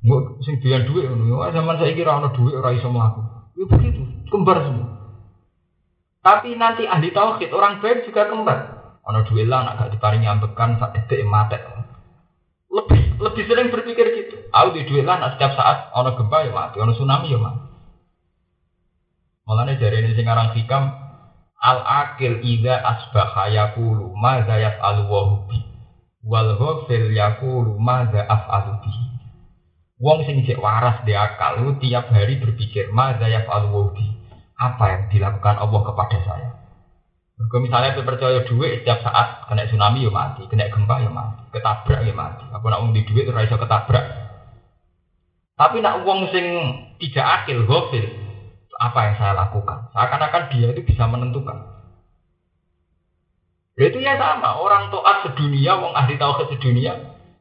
Nggak 0.00 0.40
sing 0.48 0.64
duit 0.64 0.88
ngono. 0.88 1.44
Zaman 1.52 1.76
saya 1.76 1.92
kira 1.92 2.16
ana 2.16 2.32
duit 2.32 2.56
ora 2.56 2.72
iso. 2.72 2.88
Ya 2.88 3.64
begitu, 3.68 4.00
kembar 4.32 4.64
semua. 4.64 4.88
Tapi 6.24 6.56
nanti 6.56 6.88
ahli 6.88 7.12
tauhid 7.12 7.52
orang 7.52 7.84
baik 7.84 8.08
juga 8.08 8.32
kembar. 8.32 8.58
Ana 9.04 9.28
duit 9.28 9.44
lah 9.44 9.60
nak 9.60 9.76
gak 9.76 9.92
diparingi 9.92 10.24
ambekan 10.24 10.80
sak 10.80 10.96
detik 10.96 11.28
mati 11.28 11.60
lebih 12.72 13.20
lebih 13.20 13.44
sering 13.44 13.68
berpikir 13.68 14.06
gitu. 14.16 14.48
Aku 14.48 14.72
di 14.72 14.88
duit 14.88 15.04
lah, 15.04 15.20
setiap 15.36 15.52
saat 15.54 15.92
ono 15.92 16.16
gempa 16.16 16.48
ya 16.48 16.50
mati, 16.50 16.80
ono 16.80 16.96
tsunami 16.96 17.28
ya 17.28 17.38
mati. 17.38 17.60
Malah 19.44 19.68
dari 19.76 20.00
ini 20.00 20.16
sekarang 20.16 20.56
hikam 20.56 20.88
al 21.60 21.78
akil 21.84 22.40
ida 22.40 22.80
asbaha 22.80 23.52
yakulu 23.52 24.16
ma 24.16 24.40
zayaf 24.48 24.80
al 24.80 25.04
wahubi 25.04 25.73
wal 26.24 26.56
ghafil 26.56 27.12
yakulu 27.12 27.76
ma 27.76 28.08
zayaf 28.08 28.42
alubi. 28.48 28.92
Wong 30.00 30.26
sing 30.26 30.42
cek 30.42 30.58
waras 30.58 31.04
di 31.06 31.14
akal 31.14 31.62
lu 31.62 31.78
tiap 31.78 32.10
hari 32.10 32.40
berpikir 32.40 32.90
ma 32.90 33.14
zayaf 33.20 33.46
al 33.46 33.70
wahubi 33.70 34.10
apa 34.58 34.84
yang 34.90 35.02
dilakukan 35.12 35.56
Allah 35.60 35.80
kepada 35.84 36.18
saya. 36.24 36.50
Kalau 37.34 37.66
misalnya 37.66 37.98
percaya 37.98 38.46
duit 38.46 38.82
setiap 38.82 39.02
saat 39.02 39.50
kena 39.50 39.66
tsunami 39.66 40.06
ya 40.06 40.10
mati, 40.10 40.46
kena 40.46 40.70
gempa 40.70 41.02
ya 41.02 41.10
mati, 41.10 41.42
ketabrak 41.50 42.06
ya 42.06 42.14
mati. 42.14 42.46
Aku 42.54 42.70
nak 42.70 42.78
uang 42.86 42.94
di 42.94 43.02
duit 43.02 43.26
itu 43.26 43.34
rasa 43.34 43.58
ketabrak. 43.58 44.06
Tapi 45.58 45.82
nak 45.82 46.06
uang 46.06 46.30
sing 46.30 46.46
tidak 47.02 47.26
akil, 47.42 47.66
gofil, 47.66 48.06
apa 48.78 48.98
yang 49.10 49.14
saya 49.18 49.34
lakukan? 49.34 49.90
Seakan-akan 49.90 50.44
dia 50.54 50.70
itu 50.70 50.82
bisa 50.86 51.10
menentukan. 51.10 51.73
Itu 53.74 53.98
ya 53.98 54.14
sama, 54.14 54.54
orang 54.54 54.94
toat 54.94 55.26
sedunia, 55.26 55.74
wong 55.82 55.98
ahli 55.98 56.14
tauhid 56.14 56.46
sedunia, 56.46 56.94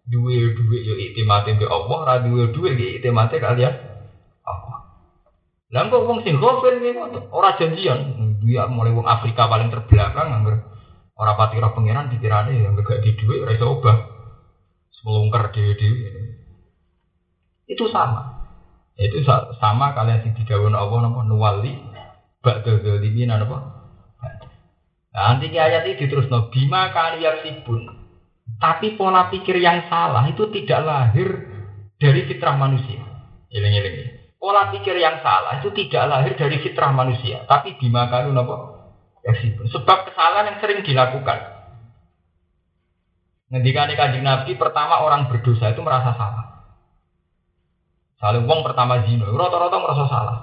duwe 0.09 0.33
yo 0.81 0.93
iktimate 0.97 1.53
be 1.61 1.65
Allah, 1.69 1.99
ra 2.09 2.15
duwe 2.25 2.49
duwe 2.49 2.73
yo 2.73 2.87
iktimate 2.97 3.37
kalian 3.37 3.73
Allah. 4.41 4.77
Lah 5.69 5.89
kok 5.93 6.05
wong 6.09 6.25
sing 6.25 6.41
gofil 6.41 6.81
ki 6.81 6.97
ora 7.29 7.53
janjian, 7.57 7.99
dia 8.41 8.65
mulai 8.65 8.93
wong 8.93 9.05
Afrika 9.05 9.45
paling 9.45 9.69
terbelakang 9.69 10.33
anggar 10.33 10.73
ora 11.13 11.37
pati 11.37 11.61
roh 11.61 11.69
pangeran 11.77 12.09
dikirane 12.09 12.65
yang 12.65 12.73
gak 12.81 13.05
di 13.05 13.13
duwe 13.13 13.45
ora 13.45 13.53
iso 13.53 13.69
obah. 13.69 13.97
Melungker 15.03 15.51
dhewe-dhewe. 15.51 16.09
Itu 17.67 17.91
sama. 17.91 18.47
Itu 18.95 19.19
sama 19.59 19.91
kalian 19.91 20.23
sing 20.23 20.31
didhawuhi 20.31 20.71
Allah 20.71 20.97
napa 21.03 21.27
nuwali 21.27 21.75
ba'da 22.39 22.79
zalimin 22.79 23.35
napa 23.35 23.72
Nah, 25.13 25.37
nanti 25.37 25.53
ayat 25.53 25.85
ini 25.85 26.09
terus 26.09 26.25
no 26.25 26.49
bima 26.49 26.89
kan 26.89 27.21
sibun. 27.45 27.85
Tapi 28.57 28.97
pola 28.97 29.29
pikir 29.29 29.61
yang 29.61 29.85
salah 29.85 30.25
itu 30.25 30.49
tidak 30.49 30.81
lahir 30.81 31.29
dari 32.01 32.25
fitrah 32.25 32.57
manusia. 32.57 32.97
Ini 33.53 33.67
ini. 33.69 34.03
Pola 34.41 34.73
pikir 34.73 34.97
yang 34.97 35.21
salah 35.21 35.61
itu 35.61 35.69
tidak 35.71 36.09
lahir 36.09 36.33
dari 36.33 36.57
fitrah 36.65 36.89
manusia, 36.89 37.45
tapi 37.45 37.77
bima 37.77 38.09
nopo 38.33 38.73
sibun. 39.37 39.69
Sebab 39.69 39.97
kesalahan 40.09 40.49
yang 40.49 40.57
sering 40.57 40.81
dilakukan. 40.81 41.39
Ngendikane 43.53 43.93
kanjeng 43.93 44.25
Nabi 44.25 44.57
pertama 44.57 45.05
orang 45.05 45.29
berdosa 45.29 45.69
itu 45.69 45.85
merasa 45.85 46.17
salah. 46.17 46.45
Saling 48.17 48.49
wong 48.49 48.65
pertama 48.65 49.05
zina, 49.05 49.29
rata-rata 49.29 49.77
merasa 49.77 50.05
salah. 50.09 50.37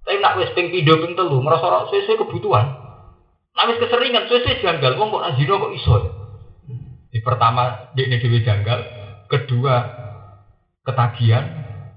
Tapi 0.00 0.16
nak 0.16 0.40
wis 0.40 0.48
ping 0.56 0.72
pindho 0.72 0.96
ping 0.96 1.12
telu 1.12 1.44
merasa 1.44 1.84
sesuai 1.92 2.24
kebutuhan. 2.24 2.83
Nangis 3.54 3.78
keseringan, 3.78 4.26
sesuai 4.26 4.60
janggal, 4.60 4.98
wong 4.98 5.08
kok 5.14 5.26
azino 5.30 5.62
kok 5.62 5.74
iso. 5.78 5.96
Di 7.14 7.22
pertama 7.22 7.94
dia 7.94 8.10
ini 8.10 8.18
dewi 8.18 8.42
janggal, 8.42 8.80
kedua 9.30 9.74
ketagihan, 10.82 11.44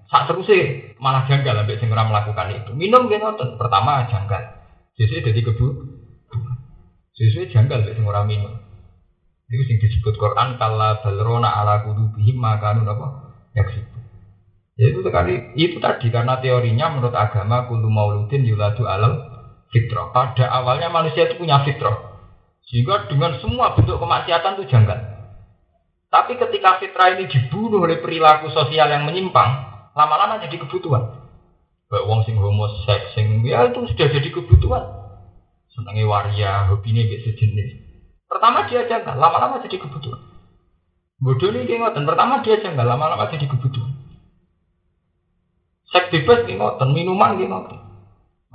saat 0.06 0.30
terusnya 0.30 0.94
malah 1.02 1.26
janggal 1.26 1.58
sampai 1.58 1.82
segera 1.82 2.06
melakukan 2.06 2.54
itu. 2.54 2.72
Minum 2.78 3.10
gitu 3.10 3.26
pertama 3.58 4.06
janggal, 4.06 4.42
sesuai 5.02 5.34
jadi 5.34 5.42
kebu, 5.42 5.68
sesuai 7.18 7.50
janggal 7.50 7.82
sampai 7.82 7.98
segera 7.98 8.22
minum. 8.22 8.54
Itu 9.48 9.64
sing 9.66 9.82
disebut 9.82 10.20
Quran 10.20 10.60
kala 10.60 11.02
balrona 11.02 11.50
ala 11.58 11.82
kudubihim 11.88 12.38
makanun 12.38 12.86
apa? 12.86 13.08
Yaksibu. 13.56 13.98
Ya 14.78 14.94
itu 14.94 15.02
sekali 15.02 15.58
itu 15.58 15.82
tadi 15.82 16.14
karena 16.14 16.38
teorinya 16.38 16.94
menurut 16.94 17.16
agama 17.18 17.66
kulu 17.66 17.90
mauludin 17.90 18.46
yuladu 18.46 18.86
alam 18.86 19.37
fitrah. 19.72 20.12
Pada 20.16 20.48
awalnya 20.52 20.88
manusia 20.92 21.28
itu 21.28 21.40
punya 21.40 21.64
fitrah. 21.64 22.20
Sehingga 22.68 23.08
dengan 23.08 23.40
semua 23.40 23.76
bentuk 23.76 23.96
kemaksiatan 24.00 24.60
itu 24.60 24.66
janggal. 24.68 25.00
Tapi 26.08 26.40
ketika 26.40 26.80
fitrah 26.80 27.16
ini 27.16 27.28
dibunuh 27.28 27.84
oleh 27.84 28.00
perilaku 28.00 28.52
sosial 28.52 28.88
yang 28.92 29.04
menyimpang, 29.04 29.50
lama-lama 29.96 30.40
jadi 30.44 30.56
kebutuhan. 30.60 31.04
Baik 31.88 32.04
wong 32.04 32.28
sing 32.28 32.36
homoseks, 32.36 33.16
sing 33.16 33.48
ya 33.48 33.72
itu 33.72 33.88
sudah 33.88 34.08
jadi 34.12 34.30
kebutuhan. 34.32 34.84
Senangnya 35.72 36.04
waria, 36.08 36.68
hobinya 36.68 37.04
kayak 37.08 37.24
sejenis. 37.28 37.70
Pertama 38.28 38.68
dia 38.68 38.84
janggal, 38.88 39.16
lama-lama 39.16 39.64
jadi 39.64 39.80
kebutuhan. 39.80 40.20
Bodoh 41.18 41.50
ini 41.50 41.80
ngoten, 41.80 42.04
pertama 42.04 42.44
dia 42.44 42.60
janggal, 42.60 42.84
lama-lama 42.84 43.32
jadi 43.32 43.48
kebutuhan. 43.48 43.96
Seks 45.88 46.12
bebas 46.12 46.44
ngoten, 46.44 46.92
minuman 46.92 47.40
ngoten. 47.40 47.87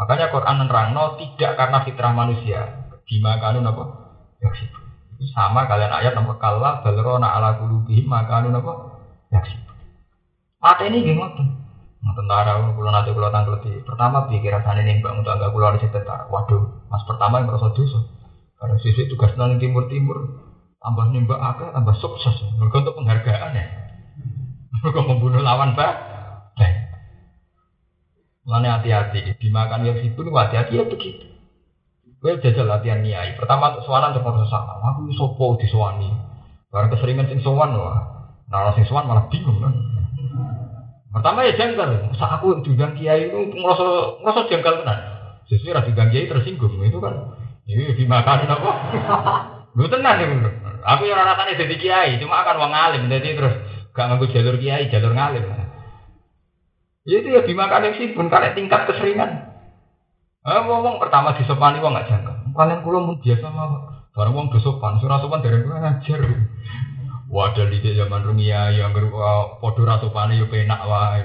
Makanya 0.03 0.35
Quran 0.35 0.67
menerangno 0.67 1.15
tidak 1.15 1.55
karena 1.55 1.79
fitrah 1.87 2.11
manusia. 2.11 2.91
Bima 3.07 3.39
kanun 3.39 3.71
apa? 3.71 3.85
Yaksibu. 4.43 4.83
Sama 5.31 5.71
kalian 5.71 5.95
ayat 5.95 6.19
nomor 6.19 6.43
kalla 6.43 6.83
balrona 6.83 7.31
ala 7.31 7.63
kulubihim 7.63 8.11
makanun 8.11 8.59
apa? 8.59 8.99
Yaksibu. 9.31 9.71
Mata 10.59 10.83
ini 10.91 11.07
gimana? 11.07 11.39
Nah, 12.03 12.19
tentara 12.19 12.59
kulo 12.75 12.91
nanti 12.91 13.15
kulo 13.15 13.31
tanggal 13.31 13.63
di 13.63 13.79
pertama 13.87 14.27
pikir 14.27 14.51
rasanya 14.51 14.83
nih 14.83 14.99
mbak 14.99 15.23
untuk 15.23 15.39
agak 15.39 15.55
kulo 15.55 15.71
ada 15.71 15.79
tentara. 15.79 16.27
Waduh, 16.27 16.91
mas 16.91 17.07
pertama 17.07 17.39
yang 17.39 17.55
merasa 17.55 17.71
dosa. 17.71 18.03
Karena 18.59 18.83
sisi 18.83 19.07
tugas 19.07 19.39
nang 19.39 19.63
timur 19.63 19.87
timur 19.87 20.19
tambah 20.83 21.15
nimbak 21.15 21.39
agak 21.39 21.71
tambah 21.79 21.95
sukses. 22.03 22.43
Mereka 22.59 22.83
untuk 22.83 22.99
penghargaan 22.99 23.55
ya. 23.55 23.65
Mereka 24.83 24.99
membunuh 24.99 25.47
lawan 25.47 25.79
bah. 25.79 26.12
Mana 28.43 28.79
hati-hati, 28.79 29.39
dimakan 29.39 29.87
yang 29.87 30.03
sibuk, 30.03 30.27
hati-hati 30.35 30.75
ya 30.75 30.85
begitu. 30.87 31.33
Gue 32.23 32.39
jajal 32.39 32.71
latihan 32.71 33.03
niai. 33.03 33.35
Pertama 33.35 33.75
untuk 33.75 33.91
sowanan 33.91 34.15
untuk 34.15 34.23
merasa 34.23 34.47
sama. 34.47 34.79
Aku 34.95 35.11
sopo 35.19 35.59
di 35.59 35.67
sowani. 35.67 36.07
Karena 36.71 36.87
keseringan 36.95 37.27
sing 37.27 37.43
sowan 37.43 37.75
wah. 37.75 37.99
Nah 38.47 38.71
sing 38.79 38.87
sowan 38.87 39.11
malah 39.11 39.27
bingung 39.27 39.59
kan. 39.59 39.75
Pertama 41.11 41.43
ya 41.43 41.59
janggal. 41.59 42.15
Masa 42.15 42.39
aku 42.39 42.63
diundang 42.63 42.95
kiai 42.95 43.27
itu 43.27 43.39
ngerasa 43.59 44.23
ngerasa 44.23 44.41
janggal 44.55 44.75
kan. 44.87 44.99
Sesuai 45.51 45.75
rasa 45.75 45.87
diundang 45.91 46.15
kiai 46.15 46.31
tersinggung 46.31 46.79
itu 46.79 47.03
kan. 47.03 47.15
Ini 47.67 47.99
dimakan 47.99 48.47
apa? 48.47 48.71
Lu 49.79 49.91
tenang 49.91 50.19
ya 50.23 50.27
Aku 50.83 51.07
yang 51.07 51.23
rasanya 51.23 51.55
jadi 51.63 51.75
kiai, 51.79 52.11
cuma 52.19 52.43
akan 52.43 52.59
wong 52.59 52.75
alim 52.75 53.07
jadi 53.07 53.39
terus 53.39 53.55
gak 53.95 54.03
nganggo 54.11 54.27
jalur 54.35 54.59
kiai, 54.59 54.91
jalur 54.91 55.15
ngalim. 55.15 55.47
Ya 57.03 57.19
itu 57.19 57.29
ya 57.35 57.43
dimakan 57.43 57.91
yang 57.91 57.95
sibun 57.99 58.31
karena 58.31 58.55
tingkat 58.55 58.87
keseringan. 58.87 59.51
Ah, 60.43 60.63
ngomong 60.67 60.99
pertama 61.03 61.35
di 61.35 61.43
sopan 61.47 61.79
wong 61.79 61.95
gak 61.95 62.11
jangka. 62.11 62.33
Kalian 62.55 62.83
kulo 62.83 62.99
mun 63.03 63.17
biasa 63.23 63.47
mah. 63.51 63.69
Barang 64.13 64.35
wong 64.37 64.47
sopan, 64.61 65.01
surah 65.01 65.19
sopan 65.19 65.41
dari 65.43 65.63
gue 65.65 65.73
ngajar. 65.73 66.21
Wadah 67.33 67.65
di 67.73 67.97
zaman 67.97 68.29
dunia 68.29 68.77
yang 68.77 68.93
berupa 68.93 69.57
podo 69.57 69.89
rasopane 69.89 70.37
yo 70.37 70.53
penak 70.53 70.85
wae. 70.85 71.25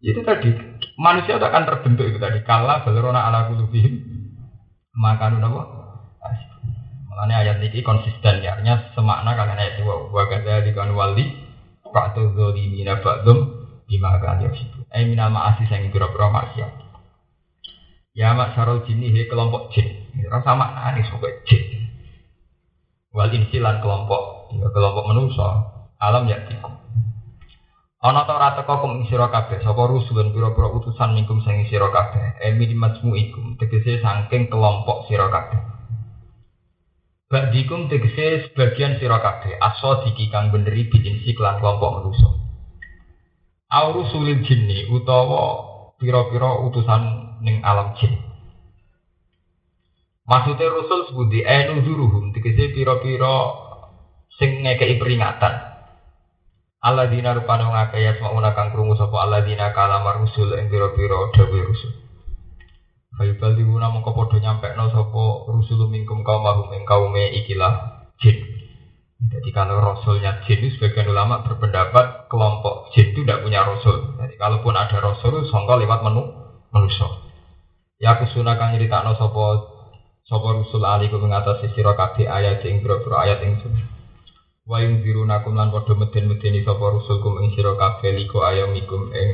Itu 0.00 0.24
tadi 0.24 0.48
manusia 0.96 1.36
akan 1.36 1.62
terbentuk 1.68 2.08
itu 2.08 2.16
tadi 2.16 2.40
kala 2.40 2.82
balerona 2.88 3.28
ala 3.28 3.52
kulubihim 3.52 4.00
makan 4.96 5.44
apa? 5.44 5.62
Makanya 7.14 7.36
ayat 7.46 7.56
ini 7.62 7.78
konsisten 7.86 8.42
ya, 8.42 8.58
artinya 8.58 8.90
semakna 8.98 9.38
kalian 9.38 9.54
ayat 9.54 9.74
itu 9.78 9.86
wa 9.86 10.24
kata 10.26 10.66
di 10.66 10.74
kan 10.74 10.90
wali 10.98 11.30
pak 11.94 12.18
tuh 12.18 12.34
zolimina 12.34 12.98
ba'dum 12.98 13.53
bima 13.86 14.16
akan 14.16 14.50
situ. 14.56 14.80
Eh 14.90 15.04
minal 15.04 15.30
ma'asi 15.32 15.68
sayang 15.68 15.92
biro-biro 15.92 16.28
maksiat. 16.32 16.72
Ya 18.14 18.30
mak 18.30 18.54
sarul 18.54 18.86
jini 18.86 19.10
he 19.10 19.26
kelompok 19.26 19.74
jin. 19.74 20.06
Makna 20.30 20.94
nih 20.94 21.02
sobat 21.10 21.42
jin. 21.50 21.90
Wal 23.10 23.30
insilan 23.34 23.82
kelompok, 23.82 24.54
ya 24.54 24.70
kelompok 24.70 25.06
manusia 25.10 25.50
alam 25.98 26.26
ya 26.30 26.38
tiku. 26.46 26.70
Ana 28.04 28.28
ta 28.28 28.36
ora 28.36 28.52
teka 28.54 28.84
kum 28.84 29.02
sira 29.08 29.32
kabeh 29.32 29.64
sapa 29.64 29.88
rusulun 29.88 30.36
pira-pira 30.36 30.68
utusan 30.76 31.16
mingkum 31.16 31.40
sing 31.40 31.64
sira 31.72 31.88
kabeh. 31.88 32.36
Emi 32.44 32.68
di 32.68 32.76
ikum 32.76 33.56
tegese 33.56 33.98
saking 33.98 34.52
kelompok 34.52 35.08
sira 35.08 35.32
kabeh. 35.32 35.60
Badikum 37.32 37.88
tegese 37.88 38.46
sebagian 38.46 39.00
sira 39.00 39.18
kabeh 39.18 39.56
aso 39.58 40.04
diki 40.04 40.28
kang 40.28 40.52
beneri 40.52 40.86
bidin 40.92 41.24
siklan 41.24 41.58
kelompok 41.58 42.12
manusia 43.74 44.06
sulil 44.14 44.38
jinni 44.46 44.86
utawa 44.86 45.66
pira-pira 45.98 46.62
utusan 46.62 47.02
ning 47.42 47.58
alam 47.66 47.98
jin. 47.98 48.14
Maksudnya 50.24 50.72
Rasul 50.72 51.10
sebuti 51.10 51.44
enu 51.44 51.84
zuruhum 51.84 52.32
tegese 52.32 52.72
pira-pira 52.72 53.50
sing 54.38 54.62
ngekei 54.62 54.96
peringatan. 54.96 55.74
Allah 56.84 57.08
dina 57.08 57.32
rupane 57.32 57.64
ngake 57.64 57.98
ya 57.98 58.12
semua 58.16 58.52
kang 58.52 58.70
krungu 58.72 58.94
sapa 58.96 59.16
Allah 59.24 59.40
dina 59.42 59.72
kalamar 59.72 60.20
rusul 60.20 60.54
ing 60.54 60.70
pira-pira 60.70 61.32
dawuh 61.34 61.64
rusul. 61.66 61.92
Fayubal 63.14 63.58
diwuna 63.58 63.90
mongko 63.90 64.14
padha 64.14 64.38
nyampekno 64.38 64.92
sapa 64.92 65.24
rusul 65.50 65.90
mingkum 65.90 66.22
kaum 66.22 66.46
mahum 66.46 66.70
ing 66.72 66.84
ikilah 67.44 68.06
jin. 68.22 68.53
Jadi 69.24 69.50
kalau 69.56 69.80
rasulnya 69.80 70.44
jin 70.44 70.60
itu 70.60 70.76
sebagian 70.76 71.08
ulama 71.08 71.40
berpendapat 71.40 72.28
kelompok 72.28 72.92
jin 72.92 73.16
itu 73.16 73.24
tidak 73.24 73.40
punya 73.40 73.64
rasul. 73.64 74.20
Jadi 74.20 74.34
kalaupun 74.36 74.76
ada 74.76 75.00
rasul, 75.00 75.48
songkol 75.48 75.80
lewat 75.80 76.04
menu 76.04 76.28
manusia. 76.68 77.08
Ya 77.96 78.18
aku 78.18 78.28
sunah 78.28 78.58
kang 78.58 78.74
no 78.74 79.12
sopo 79.16 79.44
sopo 80.26 80.48
rusul 80.56 80.82
ali 80.84 81.08
ku 81.08 81.16
mengatasi 81.20 81.72
sira 81.72 81.94
kabeh 81.94 82.26
ayat 82.26 82.64
ing 82.66 82.82
boro 82.84 83.16
ayat 83.16 83.40
ing 83.44 83.60
sun. 83.62 83.72
Wa 84.64 84.80
ing 84.80 85.04
dirunakum 85.04 85.54
lan 85.56 85.68
padha 85.68 85.92
meden-medeni 85.92 86.64
sapa 86.64 86.84
rusul 86.90 87.20
kum 87.20 87.40
ing 87.40 87.52
sira 87.52 87.76
kabeh 87.76 88.12
liko 88.12 88.44
ayamikum 88.44 89.12
ing 89.12 89.28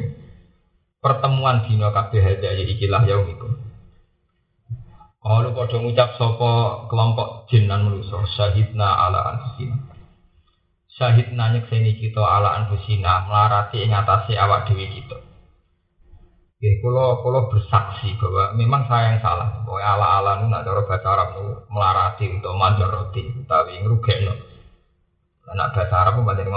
pertemuan 1.01 1.64
dina 1.64 1.95
kabeh 1.95 2.20
hada 2.20 2.53
ikilah 2.53 3.07
yaumikum. 3.07 3.70
Kalau 5.21 5.53
pada 5.53 5.77
ngucap 5.77 6.16
sopo 6.16 6.89
kelompok 6.89 7.45
jin 7.53 7.68
dan 7.68 7.85
manusia 7.85 8.25
syahidna 8.25 8.89
ala 8.89 9.21
anfusina. 9.37 9.77
Syahidna 10.97 11.53
nyekseni 11.53 12.01
kita 12.01 12.25
ala 12.25 12.57
anfusina 12.57 13.29
melarati 13.29 13.85
ing 13.85 13.93
atase 13.93 14.33
awak 14.41 14.64
dewi 14.73 14.89
kita. 14.89 15.21
Ya, 16.61 16.73
kalau 16.81 17.21
kalau 17.21 17.53
bersaksi 17.53 18.16
bahwa 18.16 18.57
memang 18.57 18.89
saya 18.89 19.12
yang 19.12 19.21
salah. 19.21 19.61
Bahwa 19.64 19.81
ala-ala 19.81 20.33
nu 20.41 20.49
nak 20.49 20.64
cara 20.64 20.89
bahasa 20.89 21.09
Arab 21.09 21.29
nu 21.37 21.45
melarati 21.73 22.25
atau 22.37 22.89
roti, 22.89 23.25
tapi 23.45 23.81
ngrugekno. 23.81 24.35
Nak 25.53 25.73
bahasa 25.73 25.95
Arab 26.01 26.21
pun 26.21 26.29
banyak. 26.29 26.49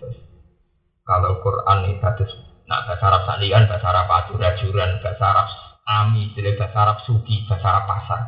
Terus 0.00 0.16
kalau 1.08 1.40
Quran 1.40 1.88
hadis 2.04 2.32
nak 2.68 2.84
bahasa 2.84 3.04
Arab 3.04 3.22
salian, 3.28 3.64
bahasa 3.64 3.86
Arab 3.88 4.08
ajuran, 4.12 5.00
bahasa 5.00 5.24
Arab 5.24 5.48
ami, 5.84 6.32
jadi 6.32 6.56
bahasa 6.56 6.78
Arab 6.80 6.98
suki, 7.04 7.44
bahasa 7.44 7.66
Arab 7.68 7.84
pasar. 7.88 8.20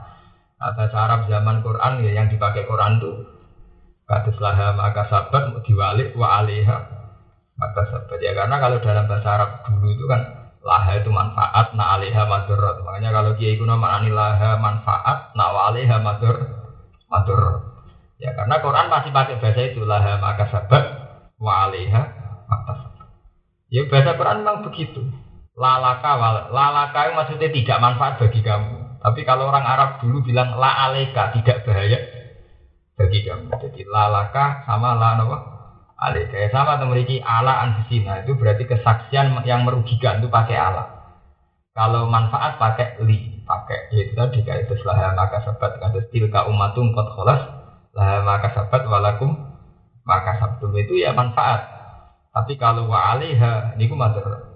Nah, 0.56 0.72
bahasa 0.76 0.96
Arab 0.96 1.20
zaman 1.28 1.60
Quran 1.60 1.92
ya 2.04 2.10
yang 2.16 2.28
dipakai 2.32 2.64
Quran 2.64 3.00
tuh 3.00 3.16
kata 4.06 4.32
laha 4.38 4.72
maka 4.76 5.08
sabat 5.08 5.52
diwalik 5.64 6.12
wa 6.16 6.40
alaiha. 6.40 6.76
Maka 7.56 7.82
sabat 7.88 8.20
ya 8.20 8.36
karena 8.36 8.56
kalau 8.60 8.78
dalam 8.80 9.04
bahasa 9.08 9.28
Arab 9.40 9.50
dulu 9.68 9.88
itu 9.92 10.04
kan 10.04 10.20
laha 10.60 11.00
itu 11.00 11.08
manfaat 11.12 11.72
na 11.72 11.96
alaiha 11.96 12.22
madorot. 12.28 12.84
Makanya 12.84 13.10
kalau 13.12 13.32
kiai 13.36 13.56
kuno 13.56 13.76
maknani 13.76 14.12
laha 14.12 14.60
manfaat 14.60 15.32
na 15.36 15.48
alaiha 15.52 15.96
mador 16.00 16.36
mador 17.10 17.40
ya 18.16 18.32
karena 18.32 18.56
Quran 18.64 18.86
masih 18.88 19.10
pakai 19.12 19.36
bahasa 19.40 19.60
itu 19.62 19.82
laha 19.84 20.18
maka 20.18 20.44
sabat 20.48 20.84
wa 21.36 21.68
alaiha 21.68 22.02
maka 22.48 22.72
sabat 22.80 23.08
ya 23.68 23.82
bahasa 23.88 24.16
Quran 24.16 24.36
memang 24.42 24.58
begitu 24.64 25.00
lalaka 25.56 26.12
lalaka 26.52 26.98
itu 27.08 27.12
maksudnya 27.16 27.48
tidak 27.48 27.78
manfaat 27.80 28.14
bagi 28.20 28.40
kamu. 28.44 29.00
Tapi 29.00 29.20
kalau 29.24 29.48
orang 29.48 29.64
Arab 29.64 29.90
dulu 30.04 30.20
bilang 30.24 30.60
la 30.60 30.88
aleka 30.88 31.32
tidak 31.32 31.64
bahaya 31.64 31.98
bagi 32.96 33.24
kamu. 33.24 33.48
Jadi 33.56 33.80
lalaka 33.88 34.68
sama 34.68 34.94
la 35.00 35.16
apa? 35.16 35.38
Alih 35.96 36.28
kayak 36.28 36.52
sama 36.52 36.76
memiliki 36.84 37.24
ala 37.24 37.64
anfusina. 37.64 38.20
Itu 38.20 38.36
berarti 38.36 38.68
kesaksian 38.68 39.32
yang 39.48 39.64
merugikan 39.64 40.20
itu 40.20 40.28
pakai 40.28 40.56
ala. 40.60 40.84
Kalau 41.72 42.08
manfaat 42.08 42.60
pakai 42.60 43.00
li 43.04 43.40
pakai 43.44 43.92
yaitu 43.96 44.12
tadi 44.16 44.44
kayak 44.44 44.68
itu 44.68 44.76
lah 44.84 45.16
maka 45.16 45.40
sabat. 45.40 45.80
Kata 45.80 46.04
tilka 46.12 46.44
umatum 46.52 46.92
kot 46.92 47.16
kholas 47.16 47.40
lah 47.96 48.20
maka 48.28 48.52
sabat 48.52 48.84
walakum 48.84 49.40
maka 50.04 50.36
sabtum. 50.36 50.76
Itu 50.76 51.00
ya 51.00 51.16
manfaat. 51.16 51.64
Tapi 52.36 52.60
kalau 52.60 52.92
wa 52.92 53.16
ini 53.16 53.88
mater 53.96 54.24
ya 54.28 54.55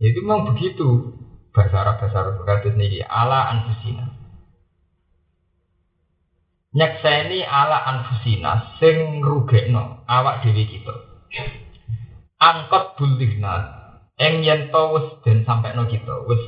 itu 0.00 0.18
memang 0.20 0.52
begitu 0.52 1.16
bahasa 1.56 1.76
Arab 1.84 1.96
bahasa 2.00 2.16
Arab 2.20 2.34
kata 2.44 2.76
ini 2.76 3.00
ala 3.04 3.48
anfusina 3.52 4.16
nyekseni 6.76 7.40
ala 7.40 7.80
anfusina 7.88 8.76
sing 8.76 9.24
rugekno 9.24 10.04
awak 10.04 10.44
dhewe 10.44 10.68
kita. 10.68 10.94
Angkot 12.36 13.00
bulihna 13.00 13.54
eng 14.20 14.44
yen 14.44 14.68
to 14.68 14.82
wis 14.92 15.06
den 15.24 15.48
sampekno 15.48 15.88
kita, 15.88 16.28
wis 16.28 16.42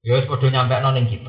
ya 0.00 0.16
wis 0.16 0.24
padha 0.24 0.48
nyampekno 0.48 0.96
ning 0.96 1.06
kita. 1.12 1.28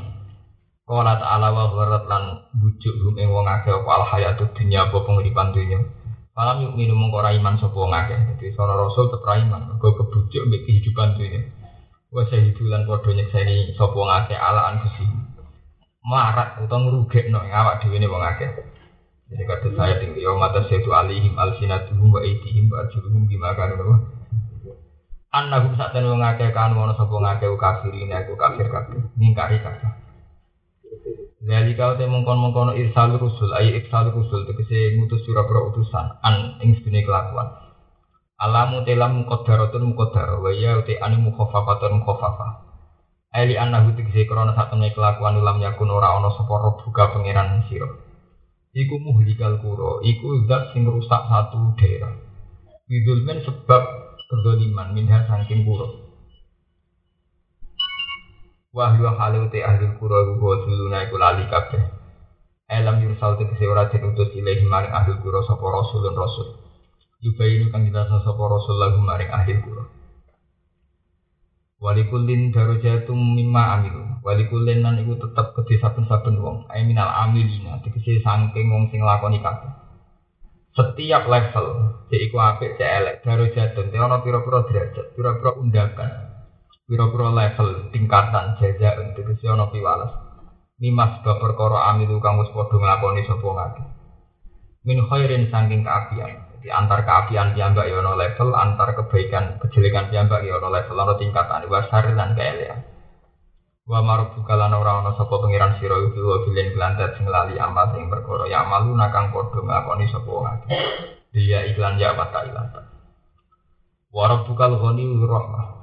Qala 0.87 1.19
ta'ala 1.19 1.55
wa 1.55 1.87
lan 2.07 2.51
bujuk 2.55 2.95
hum 2.99 3.15
wong 3.15 3.47
akeh 3.47 3.71
apa 3.71 3.91
al 3.95 4.03
hayatud 4.07 4.51
dunya 4.55 4.87
apa 4.87 4.97
penguripan 5.03 5.55
dunya. 5.55 5.79
Malam 6.41 6.65
yuk 6.65 6.73
minum 6.73 6.97
mongko 6.97 7.21
iman 7.21 7.53
sapa 7.61 7.77
wong 7.77 7.93
akeh. 7.93 8.17
Dadi 8.17 8.49
sono 8.57 8.73
rasul 8.73 9.13
tetep 9.13 9.29
iman, 9.29 9.77
mergo 9.77 9.93
kebujuk 9.93 10.49
mbek 10.49 10.65
kehidupan 10.65 11.13
dunya. 11.13 11.45
Wa 12.09 12.25
sahidulan 12.25 12.89
padha 12.89 13.13
nyekseni 13.13 13.77
sapa 13.77 13.93
wong 13.93 14.09
akeh 14.09 14.33
ala 14.33 14.73
anfusina 14.73 15.21
marat 16.01 16.57
utawa 16.57 16.81
ngrugekno 16.81 17.45
awak 17.45 17.85
dhewe 17.85 18.01
ne 18.01 18.07
wong 18.09 18.25
akeh. 18.25 18.49
Jadi 19.29 19.43
kata 19.47 19.67
saya 19.77 19.95
tinggi 20.01 20.25
yo 20.25 20.35
mata 20.35 20.65
setu 20.65 20.91
alihim 20.91 21.37
alsinatuhum 21.37 22.09
wa 22.09 22.19
aitihim 22.25 22.67
wa 22.67 22.83
arjuluhum 22.83 23.29
bima 23.29 23.53
kanu 23.55 23.79
wa 23.79 23.97
annahum 25.31 25.77
sak 25.77 25.93
ten 25.93 26.09
wong 26.09 26.19
akeh 26.19 26.49
kan 26.51 26.73
ono 26.73 26.97
sapa 26.97 27.15
ngakeh 27.15 27.53
kafirin 27.53 28.11
aku 28.11 28.33
kafir 28.33 28.67
kabeh 28.67 29.13
ningkari 29.15 29.61
kabeh. 29.61 30.10
Jadi 31.41 31.73
kau 31.73 31.97
teh 31.97 32.05
mengkon-mengkon 32.05 32.77
irsal 32.77 33.17
rusul, 33.17 33.49
ayi 33.57 33.81
irsal 33.81 34.13
rusul 34.13 34.45
tegese 34.45 34.93
ngutus 34.93 35.25
pira-pira 35.25 35.73
utusan 35.73 36.21
an 36.21 36.61
ing 36.61 36.77
sedune 36.77 37.01
kelakuan. 37.01 37.49
Alamu 38.37 38.85
telam 38.85 39.25
muqaddaratun 39.25 39.89
muqaddar 39.89 40.37
wa 40.37 40.53
ya 40.53 40.77
uti 40.77 41.01
anu 41.01 41.33
mukhaffafatun 41.33 41.97
mukhaffafah. 41.97 42.51
Eli 43.33 43.57
anahu 43.57 43.97
tegese 43.97 44.29
krana 44.29 44.53
satune 44.53 44.93
kelakuan 44.93 45.41
ulam 45.41 45.57
yakun 45.57 45.89
ora 45.89 46.13
ana 46.13 46.29
sapa 46.29 46.77
buka 46.77 47.09
pangeran 47.09 47.65
sira. 47.65 47.89
Iku 48.77 49.01
muhlikal 49.01 49.57
kuro, 49.65 49.99
iku 50.05 50.45
zat 50.45 50.77
sing 50.77 50.85
rusak 50.85 51.25
satu 51.25 51.73
daerah. 51.73 52.21
Bidulmen 52.85 53.41
sebab 53.41 53.81
kedoliman 54.29 54.93
minha 54.93 55.25
saking 55.25 55.65
kuro. 55.65 56.10
Wahyu 58.71 59.03
halu 59.03 59.51
te 59.51 59.59
ahli 59.67 59.99
kuro 59.99 60.23
iku 60.23 60.33
goduluna 60.39 61.03
iku 61.03 61.19
lali 61.19 61.43
kabeh. 61.51 61.83
Elam 62.71 63.03
yursal 63.03 63.35
tegese 63.35 63.67
ora 63.67 63.91
diutus 63.91 64.31
ilahi 64.31 64.63
maring 64.63 64.95
ahli 64.95 65.19
kuro 65.19 65.43
sapa 65.43 65.59
rasulun 65.67 66.15
rasul. 66.15 66.55
Yubayinu 67.19 67.67
kang 67.67 67.83
dirasa 67.83 68.23
sapa 68.23 68.43
rasul 68.47 68.79
lagu 68.79 69.03
maring 69.03 69.27
ahli 69.27 69.59
kuro. 69.59 69.91
Walikullin 71.83 72.55
darajatum 72.55 73.19
mimma 73.35 73.75
amilu. 73.75 74.23
Walikullin 74.23 74.79
nan 74.79 75.03
iku 75.03 75.19
tetep 75.19 75.51
kedhe 75.51 75.75
saben-saben 75.75 76.39
wong. 76.39 76.63
Ai 76.71 76.87
minal 76.87 77.11
amilina 77.11 77.83
tegese 77.83 78.23
saking 78.23 78.71
wong 78.71 78.87
sing 78.87 79.03
lakoni 79.03 79.43
kabeh. 79.43 79.67
Setiap 80.71 81.27
level 81.27 81.67
cek 82.07 82.21
iku 82.23 82.39
apik 82.39 82.79
cek 82.79 82.87
elek 83.03 83.15
darajatun 83.19 83.91
te 83.91 83.97
ana 83.99 84.23
pira-pira 84.23 84.63
derajat, 84.63 85.11
pira-pira 85.11 85.51
undakan. 85.59 86.30
Pira-pira 86.91 87.31
level 87.31 87.87
tingkatan 87.95 88.59
jaja 88.59 88.99
tegese 89.15 89.47
ana 89.47 89.71
piwales. 89.71 90.11
Mimas 90.75 91.23
sebab 91.23 91.39
perkara 91.39 91.87
amilu 91.87 92.19
kang 92.19 92.35
wis 92.43 92.51
padha 92.51 92.75
nglakoni 92.75 93.23
sapa 93.23 93.47
ngake. 93.47 93.83
Min 94.83 94.99
khairin 95.07 95.47
saking 95.47 95.87
kaapian. 95.87 96.59
Di 96.59 96.67
antar 96.67 97.07
keapian 97.07 97.55
piyambak 97.55 97.87
ya 97.87 98.03
ono 98.03 98.19
level, 98.19 98.51
antar 98.51 98.91
kebaikan 98.91 99.63
kejelekan 99.63 100.11
piyambak 100.11 100.43
ya 100.43 100.59
ono 100.59 100.67
level, 100.67 100.99
ono 100.99 101.15
tingkatan 101.15 101.71
wa 101.71 101.79
syaril 101.87 102.11
lan 102.11 102.35
kaelian. 102.35 102.83
Wa 103.87 104.03
marubuka 104.03 104.59
lan 104.59 104.75
ora 104.75 104.99
ono 104.99 105.15
sapa 105.15 105.31
pangeran 105.31 105.79
sira 105.79 105.95
iku 105.95 106.19
wa 106.19 106.37
bilen 106.43 106.75
gelandat 106.75 107.15
sing 107.15 107.31
lali 107.31 107.55
amal 107.55 107.87
sing 107.95 108.11
perkara 108.11 108.51
ya 108.51 108.67
malu 108.67 108.91
nakang 108.99 109.31
padha 109.31 109.63
nglakoni 109.63 110.11
sapa 110.11 110.27
wong 110.27 110.43
akeh. 110.59 110.75
Dia 111.31 111.71
iklan 111.71 111.95
ya 111.95 112.19
wa 112.19 112.27
ta'ala. 112.27 112.83
Wa 114.11 114.27
rabbukal 114.27 114.75
ghani 114.75 115.07
rahmah. 115.23 115.80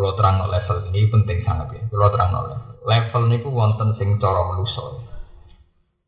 Kalau 0.00 0.16
terang 0.16 0.40
no 0.40 0.48
level 0.48 0.88
ini 0.88 1.12
penting 1.12 1.44
sangat 1.44 1.76
ya. 1.76 1.84
Kalau 1.92 2.08
terang 2.08 2.32
no 2.32 2.48
level. 2.48 2.72
Level 2.88 3.22
ini 3.28 3.36
pun 3.44 3.52
wonten 3.52 3.92
sing 4.00 4.16
cara 4.16 4.48
meluso. 4.48 4.96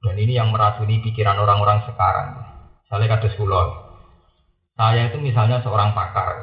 Dan 0.00 0.16
ini 0.16 0.32
yang 0.32 0.48
meracuni 0.48 0.96
pikiran 1.04 1.36
orang-orang 1.36 1.84
sekarang. 1.84 2.40
Misalnya 2.88 3.20
kata 3.20 3.28
sekolah, 3.36 3.64
saya 4.80 5.12
itu 5.12 5.20
misalnya 5.20 5.60
seorang 5.60 5.92
pakar, 5.92 6.40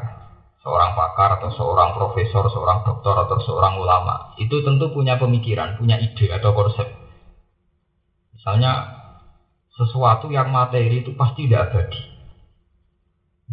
seorang 0.61 0.93
pakar 0.93 1.41
atau 1.41 1.49
seorang 1.49 1.97
profesor, 1.97 2.45
seorang 2.53 2.85
doktor 2.85 3.17
atau 3.17 3.41
seorang 3.41 3.81
ulama, 3.81 4.29
itu 4.37 4.61
tentu 4.61 4.93
punya 4.93 5.17
pemikiran, 5.17 5.73
punya 5.73 5.97
ide 5.97 6.29
atau 6.29 6.53
konsep. 6.53 6.85
Misalnya 8.37 8.93
sesuatu 9.73 10.29
yang 10.29 10.53
materi 10.53 11.01
itu 11.01 11.17
pasti 11.17 11.49
tidak 11.49 11.73
abadi. 11.73 12.01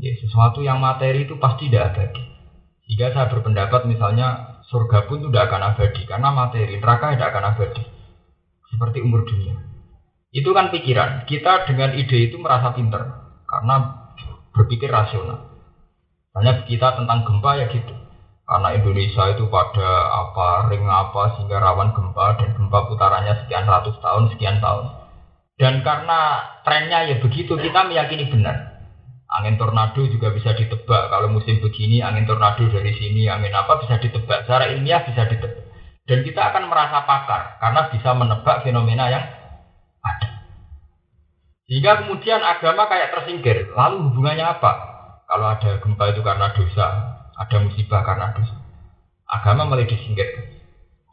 Ya, 0.04 0.12
sesuatu 0.20 0.60
yang 0.60 0.84
materi 0.84 1.24
itu 1.24 1.40
pasti 1.40 1.72
tidak 1.72 1.96
abadi. 1.96 2.35
Jika 2.86 3.10
saya 3.10 3.26
berpendapat 3.26 3.90
misalnya 3.90 4.62
surga 4.70 5.10
pun 5.10 5.26
tidak 5.26 5.50
akan 5.50 5.74
abadi 5.74 6.02
karena 6.06 6.30
materi, 6.30 6.78
neraka 6.78 7.18
tidak 7.18 7.30
akan 7.34 7.44
abadi. 7.54 7.82
Seperti 8.70 8.98
umur 9.02 9.26
dunia. 9.26 9.58
Itu 10.30 10.54
kan 10.54 10.70
pikiran. 10.70 11.26
Kita 11.26 11.66
dengan 11.66 11.98
ide 11.98 12.30
itu 12.30 12.38
merasa 12.38 12.70
pinter 12.74 13.02
karena 13.46 13.76
berpikir 14.54 14.90
rasional. 14.90 15.50
Hanya 16.36 16.68
kita 16.68 16.94
tentang 17.00 17.26
gempa 17.26 17.58
ya 17.58 17.66
gitu. 17.72 17.94
Karena 18.46 18.78
Indonesia 18.78 19.34
itu 19.34 19.50
pada 19.50 19.88
apa 20.06 20.70
ring 20.70 20.86
apa 20.86 21.34
sehingga 21.34 21.58
rawan 21.58 21.90
gempa 21.90 22.38
dan 22.38 22.54
gempa 22.54 22.86
putarannya 22.86 23.42
sekian 23.42 23.66
ratus 23.66 23.98
tahun, 23.98 24.30
sekian 24.30 24.62
tahun. 24.62 24.86
Dan 25.56 25.80
karena 25.82 26.44
trennya 26.62 27.08
ya 27.10 27.16
begitu, 27.18 27.56
kita 27.56 27.88
meyakini 27.88 28.28
benar. 28.28 28.75
Angin 29.36 29.60
tornado 29.60 30.00
juga 30.08 30.32
bisa 30.32 30.56
ditebak. 30.56 31.12
Kalau 31.12 31.28
musim 31.28 31.60
begini, 31.60 32.00
angin 32.00 32.24
tornado 32.24 32.64
dari 32.72 32.96
sini, 32.96 33.28
angin 33.28 33.52
apa 33.52 33.76
bisa 33.84 34.00
ditebak. 34.00 34.48
Secara 34.48 34.72
ilmiah 34.72 35.04
bisa 35.04 35.28
ditebak. 35.28 35.66
Dan 36.06 36.22
kita 36.22 36.40
akan 36.54 36.70
merasa 36.70 37.02
pakar 37.02 37.58
karena 37.58 37.80
bisa 37.90 38.10
menebak 38.14 38.62
fenomena 38.62 39.10
yang 39.10 39.26
ada. 40.00 40.28
Sehingga 41.66 42.06
kemudian 42.06 42.38
agama 42.40 42.86
kayak 42.86 43.10
tersingkir. 43.10 43.74
Lalu 43.74 44.08
hubungannya 44.08 44.46
apa? 44.46 44.72
Kalau 45.26 45.46
ada 45.50 45.82
gempa 45.82 46.14
itu 46.14 46.22
karena 46.22 46.54
dosa, 46.54 46.86
ada 47.34 47.56
musibah 47.58 48.06
karena 48.06 48.30
dosa. 48.38 48.54
Agama 49.26 49.66
mulai 49.66 49.90
disingkirkan. 49.90 50.62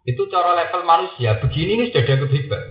Itu 0.06 0.30
cara 0.30 0.54
level 0.54 0.86
manusia. 0.86 1.42
Begini 1.42 1.82
ini 1.82 1.84
sudah 1.90 2.04
dianggap 2.06 2.30
hebat. 2.30 2.64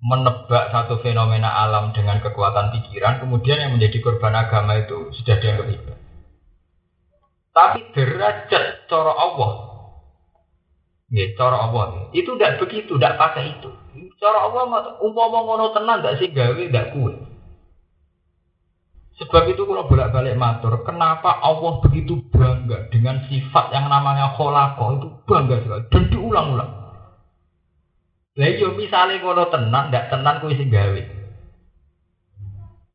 Menebak 0.00 0.72
satu 0.72 1.04
fenomena 1.04 1.52
alam 1.52 1.92
dengan 1.92 2.24
kekuatan 2.24 2.72
pikiran, 2.72 3.20
kemudian 3.20 3.60
yang 3.60 3.76
menjadi 3.76 4.00
korban 4.00 4.32
agama 4.32 4.80
itu 4.80 5.12
sudah 5.12 5.36
dianggap 5.36 5.68
hebat. 5.68 5.98
Tapi 7.52 7.80
derajat 7.92 8.88
cara 8.88 9.12
Allah. 9.12 9.52
Ya, 11.12 11.26
cara 11.36 11.68
Allah. 11.68 12.08
Itu 12.16 12.38
tidak 12.38 12.64
begitu, 12.64 12.96
tidak 12.96 13.20
pakai 13.20 13.60
itu. 13.60 13.70
Cara 14.16 14.48
Allah 14.48 14.96
umpama 15.04 15.44
ngono 15.44 15.74
tenan 15.76 16.00
tidak 16.00 16.16
sih 16.22 16.28
gawe 16.32 16.56
tidak 16.56 16.96
kuat. 16.96 17.16
Sebab 19.20 19.52
itu 19.52 19.68
kalau 19.68 19.84
bolak-balik 19.84 20.32
matur, 20.32 20.80
kenapa 20.80 21.44
Allah 21.44 21.76
begitu 21.84 22.24
bangga 22.32 22.88
dengan 22.88 23.20
sifat 23.28 23.68
yang 23.68 23.92
namanya 23.92 24.32
kholako 24.32 24.96
itu 24.96 25.08
bangga 25.28 25.60
sekali 25.60 25.84
dan 25.92 26.02
diulang-ulang. 26.08 26.72
Lah 28.40 28.48
yo 28.56 28.56
iya, 28.56 28.68
misale 28.72 29.20
ngono 29.20 29.52
tenan, 29.52 29.92
ndak 29.92 30.08
tenan 30.08 30.40
kuwi 30.40 30.56
sing 30.56 30.72
gawe. 30.72 31.02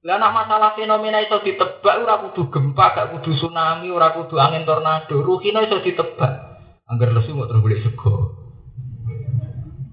Lah 0.09 0.17
masalah 0.33 0.73
fenomena 0.73 1.21
iso 1.21 1.37
ditebak 1.45 2.01
ora 2.01 2.17
kudu 2.25 2.49
gempa, 2.49 2.97
gak 2.97 3.09
kudu 3.13 3.37
tsunami, 3.37 3.93
ora 3.93 4.17
kudu 4.17 4.41
angin 4.41 4.65
tornado, 4.65 5.21
ruhino 5.21 5.61
iso 5.61 5.85
ditebak. 5.85 6.57
Angger 6.89 7.13
lesu 7.13 7.37
mau 7.37 7.45
terus 7.45 7.61
golek 7.61 7.85
sego. 7.85 8.13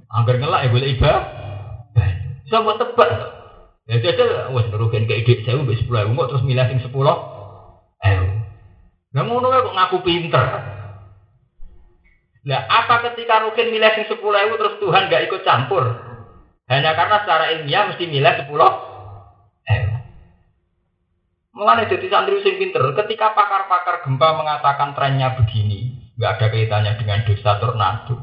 Angger 0.08 0.40
ngelak 0.40 0.60
ya 0.64 0.68
golek 0.72 0.92
iba. 0.96 1.12
Coba 2.48 2.72
tebak. 2.80 3.10
Ya 3.88 3.96
jajal 4.00 4.56
wis 4.56 4.68
nuruhin 4.72 5.04
ke 5.04 5.20
ide 5.20 5.44
1000 5.44 5.68
mbek 5.68 5.84
10000 5.84 6.16
kok 6.16 6.28
terus 6.32 6.44
milih 6.48 6.64
sing 6.64 6.80
10. 6.80 6.92
Eh. 8.08 8.20
Lah 9.12 9.22
ngono 9.24 9.52
kok 9.52 9.76
ngaku 9.76 9.96
pinter. 10.00 10.48
Lah 12.42 12.66
apa 12.66 13.06
ketika 13.10 13.46
Rukin 13.46 13.70
milih 13.70 13.90
sing 13.94 14.06
10.000 14.10 14.18
terus 14.58 14.74
Tuhan 14.82 15.06
gak 15.06 15.24
ikut 15.30 15.40
campur? 15.46 15.84
Hanya 16.66 16.96
karena 16.98 17.22
secara 17.22 17.44
ilmiah 17.54 17.86
mesti 17.86 18.04
milih 18.10 18.32
10 18.50 18.50
eh. 19.70 19.82
Mulane 21.52 21.84
jadi 21.86 22.06
santri 22.08 22.40
sing 22.42 22.56
pinter, 22.56 22.82
ketika 22.96 23.36
pakar-pakar 23.36 24.02
gempa 24.02 24.40
mengatakan 24.40 24.96
trennya 24.96 25.36
begini, 25.36 26.10
nggak 26.16 26.40
ada 26.40 26.46
kaitannya 26.48 26.92
dengan 26.96 27.28
dosa 27.28 27.60
tornado. 27.60 28.16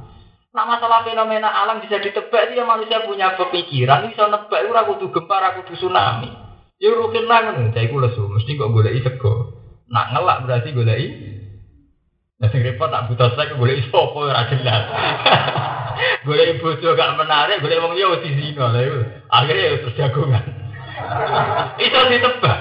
Nah 0.50 0.66
masalah 0.66 1.06
fenomena 1.06 1.46
alam 1.46 1.78
bisa 1.78 2.02
ditebak 2.02 2.50
dia 2.50 2.66
manusia 2.66 3.06
punya 3.06 3.38
pemikiran 3.38 4.10
bisa 4.10 4.26
nebak 4.34 4.66
ora 4.66 4.82
kudu 4.82 5.14
gempa 5.14 5.36
ora 5.38 5.50
kudu 5.62 5.78
tsunami. 5.78 6.34
Ya 6.82 6.90
rukin 6.96 7.30
lah 7.30 7.54
saya 7.54 7.86
lesu, 7.86 8.24
mesti 8.28 8.58
kok 8.58 8.72
goleki 8.74 9.06
sego. 9.06 9.54
Nak 9.94 10.16
ngelak 10.16 10.38
berarti 10.48 10.70
Nah, 10.74 11.39
sing 12.48 12.64
repot 12.64 12.88
tak 12.88 13.12
buta 13.12 13.36
saya 13.36 13.52
golek 13.60 13.92
sapa 13.92 14.16
ora 14.16 14.48
jelas. 14.48 14.84
golek 16.28 16.64
bojo 16.64 16.96
gak 16.96 17.20
menarik, 17.20 17.60
golek 17.60 17.84
wong 17.84 18.00
liya 18.00 18.16
di 18.24 18.32
zina 18.32 18.72
lha 18.72 18.84
Akhirnya 19.28 19.68
ya 19.68 19.78
terus 19.84 19.98
jagongan. 20.00 20.44
Itu 21.84 22.00
ditebak. 22.00 22.60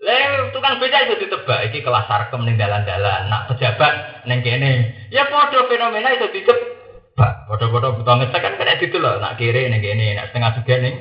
Lah 0.00 0.48
tukang 0.52 0.80
beca 0.80 0.96
itu 1.04 1.28
ditebak 1.28 1.68
iki 1.68 1.84
kelas 1.84 2.08
sarkem 2.08 2.40
ning 2.48 2.56
dalan-dalan, 2.56 3.28
nak 3.28 3.52
pejabat 3.52 4.24
ning 4.24 4.40
kene. 4.40 4.96
Ya 5.12 5.28
padha 5.28 5.68
fenomena 5.68 6.16
itu 6.16 6.24
ditebak. 6.32 7.32
Padha-padha 7.44 8.00
buta 8.00 8.12
ngecek 8.16 8.40
kan 8.40 8.56
kena 8.56 8.80
gitu 8.80 8.96
loh, 8.96 9.20
nak 9.20 9.36
kiri 9.36 9.68
ning 9.68 9.84
kene, 9.84 10.16
nak 10.16 10.32
setengah 10.32 10.56
juga 10.56 10.74
ning 10.80 10.94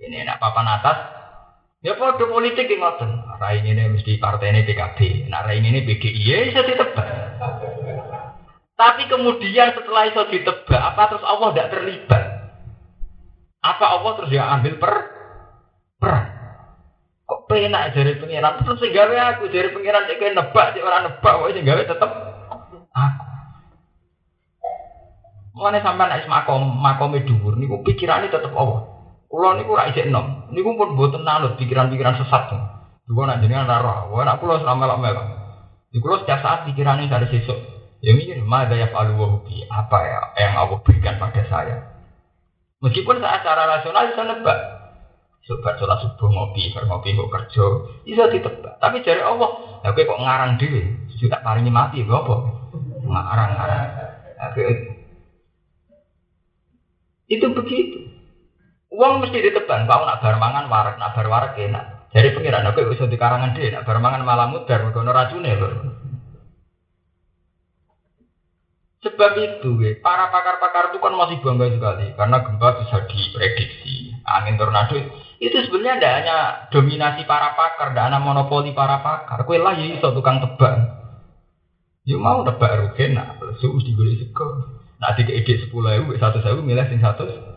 ini 0.00 0.24
nak 0.24 0.40
papan 0.40 0.72
atas 0.72 1.19
Ya 1.80 1.96
pada 1.96 2.20
politik 2.20 2.68
yang 2.68 2.84
ngoten. 2.84 3.24
Rai 3.40 3.64
ini 3.64 3.88
mesti 3.88 4.20
partai 4.20 4.52
ini 4.52 4.68
PKB, 4.68 5.32
nah 5.32 5.40
rai 5.48 5.64
ini 5.64 5.80
PDI, 5.80 6.20
ya 6.20 6.36
bisa 6.44 6.60
ditebak. 6.60 7.08
Tapi 8.76 9.08
kemudian 9.08 9.72
setelah 9.72 10.12
itu 10.12 10.20
ditebak, 10.28 10.76
apa 10.76 11.02
terus 11.08 11.24
Allah 11.24 11.48
tidak 11.56 11.70
terlibat? 11.72 12.24
Apa 13.64 13.84
Allah 13.96 14.12
terus 14.20 14.28
dia 14.28 14.44
ambil 14.44 14.76
per 14.76 14.92
peran? 15.96 16.24
Kok 17.24 17.48
penak 17.48 17.96
dari 17.96 18.12
pengiran? 18.20 18.60
Terus 18.60 18.84
gawe 18.84 19.16
aku 19.32 19.48
dari 19.48 19.72
pengiran 19.72 20.04
cek 20.04 20.36
nebak, 20.36 20.66
cek 20.76 20.84
orang 20.84 21.04
nebak, 21.08 21.32
kok 21.32 21.64
gawe 21.64 21.82
tetap 21.88 22.10
aku. 22.92 23.24
Mulane 25.56 25.80
sampean 25.80 26.12
nek 26.12 26.28
makom 26.28 26.60
makome 26.76 27.24
dhuwur 27.24 27.56
niku 27.56 27.80
pikirane 27.80 28.28
tetep 28.28 28.52
Allah. 28.52 28.99
Kulo 29.30 29.54
niku 29.54 29.78
ora 29.78 29.94
isih 29.94 30.10
enom. 30.10 30.50
Niku 30.50 30.74
pun 30.74 30.98
mboten 30.98 31.22
nanut 31.22 31.54
pikiran-pikiran 31.54 32.18
sesat. 32.18 32.50
Dua 33.06 33.30
nak 33.30 33.38
jenengan 33.38 33.70
roh. 33.78 34.10
Wah 34.10 34.26
nak 34.26 34.42
kulo 34.42 34.58
melok-melok. 34.58 35.26
Di 35.94 36.02
kulo 36.02 36.18
setiap 36.18 36.42
saat 36.42 36.66
pikirannya 36.66 37.06
dari 37.06 37.30
sesuk. 37.30 37.58
Ya 38.00 38.16
mikir, 38.16 38.40
mada 38.42 38.74
ya 38.74 38.88
falu 38.90 39.44
Apa 39.70 39.98
ya 40.02 40.20
yang 40.40 40.56
Allah 40.56 40.80
berikan 40.82 41.20
pada 41.20 41.44
saya? 41.46 41.76
Meskipun 42.80 43.20
saya 43.20 43.44
secara 43.44 43.68
rasional 43.68 44.08
bisa 44.08 44.22
nebak. 44.24 44.58
Sobat 45.44 45.76
sholat 45.76 46.00
subuh 46.04 46.28
ngopi, 46.32 46.72
ngopi 46.72 47.16
kok 47.16 47.32
kerja, 47.32 47.64
bisa 48.04 48.28
ditebak. 48.28 48.76
Tapi 48.76 49.04
dari 49.04 49.20
Allah, 49.24 49.80
ya 49.84 49.92
kok 49.92 50.20
ngarang 50.20 50.60
dhewe, 50.60 51.08
sudah 51.16 51.40
paringi 51.44 51.72
mati, 51.72 52.04
apa? 52.04 52.34
Ngarang-ngarang. 53.04 53.88
Itu 57.28 57.46
begitu. 57.56 58.09
Uang 58.90 59.22
mesti 59.22 59.38
ditebang, 59.38 59.86
kau 59.86 60.02
nak 60.02 60.18
bar 60.18 60.36
mangan 60.42 60.66
warak, 60.66 60.98
nak 60.98 61.14
bar 61.14 61.26
warak 61.30 61.54
enak. 61.54 62.10
Jadi 62.10 62.34
pengiran 62.34 62.66
aku 62.66 62.90
bisa 62.90 63.06
di 63.06 63.14
karangan 63.14 63.54
dia, 63.54 63.70
nak 63.70 63.86
bar 63.86 64.02
mangan 64.02 64.26
malah 64.26 64.50
mudar, 64.50 64.82
mereka 64.82 65.06
racunnya 65.06 65.54
loh. 65.54 65.72
Sebab 69.00 69.32
itu, 69.40 69.80
para 70.04 70.28
pakar-pakar 70.28 70.92
itu 70.92 71.00
kan 71.00 71.16
masih 71.16 71.40
bangga 71.40 71.72
sekali 71.72 72.12
karena 72.12 72.44
gempa 72.44 72.68
bisa 72.84 73.00
diprediksi, 73.08 74.12
angin 74.28 74.60
tornado 74.60 74.92
itu 75.40 75.56
sebenarnya 75.56 75.96
tidak 75.96 76.14
hanya 76.20 76.36
dominasi 76.68 77.24
para 77.24 77.56
pakar, 77.56 77.96
tidak 77.96 78.12
hanya 78.12 78.20
monopoli 78.20 78.76
para 78.76 79.00
pakar. 79.00 79.48
Kue 79.48 79.56
lah 79.56 79.72
ya 79.72 79.88
iso 79.88 80.12
tukang 80.12 80.44
tebak. 80.44 81.00
Ya 82.04 82.20
mau 82.20 82.44
tebak 82.44 82.76
rugen, 82.76 83.16
nak 83.16 83.40
lesu 83.40 83.72
boleh 83.72 84.20
sego. 84.20 84.68
Nak 85.00 85.16
tiga 85.16 85.32
ide 85.32 85.64
sepuluh 85.64 85.96
ribu, 85.96 86.12
satu 86.20 86.44
ribu 86.44 86.60
milih 86.60 86.84
sing 86.92 87.00
satu. 87.00 87.49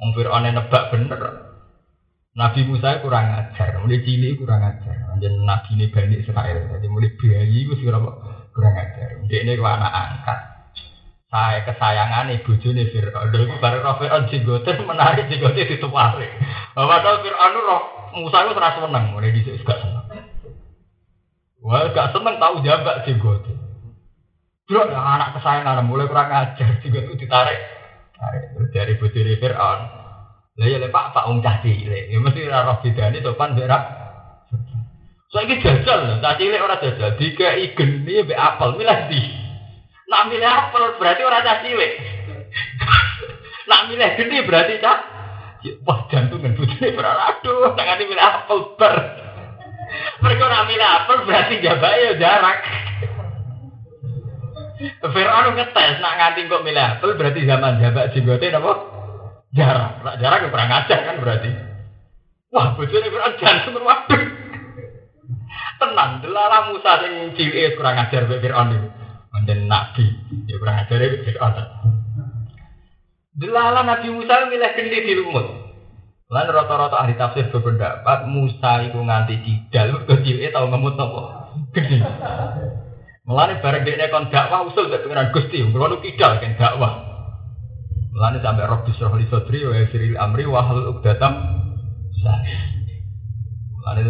Wong 0.00 0.16
Fir'aun 0.16 0.48
nebak 0.48 0.88
bener. 0.88 1.20
Nabi 2.30 2.64
Musa 2.64 3.04
kurang 3.04 3.36
ajar, 3.36 3.76
mulai 3.84 4.00
cilik 4.00 4.40
kurang 4.40 4.64
ajar. 4.64 4.96
Jadi 5.20 5.36
Nabi 5.44 5.70
ini 5.76 5.86
Bani 5.92 6.14
Israel, 6.24 6.58
jadi 6.72 6.86
mulai 6.88 7.12
bayi 7.20 7.68
itu 7.68 7.74
sih 7.76 7.84
kurang 7.84 8.74
ajar. 8.80 9.08
Dia 9.28 9.38
ini 9.44 9.60
anak 9.60 9.92
angkat. 9.92 10.38
Saya 11.30 11.62
kesayangan 11.62 12.32
ibu 12.32 12.56
juni 12.58 12.88
Fir'aun. 12.90 13.28
Lalu 13.28 13.60
baru 13.60 13.84
roh 13.84 13.94
Fir'aun 14.00 14.30
jigoten 14.32 14.82
menarik 14.88 15.28
jigoten 15.28 15.68
itu. 15.68 15.86
Bapak 15.90 16.98
tahu 17.04 17.16
Fir'aun 17.26 17.54
roh 17.60 17.82
Musa 18.16 18.42
itu 18.42 18.56
terasa 18.56 18.78
menang, 18.82 19.14
mulai 19.14 19.30
di 19.30 19.44
gak 19.44 19.78
seneng. 19.78 20.06
Wah, 21.60 21.86
gak 21.92 22.10
seneng 22.16 22.40
tahu 22.40 22.54
jambak 22.64 23.04
jigoten. 23.04 23.58
Bro, 24.64 24.86
anak 24.86 25.34
kesayangan 25.38 25.82
mulai 25.82 26.08
kurang 26.08 26.30
ajar, 26.30 26.78
jigoten 26.82 27.18
ditarik. 27.18 27.79
Dari 28.70 28.94
bujuri 29.00 29.40
Fir'aun. 29.40 29.80
Lah 30.60 30.66
ya 30.68 30.76
Pak 30.92 31.16
Pak 31.16 31.24
wong 31.24 31.40
cah 31.40 31.64
cilik. 31.64 32.12
Ya 32.12 32.18
mesti 32.20 32.44
roh 32.44 32.76
bedane 32.84 33.18
sopan 33.24 33.56
berak. 33.56 33.82
Saiki 35.30 35.62
jajal, 35.62 36.20
cah 36.20 36.34
cilik 36.36 36.60
ora 36.60 36.76
jajal. 36.76 37.16
Dikai 37.16 37.72
geni 37.72 38.20
mbek 38.26 38.36
apel 38.36 38.76
milih 38.76 39.00
di. 39.08 39.22
Nak 40.10 40.26
milih 40.28 40.50
apel 40.50 40.84
berarti 41.00 41.22
ora 41.24 41.38
cah 41.40 41.64
cilik. 41.64 41.92
Nak 43.70 43.82
milih 43.88 44.10
geni 44.18 44.38
berarti 44.42 44.82
cah 44.82 44.98
Wah 45.84 46.08
jantungan 46.08 46.56
bujuri 46.56 46.96
Fir'aun. 46.96 47.20
Aduh, 47.20 47.76
nak 47.76 47.84
nganti 47.84 48.04
milih 48.08 48.24
apel 48.24 48.58
ber. 48.80 48.96
Mereka 50.24 50.44
nak 50.48 50.66
milih 50.68 50.88
apel 50.88 51.16
berarti 51.28 51.54
jabai 51.60 52.00
ya 52.00 52.12
jarak. 52.16 52.58
Fir'aun 54.80 55.60
ngetes 55.60 56.00
nak 56.00 56.14
nganti 56.16 56.48
kok 56.48 56.64
milih 56.64 56.88
berarti 57.04 57.40
zaman 57.44 57.76
jabak 57.84 58.16
jenggote 58.16 58.48
napa? 58.48 58.72
Jarang. 59.52 60.00
Nak 60.00 60.16
jarang 60.22 60.40
ya 60.46 60.48
perang 60.48 60.70
ajar 60.72 60.98
kan 61.04 61.16
berarti. 61.20 61.50
Wah, 62.48 62.72
bojone 62.74 63.08
Fir'aun 63.12 63.34
jantung 63.36 63.84
waduh. 63.84 64.22
Tenang, 65.80 66.20
delala 66.20 66.68
Musa 66.68 67.00
sing 67.00 67.32
cilik 67.36 67.76
kurang 67.76 67.96
ajar 67.96 68.24
mbek 68.24 68.40
Fir'aun 68.40 68.72
iki. 68.72 68.88
Nabi, 69.68 70.04
ya 70.48 70.56
kurang 70.56 70.76
ajar 70.80 70.96
mbek 70.96 71.24
Fir'aun. 71.28 71.54
Delala 73.36 73.80
Nabi 73.84 74.08
Musa 74.12 74.48
milih 74.48 74.70
gendi 74.76 74.98
di 75.04 75.12
lumut. 75.16 75.46
Lan 76.30 76.46
rata-rata 76.46 77.02
ahli 77.02 77.18
tafsir 77.18 77.50
berpendapat 77.50 78.30
Musa 78.30 78.86
itu 78.86 78.96
nganti 79.02 79.34
kidal 79.42 80.06
kecil 80.06 80.38
tau 80.54 80.70
ngemut 80.70 80.94
nopo. 80.94 81.22
Gede. 81.74 81.98
Mulane 83.30 83.62
bareng 83.62 83.86
dekne 83.86 84.10
kon 84.10 84.26
dakwah 84.26 84.66
usul 84.66 84.90
gak 84.90 85.06
pengenan 85.06 85.30
Gusti, 85.30 85.62
kula 85.62 85.86
nu 85.86 86.02
kidal 86.02 86.42
kan 86.42 86.58
dakwah. 86.58 86.98
Mulane 88.10 88.42
sampai 88.42 88.66
Rabbi 88.66 88.90
Syrah 88.98 89.14
li 89.14 89.30
Sadri 89.30 89.62
wa 89.62 89.70
Yasiril 89.70 90.18
Amri 90.18 90.50
wa 90.50 90.66
hal 90.66 90.90
uqdatam 90.90 91.38
Mulane 93.78 94.02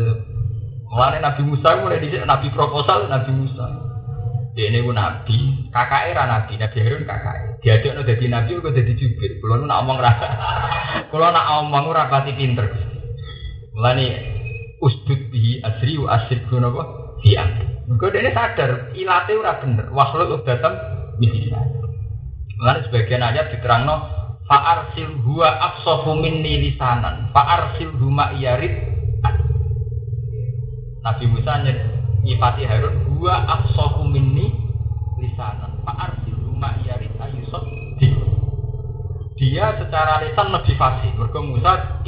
mulane 0.88 1.18
Nabi 1.20 1.42
Musa 1.44 1.68
mulai 1.84 2.00
dhisik 2.00 2.24
Nabi 2.24 2.48
proposal 2.48 3.12
Nabi 3.12 3.30
Musa. 3.36 3.66
Dia 4.50 4.66
ini 4.66 4.82
nabi, 4.82 5.70
kakak 5.70 6.10
era 6.10 6.26
nabi, 6.26 6.58
nabi 6.58 6.78
Harun 6.82 7.06
kakak. 7.06 7.62
Diajak 7.62 7.94
no 7.94 8.02
jadi 8.02 8.24
nabi, 8.26 8.58
kok 8.58 8.74
jadi 8.74 8.92
jubir. 8.98 9.38
Kalau 9.38 9.62
nak 9.62 9.86
omong 9.86 10.02
rasa, 10.02 10.28
kalau 11.06 11.30
nak 11.36 11.48
omong 11.62 11.86
rapati 11.94 12.34
pinter. 12.34 12.66
Mulane 13.78 14.06
usdud 14.82 15.30
bihi 15.30 15.62
asri 15.62 16.02
wa 16.02 16.18
asri? 16.18 16.42
Fi 17.22 17.30
amri. 17.38 17.69
Mergo 17.90 18.06
dene 18.14 18.30
sadar 18.30 18.94
ilate 18.94 19.34
ora 19.34 19.58
bener. 19.58 19.90
Wahlul 19.90 20.38
uqdatam 20.38 20.78
min 21.18 21.34
lisani. 21.34 21.74
Mulane 22.54 22.86
sebagian 22.86 23.26
ayat 23.26 23.50
diterangno 23.50 24.20
fa'arsil 24.46 25.26
huwa 25.26 25.48
afsahu 25.58 26.18
minni 26.18 26.70
lisanan 26.70 27.30
fa'arsil 27.34 27.94
huma 27.98 28.34
yarid 28.38 28.74
Nabi 31.00 31.24
Musa 31.30 31.64
nyifati 32.20 32.66
Harun 32.68 33.08
huwa 33.08 33.46
afsahu 33.46 34.04
minni 34.10 34.52
lisanan 35.22 35.80
fa'arsil 35.86 36.36
huma 36.46 36.76
yarid 36.82 37.14
ayusad 37.16 37.64
dia 39.40 39.72
secara 39.80 40.20
lisan 40.20 40.52
lebih 40.52 40.76
fasih 40.76 41.16
mergo 41.16 41.40
Musa 41.40 42.04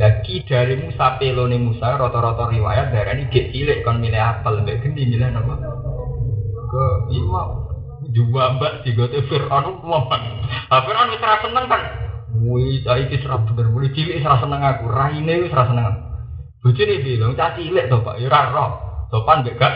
Lagi 0.00 0.40
dari 0.48 0.80
Musa 0.80 1.20
pelone 1.20 1.60
Musa 1.60 2.00
rata-rata 2.00 2.48
riwayat 2.48 2.88
darah 2.88 3.12
ini 3.12 3.28
gak 3.28 3.52
cilik 3.52 3.84
kon 3.84 4.00
milih 4.00 4.16
apel 4.16 4.64
mbak 4.64 4.80
gendi 4.80 5.04
milih 5.04 5.28
apa? 5.28 5.54
Ke 6.72 6.86
iya 7.12 7.42
juga 8.08 8.56
mbak 8.56 8.80
di 8.80 8.96
gote 8.96 9.20
Fir'aun. 9.28 9.76
Ah 10.72 10.80
Fir'aun 10.88 11.12
wis 11.12 11.20
seneng 11.20 11.68
kan. 11.68 11.82
Wih, 12.32 12.80
saya 12.80 13.04
iki 13.04 13.20
serap 13.20 13.44
bener 13.44 13.68
mulai 13.68 13.92
cilik 13.92 14.24
serap 14.24 14.40
seneng 14.40 14.64
aku. 14.64 14.88
Raine 14.88 15.34
wis 15.44 15.52
ra 15.52 15.68
seneng. 15.68 15.92
Bojone 16.64 16.96
bilang 17.04 17.36
cah 17.36 17.52
cilik 17.60 17.92
to 17.92 18.00
Pak, 18.00 18.16
ya 18.16 18.32
ora 18.32 18.40
roh. 18.56 18.70
Sopan 19.12 19.44
mbek 19.44 19.60
gak. 19.60 19.74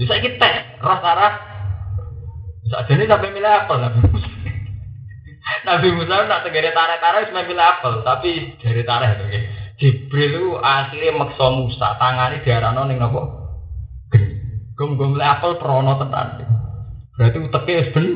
Ya 0.00 0.04
saiki 0.08 0.40
tes, 0.40 0.80
roh 0.80 0.96
sarah. 0.96 1.32
Sakjane 2.72 3.04
sampai 3.04 3.36
milih 3.36 3.52
apel 3.52 3.84
Musa. 3.84 3.92
Nabi 5.64 5.88
Musa 5.92 6.24
nak 6.24 6.42
tegere 6.46 6.72
tarik-tarik 6.72 7.28
cuma 7.28 7.44
milih 7.44 7.60
apel, 7.60 7.94
tapi 8.00 8.56
dari 8.56 8.82
tarik 8.84 9.10
itu. 9.16 9.26
Jibril 9.80 10.32
itu 10.36 10.48
akhirnya 10.60 11.16
maksa 11.16 11.46
Musa, 11.56 11.96
tangannya 11.96 12.44
diarano 12.44 12.84
ning 12.84 13.00
nopo? 13.00 13.20
Geni. 14.12 14.36
Gum-gum 14.76 15.16
milih 15.16 15.24
apel 15.24 15.56
perono 15.56 15.96
tenan. 15.96 16.44
Berarti 17.16 17.38
uteke 17.40 17.72
wis 17.80 17.92
ben. 17.96 18.06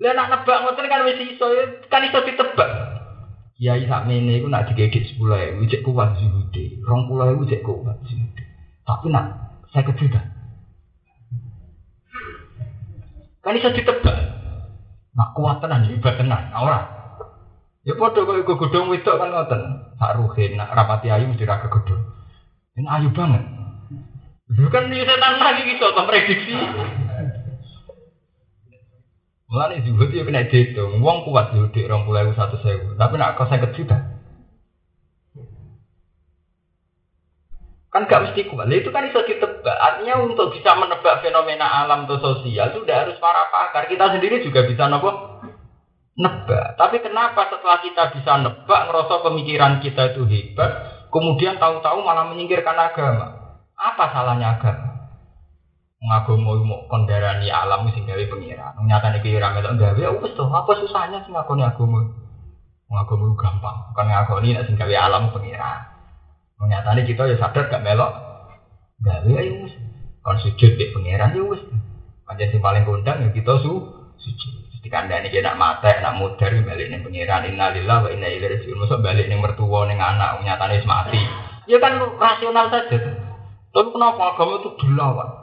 Lah 0.00 0.12
nak 0.16 0.28
nebak 0.32 0.58
ngoten 0.64 0.88
kan 0.88 1.06
wis 1.06 1.20
iso, 1.20 1.46
kan 1.92 2.06
iso 2.08 2.24
ditebak. 2.24 2.70
Kiai 3.60 3.84
sakmene 3.84 4.40
iku 4.40 4.48
nak 4.48 4.72
digegit 4.72 5.12
10.000 5.20 5.60
cek 5.60 5.84
kuat 5.84 6.16
zuhude. 6.16 6.80
20.000 6.80 7.50
cek 7.52 7.60
kuat 7.60 7.98
zuhude. 8.08 8.44
Tapi 8.88 9.06
nak 9.12 9.26
saya 9.68 9.92
juta. 9.92 10.22
Kan 13.44 13.60
iso 13.60 13.68
ditebak. 13.76 14.39
Nak 15.20 15.36
kuat 15.36 15.60
tenan 15.60 15.84
hebat 15.84 16.16
tenan, 16.16 16.48
ora. 16.56 16.80
Ya 17.84 17.92
padha 17.92 18.24
kok 18.24 18.40
iku 18.40 18.56
godhong 18.56 18.88
wedok 18.88 19.20
kan 19.20 19.28
ngoten. 19.28 19.60
Sak 20.00 20.16
ruhin 20.16 20.56
nak 20.56 20.72
rapati 20.72 21.12
ayu 21.12 21.28
mesti 21.28 21.44
ra. 21.44 21.60
Ini 21.60 22.88
ayu 22.88 23.12
banget. 23.12 23.44
Kan 24.72 24.88
ini 24.88 25.04
setan 25.04 25.36
lagi 25.44 25.68
gitu, 25.68 25.84
atau 25.84 26.08
prediksi. 26.08 26.56
Mulane 29.52 29.84
zuhud 29.84 30.08
ya 30.08 30.24
kena 30.24 30.48
dihitung. 30.48 31.04
Wong 31.04 31.28
kuat 31.28 31.52
zuhud 31.52 31.76
rong 31.76 32.08
satu. 32.32 32.56
Tapi 32.96 33.14
nak 33.20 33.36
kau 33.36 33.44
saya 33.44 33.68
juta. 33.76 34.19
Kan 37.90 38.06
gak 38.06 38.30
mesti 38.30 38.46
kuat. 38.46 38.70
itu 38.70 38.94
kan 38.94 39.02
bisa 39.10 39.26
ditebak. 39.26 39.74
Artinya 39.74 40.22
untuk 40.22 40.54
bisa 40.54 40.78
menebak 40.78 41.26
fenomena 41.26 41.66
alam 41.66 42.06
atau 42.06 42.22
sosial 42.22 42.70
itu 42.70 42.86
harus 42.86 43.18
para 43.18 43.50
pakar. 43.50 43.90
Kita 43.90 44.14
sendiri 44.14 44.46
juga 44.46 44.62
bisa 44.62 44.86
nopo 44.86 45.42
nebak. 46.14 46.78
Tapi 46.78 47.02
kenapa 47.02 47.50
setelah 47.50 47.82
kita 47.82 48.14
bisa 48.14 48.38
nebak, 48.38 48.80
ngerasa 48.86 49.26
pemikiran 49.26 49.82
kita 49.82 50.14
itu 50.14 50.22
hebat, 50.22 50.70
kemudian 51.10 51.58
tahu-tahu 51.58 52.06
malah 52.06 52.30
menyingkirkan 52.30 52.78
agama? 52.78 53.58
Apa 53.74 54.14
salahnya 54.14 54.54
agama? 54.54 54.90
ngagomo 56.00 56.64
mau 56.64 56.88
kondarani 56.88 57.52
alam 57.52 57.84
sing 57.92 58.08
gawe 58.08 58.24
pengiran. 58.24 58.72
Nyatane 58.88 59.20
ki 59.20 59.36
ora 59.36 59.52
melok 59.52 59.76
gawe 59.76 60.00
ya 60.00 60.10
wis 60.16 60.32
to, 60.32 60.48
apa 60.48 60.72
susahnya 60.80 61.20
sing 61.28 61.36
ngakoni 61.36 61.60
agama? 61.60 62.08
Ngagomo 62.88 63.36
gampang, 63.36 63.92
kan 63.92 64.08
ngakoni 64.08 64.56
nek 64.56 64.64
sing 64.64 64.80
gawe 64.80 64.96
alam 64.96 65.28
pengiran. 65.28 65.99
Nyatane 66.60 67.08
kita 67.08 67.24
ya 67.24 67.36
sadar 67.40 67.72
gak 67.72 67.84
melok 67.84 68.12
gawe 69.00 69.28
ya 69.32 69.52
wis. 69.64 69.74
Kon 70.20 70.36
sujud 70.44 70.76
di 70.76 70.92
pengiran 70.92 71.32
ya 71.32 71.42
wis. 71.44 71.62
Pancen 72.28 72.52
sing 72.52 72.60
paling 72.60 72.84
kondang 72.84 73.24
ya 73.24 73.28
kita 73.32 73.64
su 73.64 73.72
sujud. 74.20 74.52
Dikandani 74.80 75.28
ki 75.28 75.44
nak 75.44 75.60
mate, 75.60 75.92
nak 76.00 76.16
mudar 76.16 76.56
balik 76.56 76.88
ning 76.88 77.04
pengiran 77.04 77.44
innalillahi 77.44 78.00
wa 78.00 78.10
inna 78.12 78.28
ilaihi 78.32 78.64
raji'un. 78.64 78.80
Mosok 78.80 79.04
balik 79.04 79.28
ning 79.28 79.44
mertua 79.44 79.84
ning 79.84 80.00
anak 80.00 80.40
nyatane 80.40 80.80
wis 80.80 80.88
mati. 80.88 81.20
Ya 81.68 81.76
kan 81.80 82.00
rasional 82.16 82.72
saja. 82.72 82.96
Tapi 83.70 83.88
kenapa 83.92 84.34
agama 84.34 84.58
itu 84.58 84.72
dilawan? 84.80 85.40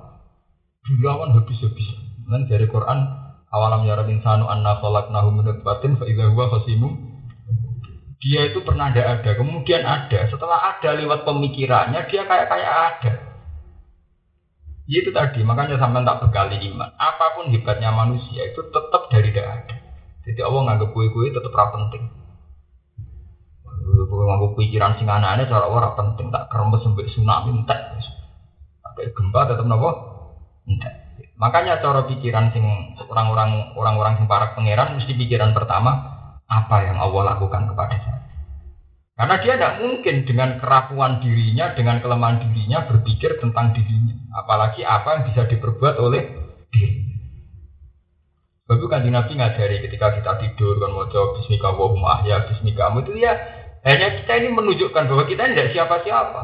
dilawan 0.88 1.36
habis-habis. 1.36 1.88
Dan 2.28 2.48
dari 2.48 2.68
Quran 2.68 3.00
awalam 3.52 3.88
ya 3.88 4.00
insanu 4.08 4.48
anna 4.48 4.80
khalaqnahu 4.80 5.40
min 5.40 5.44
nutfatin 5.52 5.96
fa 6.00 6.04
idza 6.08 6.32
huwa 6.32 6.52
khasimun 6.52 7.07
dia 8.18 8.50
itu 8.50 8.66
pernah 8.66 8.90
ada 8.90 9.22
ada, 9.22 9.32
kemudian 9.38 9.86
ada. 9.86 10.26
Setelah 10.26 10.74
ada 10.74 10.90
lewat 10.98 11.22
pemikirannya, 11.22 12.10
dia 12.10 12.26
kayak 12.26 12.50
kayak 12.50 12.72
ada. 12.72 13.14
Ya 14.88 14.98
itu 15.04 15.12
tadi, 15.12 15.44
makanya 15.44 15.78
sampai 15.78 16.02
tak 16.08 16.26
berkali 16.26 16.58
iman. 16.74 16.90
Apa 16.98 17.38
pun 17.38 17.52
hebatnya 17.52 17.92
manusia 17.92 18.42
itu 18.48 18.72
tetap 18.72 19.12
dari 19.12 19.30
tidak 19.30 19.48
ada. 19.52 19.76
Jadi 20.26 20.40
Allah 20.42 20.62
nganggap 20.64 20.90
kue-kue 20.96 21.30
tetap 21.30 21.54
ra 21.54 21.70
penting. 21.76 22.04
Nganggap 24.08 24.52
pikiran 24.60 24.98
sing 24.98 25.08
aneh 25.08 25.46
cara 25.46 25.68
orang 25.68 25.96
penting 25.96 26.28
tak 26.34 26.50
kerembes 26.50 26.84
sampai 26.84 27.08
tsunami 27.08 27.50
entek. 27.54 27.80
Sampai 28.84 29.14
gempa 29.14 29.48
tetap 29.48 29.68
nopo 29.68 29.90
Enggak. 30.68 30.94
Makanya 31.40 31.80
cara 31.80 32.04
pikiran 32.04 32.52
sing 32.52 32.66
orang-orang 33.08 33.72
orang-orang 33.78 34.20
sing 34.20 34.28
para 34.28 34.52
pangeran 34.52 35.00
mesti 35.00 35.16
pikiran 35.16 35.56
pertama 35.56 36.17
apa 36.48 36.78
yang 36.88 36.98
Allah 37.00 37.36
lakukan 37.36 37.68
kepada 37.72 37.96
saya. 38.00 38.22
Karena 39.18 39.36
dia 39.42 39.54
tidak 39.58 39.74
mungkin 39.82 40.16
dengan 40.30 40.50
kerapuan 40.62 41.20
dirinya, 41.20 41.74
dengan 41.74 41.98
kelemahan 42.06 42.38
dirinya 42.48 42.86
berpikir 42.86 43.42
tentang 43.42 43.74
dirinya. 43.74 44.14
Apalagi 44.38 44.86
apa 44.86 45.20
yang 45.20 45.24
bisa 45.28 45.50
diperbuat 45.50 45.98
oleh 45.98 46.24
dirinya. 46.70 47.08
Itu 48.68 48.86
kan 48.92 49.00
Nabi 49.08 49.40
ngajari 49.40 49.80
ketika 49.88 50.12
kita 50.20 50.32
tidur 50.44 50.76
kan 50.84 50.92
mau 50.92 51.08
jawab 51.08 51.40
Bismika 51.40 51.72
wa 51.72 52.20
ya 52.28 52.44
Bismika 52.52 52.92
itu 53.00 53.16
ya 53.16 53.32
hanya 53.88 54.20
kita 54.20 54.44
ini 54.44 54.52
menunjukkan 54.52 55.08
bahwa 55.08 55.24
kita 55.24 55.48
tidak 55.48 55.72
siapa-siapa. 55.72 56.44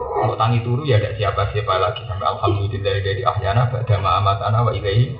Kalau 0.00 0.34
tangi 0.40 0.64
turu 0.64 0.88
ya 0.88 0.96
tidak 0.96 1.20
siapa-siapa 1.20 1.72
lagi 1.76 2.08
sampai 2.08 2.24
alhamdulillah 2.24 3.04
dari 3.04 3.20
ahyana 3.20 3.68
pada 3.68 4.00
amat 4.00 4.38
anak 4.48 4.60
wa 4.64 4.72
ilahi. 4.72 5.12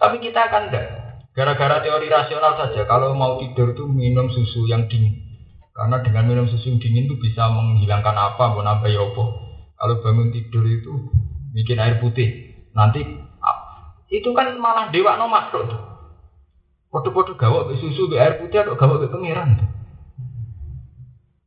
Tapi 0.00 0.16
kita 0.24 0.40
akan 0.48 0.72
tidak. 0.72 1.07
Gara-gara 1.36 1.80
teori 1.84 2.08
rasional 2.10 2.58
saja, 2.58 2.84
kalau 2.88 3.14
mau 3.14 3.38
tidur 3.38 3.72
itu 3.72 3.84
minum 3.86 4.28
susu 4.32 4.66
yang 4.66 4.88
dingin. 4.90 5.24
Karena 5.70 6.02
dengan 6.02 6.26
minum 6.26 6.46
susu 6.50 6.74
yang 6.74 6.82
dingin 6.82 7.06
itu 7.06 7.16
bisa 7.20 7.46
menghilangkan 7.48 8.16
apa, 8.16 8.44
mau 8.52 8.64
nambah 8.64 8.90
ya 8.90 9.02
apa. 9.04 9.24
Kalau 9.78 9.94
bangun 10.02 10.34
tidur 10.34 10.66
itu 10.66 10.92
bikin 11.54 11.78
air 11.78 12.02
putih. 12.02 12.58
Nanti 12.74 13.06
itu 14.08 14.28
kan 14.32 14.56
malah 14.58 14.88
dewa 14.90 15.14
no 15.20 15.28
makhluk. 15.30 15.68
Foto-foto 16.88 17.36
gawak 17.36 17.76
susu 17.76 18.08
be 18.08 18.16
air 18.16 18.40
putih 18.40 18.64
atau 18.64 18.74
gawak 18.74 19.04
be 19.04 19.12
pengiran. 19.12 19.54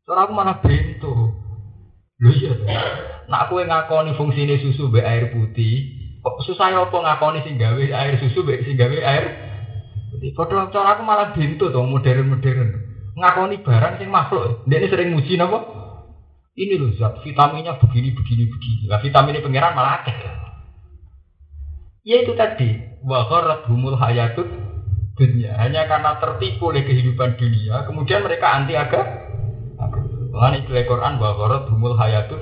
Soalnya 0.05 0.29
aku 0.29 0.33
malah 0.37 0.57
bentuk. 0.61 1.41
Lho 2.21 2.31
iya. 2.37 2.53
Nak 3.25 3.49
kowe 3.49 3.65
ngakoni 3.65 4.13
fungsine 4.13 4.61
susu 4.61 4.93
mbek 4.93 5.07
air 5.07 5.25
putih, 5.33 5.89
susah 6.45 6.69
apa 6.69 6.93
ngakoni 6.93 7.41
sing 7.41 7.57
gawe 7.57 7.81
air 7.81 8.13
susu 8.21 8.45
mbek 8.45 8.61
sing 8.61 8.77
gawe 8.77 8.93
air 8.93 9.50
Padha 10.11 10.67
cara 10.71 10.99
aku 10.99 11.01
malah 11.07 11.31
bintu 11.31 11.71
to 11.71 11.79
modern-modern. 11.79 12.69
Ngakoni 13.15 13.63
barang 13.63 13.93
sing 13.99 14.09
makhluk. 14.11 14.67
Dia 14.67 14.83
sering 14.91 15.15
muji 15.15 15.39
napa? 15.39 15.63
Ini 16.51 16.75
loh 16.75 16.91
zat 16.99 17.23
vitaminnya 17.23 17.79
begini 17.79 18.11
begini 18.11 18.43
begini. 18.51 18.83
Lah 18.91 18.99
vitaminnya 18.99 19.39
pangeran 19.39 19.71
malah 19.71 20.03
akeh. 20.03 20.15
Ya 22.03 22.25
itu 22.25 22.33
tadi, 22.35 22.75
wa 23.05 23.23
humul 23.71 23.95
hayatut 23.95 24.49
dunia. 25.15 25.55
Hanya 25.55 25.87
karena 25.87 26.17
tertipu 26.19 26.73
oleh 26.73 26.83
kehidupan 26.83 27.37
dunia, 27.37 27.85
kemudian 27.87 28.25
mereka 28.25 28.57
anti 28.57 28.73
agama 28.73 29.31
Mengenai 30.31 30.87
Quran 30.87 31.19
bahwa 31.19 31.33
korot 31.35 31.63
humul 31.75 31.93
hayatun 31.99 32.39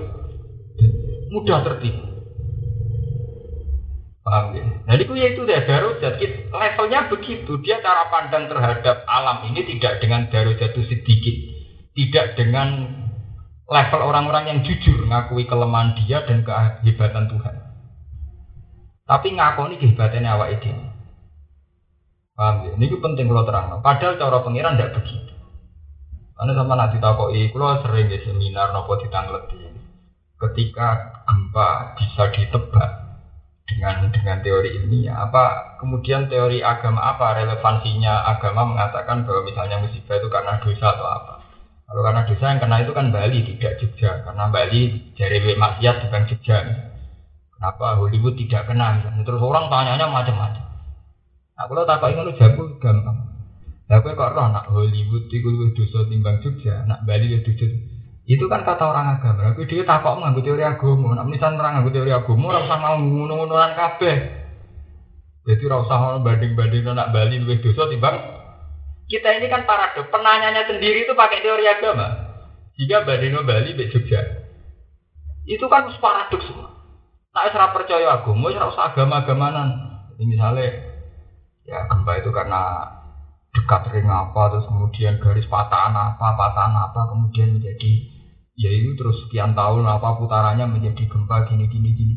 mudah 1.34 1.66
tertipu. 1.66 2.09
Paham 4.30 4.54
ya? 4.54 4.62
Nah 4.86 4.94
itu 4.94 5.14
ya 5.18 5.34
itu 5.34 5.42
deh 5.42 5.58
darujat. 5.66 6.22
Levelnya 6.54 7.10
begitu. 7.10 7.58
Dia 7.66 7.82
cara 7.82 8.14
pandang 8.14 8.46
terhadap 8.46 9.02
alam 9.10 9.50
ini 9.50 9.66
tidak 9.66 9.98
dengan 10.06 10.30
darujat 10.30 10.70
itu 10.70 10.86
sedikit. 10.86 11.36
Tidak 11.98 12.38
dengan 12.38 12.94
level 13.66 14.02
orang-orang 14.06 14.54
yang 14.54 14.60
jujur 14.62 15.02
ngakui 15.10 15.50
kelemahan 15.50 15.98
dia 15.98 16.22
dan 16.30 16.46
kehebatan 16.46 17.26
Tuhan. 17.26 17.56
Tapi 19.10 19.28
ngakoni 19.34 19.82
kehebatannya 19.82 20.30
awak 20.30 20.62
itu. 20.62 20.70
Paham 22.38 22.70
ya? 22.70 22.72
Ini 22.78 23.02
penting 23.02 23.26
kalau 23.26 23.50
terang. 23.50 23.82
Padahal 23.82 24.22
cara 24.22 24.46
pengiran 24.46 24.78
tidak 24.78 25.02
begitu. 25.02 25.34
Karena 26.38 26.54
sama 26.54 26.78
nanti 26.78 27.02
takoi, 27.02 27.50
kalau 27.52 27.82
sering 27.82 28.14
di 28.14 28.22
seminar 28.22 28.78
nopo 28.78 28.94
ditangleti. 29.02 29.74
Ketika 30.40 31.20
gempa 31.28 32.00
bisa 32.00 32.32
ditebak 32.32 32.99
dengan 33.70 34.10
dengan 34.10 34.42
teori 34.42 34.82
ilmiah, 34.82 35.30
apa 35.30 35.78
kemudian 35.78 36.26
teori 36.26 36.66
agama 36.66 37.14
apa 37.14 37.38
relevansinya 37.38 38.26
agama 38.26 38.66
mengatakan 38.66 39.30
bahwa 39.30 39.46
misalnya 39.46 39.78
musibah 39.78 40.18
itu 40.18 40.28
karena 40.34 40.58
dosa 40.58 40.98
atau 40.98 41.06
apa? 41.06 41.34
Kalau 41.86 42.02
karena 42.02 42.22
dosa 42.26 42.46
yang 42.50 42.60
kena 42.62 42.76
itu 42.82 42.92
kan 42.94 43.14
Bali 43.14 43.40
tidak 43.46 43.78
Jogja, 43.78 44.12
karena 44.26 44.46
Bali 44.50 44.82
jari 45.14 45.38
maksiat 45.54 45.96
bukan 46.06 46.24
Jogja. 46.30 46.58
Kenapa 47.54 47.86
Hollywood 47.98 48.38
tidak 48.38 48.70
kena? 48.70 49.02
Terus 49.22 49.42
orang 49.42 49.70
tanyanya 49.70 50.06
macam-macam. 50.10 50.66
Nah, 51.60 51.66
kalau 51.68 51.84
tak 51.84 52.00
kok 52.00 52.10
ingin 52.16 52.32
jago 52.40 52.64
gampang. 52.80 53.18
Lah 53.90 54.00
kok 54.06 54.16
roh 54.16 54.48
nak 54.54 54.70
Hollywood 54.70 55.28
iku 55.34 55.50
luwih 55.50 55.74
dosa 55.74 56.06
timbang 56.06 56.40
Jogja, 56.46 56.86
nak 56.86 57.04
Bali 57.04 57.34
ya 57.34 57.42
dosa. 57.42 57.66
Itu 58.30 58.46
kan 58.46 58.62
kata 58.62 58.94
orang 58.94 59.18
agama. 59.18 59.58
Kowe 59.58 59.66
dhewe 59.66 59.82
takok 59.82 60.22
nganggo 60.22 60.46
teori 60.46 60.62
agama, 60.62 61.18
nak 61.18 61.26
menisan 61.26 61.58
orang 61.58 61.82
nganggo 61.82 61.90
teori 61.90 62.14
agama 62.14 62.54
ora 62.54 62.62
usah 62.62 62.78
mau 62.78 63.02
ngono-ngonoan. 63.02 63.74
Jadi 65.50 65.62
ora 65.66 65.82
usah 65.82 65.98
ono 65.98 66.22
banding-banding 66.22 66.86
nak 66.94 67.10
Bali 67.10 67.42
luwih 67.42 67.58
dosa 67.58 67.90
timbang 67.90 68.38
kita 69.10 69.42
ini 69.42 69.50
kan 69.50 69.66
paradok. 69.66 70.14
Penanyanya 70.14 70.70
sendiri 70.70 71.10
itu 71.10 71.18
pakai 71.18 71.42
teori 71.42 71.66
agama. 71.66 72.30
Jika 72.78 73.02
Badino 73.02 73.42
Bali 73.42 73.74
be 73.74 73.90
Jogja. 73.90 74.22
Itu 75.50 75.66
kan 75.66 75.90
paradok 75.98 76.46
semua. 76.46 76.70
Tak 77.34 77.50
serap 77.50 77.74
percaya 77.74 78.14
agama, 78.14 78.54
ora 78.54 78.70
usah 78.70 78.94
agama-agamanan. 78.94 79.68
Misalnya 80.22 80.86
ya 81.66 81.90
gempa 81.90 82.22
itu 82.22 82.30
karena 82.30 82.86
dekat 83.50 83.90
ring 83.90 84.06
apa 84.06 84.54
terus 84.54 84.70
kemudian 84.70 85.18
garis 85.18 85.50
patahan 85.50 85.94
apa 85.96 86.28
patahan 86.38 86.74
apa 86.76 87.02
kemudian 87.10 87.58
menjadi 87.58 88.19
ya 88.60 88.68
itu 88.76 88.92
terus 89.00 89.24
sekian 89.24 89.56
tahun 89.56 89.88
apa 89.88 90.20
putarannya 90.20 90.68
menjadi 90.68 91.08
gempa 91.08 91.48
gini 91.48 91.72
gini 91.72 91.90
gini. 91.96 92.16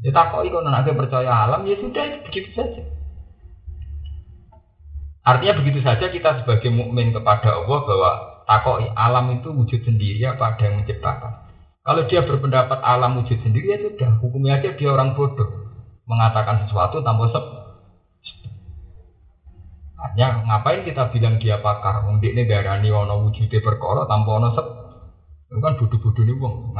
Ya 0.00 0.10
tak 0.16 0.32
kok 0.32 0.48
ikut 0.48 0.64
nanti 0.64 0.96
percaya 0.96 1.28
alam 1.28 1.68
ya 1.68 1.76
sudah 1.76 2.24
begitu 2.24 2.48
saja. 2.56 2.82
Artinya 5.22 5.54
begitu 5.60 5.84
saja 5.84 6.08
kita 6.08 6.42
sebagai 6.42 6.72
mukmin 6.72 7.14
kepada 7.14 7.60
Allah 7.60 7.78
bahwa 7.86 8.10
takoi 8.48 8.88
alam 8.96 9.36
itu 9.38 9.52
wujud 9.52 9.84
sendiri 9.84 10.26
apa 10.26 10.56
ada 10.56 10.64
yang 10.66 10.82
menciptakan. 10.82 11.32
Kalau 11.84 12.02
dia 12.08 12.24
berpendapat 12.24 12.80
alam 12.82 13.22
wujud 13.22 13.38
sendiri 13.44 13.76
ya 13.76 13.78
sudah 13.84 14.18
hukumnya 14.18 14.58
aja 14.58 14.74
dia 14.74 14.88
orang 14.90 15.14
bodoh. 15.14 15.70
Mengatakan 16.08 16.66
sesuatu 16.66 17.04
tanpa 17.04 17.30
sebab. 17.30 17.62
Hanya 20.02 20.42
ngapain 20.50 20.82
kita 20.82 21.14
bilang 21.14 21.38
dia 21.38 21.62
pakar? 21.62 22.02
Wong 22.02 22.18
ini 22.18 22.42
darani 22.42 22.90
ono 22.90 23.22
wujude 23.22 23.62
perkara 23.62 24.02
tanpa 24.10 24.30
ono 24.34 24.48
sep. 24.50 24.81
Itu 25.52 25.60
kan 25.60 25.76
bodoh-bodoh 25.76 26.24
nih 26.24 26.36
wong 26.40 26.72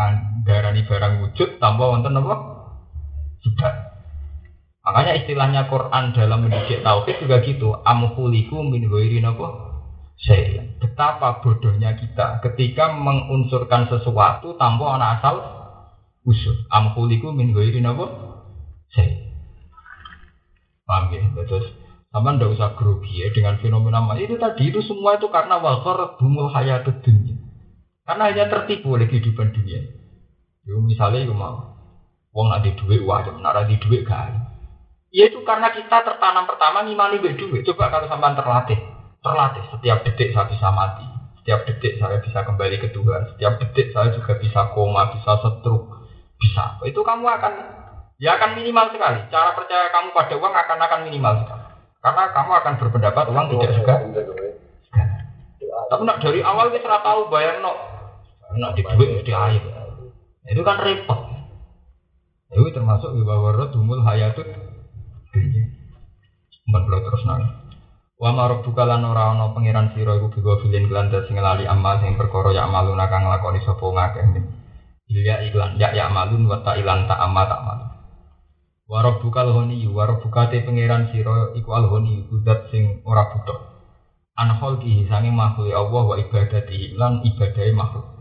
darani 0.49 0.81
barang 0.89 1.13
wujud 1.21 1.61
tanpa 1.61 1.93
wonten 1.93 2.17
apa? 2.17 2.35
Tidak. 3.45 3.75
Makanya 4.81 5.13
istilahnya 5.21 5.69
Quran 5.69 6.17
dalam 6.17 6.49
mendidik 6.49 6.81
tauhid 6.81 7.21
juga 7.21 7.45
gitu. 7.45 7.77
Amhuliku 7.85 8.65
min 8.65 8.89
ghairi 8.89 9.21
napa? 9.21 9.77
Saya. 10.17 10.65
Betapa 10.81 11.45
bodohnya 11.45 12.01
kita 12.01 12.41
ketika 12.41 12.97
mengunsurkan 12.97 13.93
sesuatu 13.93 14.57
tanpa 14.57 14.97
ana 14.97 15.21
asal 15.21 15.37
usul. 16.25 16.65
Amhuliku 16.73 17.29
min 17.29 17.53
ghairi 17.53 17.85
napa? 17.85 18.09
Saya. 18.89 19.37
Paham 20.89 21.13
ya? 21.13 21.29
Terus 21.45 21.77
sama 22.09 22.41
ndak 22.41 22.57
usah 22.57 22.73
grogi 22.73 23.21
ya 23.21 23.29
dengan 23.37 23.61
fenomena 23.61 24.17
itu 24.17 24.41
tadi 24.41 24.73
itu 24.73 24.81
semua 24.81 25.21
itu 25.21 25.29
karena 25.29 25.61
wakar 25.61 26.17
bumul 26.17 26.49
hayat 26.49 26.89
dunia. 27.05 27.42
Karena 28.03 28.23
hanya 28.31 28.45
tertipu 28.51 28.99
oleh 28.99 29.07
kehidupan 29.07 29.55
dunia. 29.55 29.83
Yo 30.67 30.79
misalnya 30.83 31.23
itu 31.23 31.35
mau 31.35 31.73
uang 32.33 32.49
ada 32.51 32.71
duit 32.71 33.03
wajib, 33.03 33.39
nara 33.39 33.67
di 33.69 33.79
duit 33.79 34.03
gak 34.07 34.31
Ya 35.13 35.29
itu 35.29 35.45
karena 35.45 35.69
kita 35.69 36.01
tertanam 36.01 36.49
pertama 36.49 36.81
ngimani 36.83 37.21
duit 37.21 37.37
duit. 37.37 37.63
Coba 37.69 37.93
kalau 37.93 38.09
sampai 38.09 38.33
terlatih, 38.33 38.81
terlatih 39.21 39.65
setiap 39.69 39.99
detik 40.09 40.33
saya 40.33 40.49
bisa 40.49 40.73
mati, 40.73 41.05
setiap 41.45 41.69
detik 41.69 42.01
saya 42.01 42.17
bisa 42.25 42.41
kembali 42.49 42.81
ke 42.81 42.89
Tuhan, 42.97 43.37
setiap 43.37 43.61
detik 43.61 43.93
saya 43.93 44.09
juga 44.17 44.41
bisa 44.41 44.73
koma, 44.73 45.13
bisa 45.13 45.37
setruk, 45.45 45.85
bisa. 46.41 46.81
Itu 46.89 47.05
kamu 47.05 47.29
akan 47.29 47.53
ya 48.17 48.41
akan 48.41 48.57
minimal 48.57 48.89
sekali. 48.89 49.21
Cara 49.29 49.53
percaya 49.53 49.93
kamu 49.93 50.17
pada 50.17 50.35
uang 50.41 50.55
akan 50.57 50.79
akan 50.81 51.01
minimal 51.05 51.35
sekali. 51.45 51.65
Karena 52.01 52.25
kamu 52.33 52.51
akan 52.57 52.75
berpendapat 52.81 53.25
uang 53.29 53.47
tidak 53.53 53.71
suka. 53.77 53.95
Tapi 55.93 56.03
nak 56.09 56.25
dari 56.25 56.41
awal 56.41 56.73
kita 56.73 57.05
tahu 57.05 57.29
bayar 57.29 57.61
no, 57.61 57.92
nak 58.59 58.77
di 58.77 58.83
duit 58.85 59.09
mesti 59.21 59.33
air. 59.33 59.63
Itu 60.49 60.61
kan 60.67 60.83
repot. 60.83 61.21
Itu 62.53 62.69
termasuk 62.75 63.17
di 63.17 63.23
bawah 63.25 63.73
dumul 63.73 64.05
hayatut 64.05 64.45
dunia. 65.33 65.65
Mbak 66.69 67.01
terus 67.03 67.25
nang. 67.25 67.63
Wa 68.23 68.31
marok 68.31 68.63
buka 68.63 68.87
lan 68.87 69.03
ora 69.03 69.35
ana 69.35 69.51
pangeran 69.51 69.91
sira 69.99 70.15
iku 70.15 70.31
biwa 70.31 70.63
bilin 70.63 70.87
kelanda 70.87 71.27
sing 71.27 71.35
lali 71.43 71.67
amal 71.67 71.99
sing 71.99 72.15
perkara 72.15 72.55
ya 72.55 72.71
amaluna 72.71 73.11
kang 73.11 73.27
lakoni 73.27 73.59
sapa 73.67 73.83
ngakeh. 73.83 74.47
Ya 75.11 75.43
iklan 75.43 75.75
ya 75.75 75.91
ya 75.91 76.07
malun 76.07 76.47
wa 76.47 76.63
ta 76.63 76.79
ilan 76.79 77.11
ta 77.11 77.19
amal 77.19 77.51
tak 77.51 77.67
malun. 77.67 77.91
Warab 78.87 79.25
bukal 79.25 79.51
honi, 79.51 79.89
warab 79.91 80.23
bukate 80.23 80.63
pangeran 80.63 81.11
siro 81.11 81.51
iku 81.59 81.75
al 81.75 81.91
honi 81.91 82.29
kudat 82.31 82.71
sing 82.71 83.03
ora 83.03 83.27
butuh. 83.33 83.59
Anhol 84.39 84.79
ki 84.79 85.11
sange 85.11 85.35
makhluk 85.35 85.75
Allah 85.75 86.03
wa 86.07 86.15
ibadati 86.15 86.95
lan 86.95 87.27
ibadai 87.27 87.75
makhluk. 87.75 88.12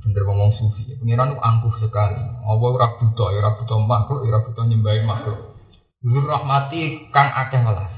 Bener 0.00 0.22
ngomong 0.24 0.54
sufi, 0.56 0.96
pangeran 0.96 1.36
angkuh 1.36 1.74
sekali. 1.82 2.22
Allah 2.46 2.68
ora 2.70 2.88
butuh, 2.96 3.34
ora 3.34 3.50
butuh 3.58 3.78
makhluk, 3.82 4.26
ora 4.26 4.38
butuh 4.46 4.64
nyembahi 4.64 5.02
makhluk. 5.04 5.58
Nur 6.00 6.24
rahmati 6.24 7.12
kang 7.12 7.28
akeh 7.28 7.60
welas. 7.60 7.92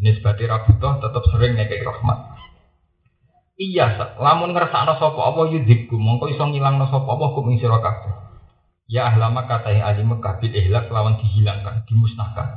Nisbati 0.00 0.44
ra 0.46 0.62
butuh 0.64 1.02
tetep 1.02 1.24
sering 1.34 1.58
ngekek 1.58 1.82
rahmat. 1.82 2.18
Iya, 3.60 4.16
lamun 4.16 4.56
ngrasakno 4.56 4.96
sapa 4.96 5.20
apa 5.20 5.52
yudhibku, 5.52 5.92
mongko 6.00 6.32
iso 6.32 6.48
ngilangno 6.48 6.88
sapa 6.88 7.04
apa 7.04 7.26
kum 7.36 7.52
ing 7.52 7.60
kabeh. 7.60 8.12
Ya 8.88 9.12
ahlama 9.12 9.44
kata 9.44 9.70
yang 9.70 9.84
ahli 9.84 10.02
Mekah 10.02 10.40
bil 10.40 10.50
ihlak 10.50 10.88
lawan 10.88 11.20
dihilangkan, 11.20 11.84
dimusnahkan. 11.84 12.48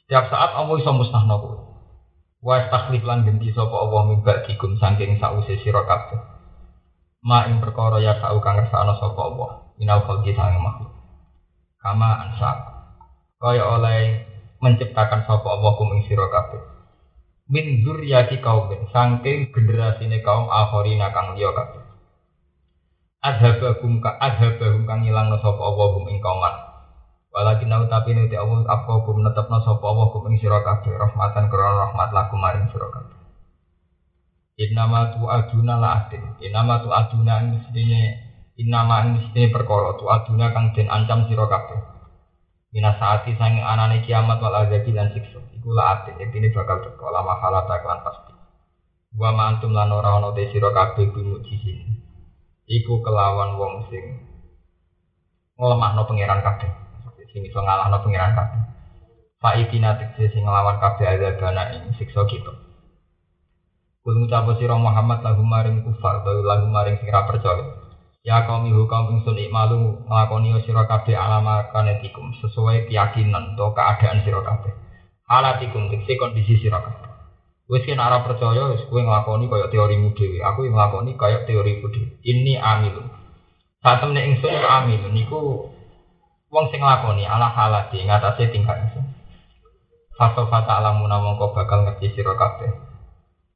Setiap 0.00 0.32
saat 0.32 0.56
Allah 0.56 0.74
iso 0.80 0.90
musnahno 0.96 1.36
kowe. 1.38 1.58
Wa 2.40 2.72
takhlif 2.72 3.04
lan 3.04 3.28
ganti 3.28 3.52
sapa 3.52 3.76
Allah 3.76 4.08
mimba 4.08 4.40
dikum 4.48 4.80
saking 4.80 5.20
sause 5.20 5.60
sira 5.60 5.84
kabeh. 5.84 6.39
Ma 7.20 7.44
ing 7.48 7.60
perkara 7.60 8.00
ya 8.00 8.16
sa'u 8.16 8.40
kang 8.40 8.56
ngersakno 8.56 8.96
sapa 8.96 9.20
Allah. 9.20 9.50
Minal 9.76 10.04
khalqi 10.08 10.32
sange 10.32 10.60
makhluk. 10.60 10.92
Kama 11.80 12.08
ansa. 12.28 12.50
Kaya 13.40 13.64
oleh 13.64 14.24
menciptakan 14.60 15.24
sapa 15.28 15.48
Allah 15.48 15.72
kum 15.76 15.92
ing 15.96 16.04
sira 16.08 16.28
kabeh. 16.32 16.60
Min 17.50 17.84
zurriyati 17.84 18.40
kaum 18.40 18.70
saking 18.92 19.52
generasine 19.52 20.22
kaum 20.24 20.46
akhirina 20.48 21.10
kang 21.12 21.34
liya 21.36 21.50
kabeh 21.52 21.90
adhabahum 23.20 24.00
ka 24.00 24.16
adhabahum 24.16 24.88
kang 24.88 25.04
ilangno 25.04 25.36
sapa 25.44 25.60
Allah 25.60 25.92
hum 25.92 26.08
ing 26.08 26.24
kauman 26.24 26.56
walakin 27.28 27.68
tapi 27.92 28.16
nuti 28.16 28.32
Allah 28.32 28.64
apa 28.64 29.04
hum 29.04 29.20
netepno 29.20 29.60
sapa 29.60 29.84
Allah 29.84 30.08
hum 30.08 30.24
ing 30.32 30.40
sira 30.40 30.64
rahmatan 30.64 31.52
krana 31.52 31.84
rahmat 31.84 32.08
laku 32.16 32.34
maring 32.40 32.72
sira 32.72 32.88
Innama 34.60 35.08
tu 35.16 35.24
aduna 35.24 35.80
la 35.80 36.04
atin 36.04 36.36
Innama 36.44 36.84
tu 36.84 36.92
aduna 36.92 37.40
mestine 37.40 38.28
Innama 38.60 39.08
mestine 39.08 39.48
perkara. 39.48 39.96
Tu 39.96 40.04
aduna 40.04 40.52
kang 40.52 40.76
den 40.76 40.92
ancam 40.92 41.24
sira 41.24 41.48
kabeh. 41.48 41.80
Mina 42.76 42.92
saati 43.00 43.40
sange 43.40 43.64
anane 43.64 44.04
kiamat 44.04 44.36
wal 44.36 44.52
azabi 44.52 44.92
lan 44.92 45.16
siksa. 45.16 45.40
Iku 45.56 45.72
la 45.72 46.04
atin 46.04 46.20
Ini 46.20 46.52
bakal 46.52 46.84
teko 46.84 47.08
lama 47.08 47.40
halata 47.40 47.80
klan 47.80 48.04
pasti. 48.04 48.32
Wa 49.16 49.32
ma 49.32 49.48
antum 49.48 49.72
lan 49.72 49.96
ora 49.96 50.20
ana 50.20 50.28
te 50.36 50.52
sira 50.52 50.68
kabeh 50.76 51.08
bimujisin 51.08 51.96
iku 52.70 53.02
kelawan 53.02 53.58
wong 53.58 53.88
sing 53.88 54.28
nglemahno 55.56 56.04
pangeran 56.04 56.44
kabeh. 56.44 56.68
Sing 57.32 57.48
iso 57.48 57.64
ngalahno 57.64 57.96
pangeran 58.04 58.36
kabeh. 58.36 58.60
Faitina 59.40 59.96
tegese 59.96 60.36
sing 60.36 60.44
nglawan 60.44 60.76
kabeh 60.84 61.08
azabana 61.08 61.72
ing 61.80 61.96
siksa 61.96 62.28
kita 62.28 62.69
Kul 64.00 64.16
ngucap 64.16 64.48
sira 64.56 64.80
Muhammad 64.80 65.20
lagu 65.20 65.44
maring 65.44 65.84
kufar 65.84 66.24
utawa 66.24 66.40
lagu 66.40 66.64
maring 66.64 66.96
sing 67.00 67.12
ra 67.12 67.28
percaya 67.28 67.68
Ya 68.20 68.44
kaum 68.44 68.68
ibu 68.68 68.84
kaum 68.84 69.16
ingsun 69.16 69.36
ikmalu 69.36 70.04
nglakoni 70.08 70.56
sira 70.64 70.84
kabeh 70.88 71.16
alama 71.16 71.68
kanetikum 71.72 72.32
sesuai 72.40 72.88
keyakinan 72.88 73.56
atau 73.56 73.72
keadaan 73.76 74.24
sira 74.24 74.40
kabeh 74.40 74.72
halatikum 75.28 75.92
tegese 75.92 76.16
kondisi 76.16 76.56
sira 76.60 76.80
kabeh 76.80 77.10
Wes 77.70 77.86
kena 77.86 78.10
arah 78.10 78.26
percaya, 78.26 78.66
wes 78.66 78.82
kue 78.90 78.98
ngelakoni 78.98 79.46
kayak 79.46 79.70
teorimu 79.70 80.10
dewi. 80.18 80.42
Aku 80.42 80.66
yang 80.66 80.74
ngelakoni 80.74 81.14
kayak 81.14 81.46
teoriku 81.46 81.86
dewi. 81.86 82.18
Ini 82.26 82.58
amilun. 82.58 83.06
Saat 83.78 84.02
temen 84.02 84.18
ingsun 84.18 84.50
amilun. 84.50 85.14
Niku 85.14 85.70
wong 86.50 86.64
sing 86.74 86.82
ngelakoni 86.82 87.30
ala 87.30 87.46
halati 87.46 88.02
ngatasé 88.02 88.50
tingkat 88.50 88.90
ingsun. 88.90 89.06
Alamu 90.18 91.06
namong 91.06 91.38
kau 91.38 91.54
bakal 91.54 91.86
ngerti 91.86 92.10
siro 92.10 92.34
kabeh. 92.34 92.89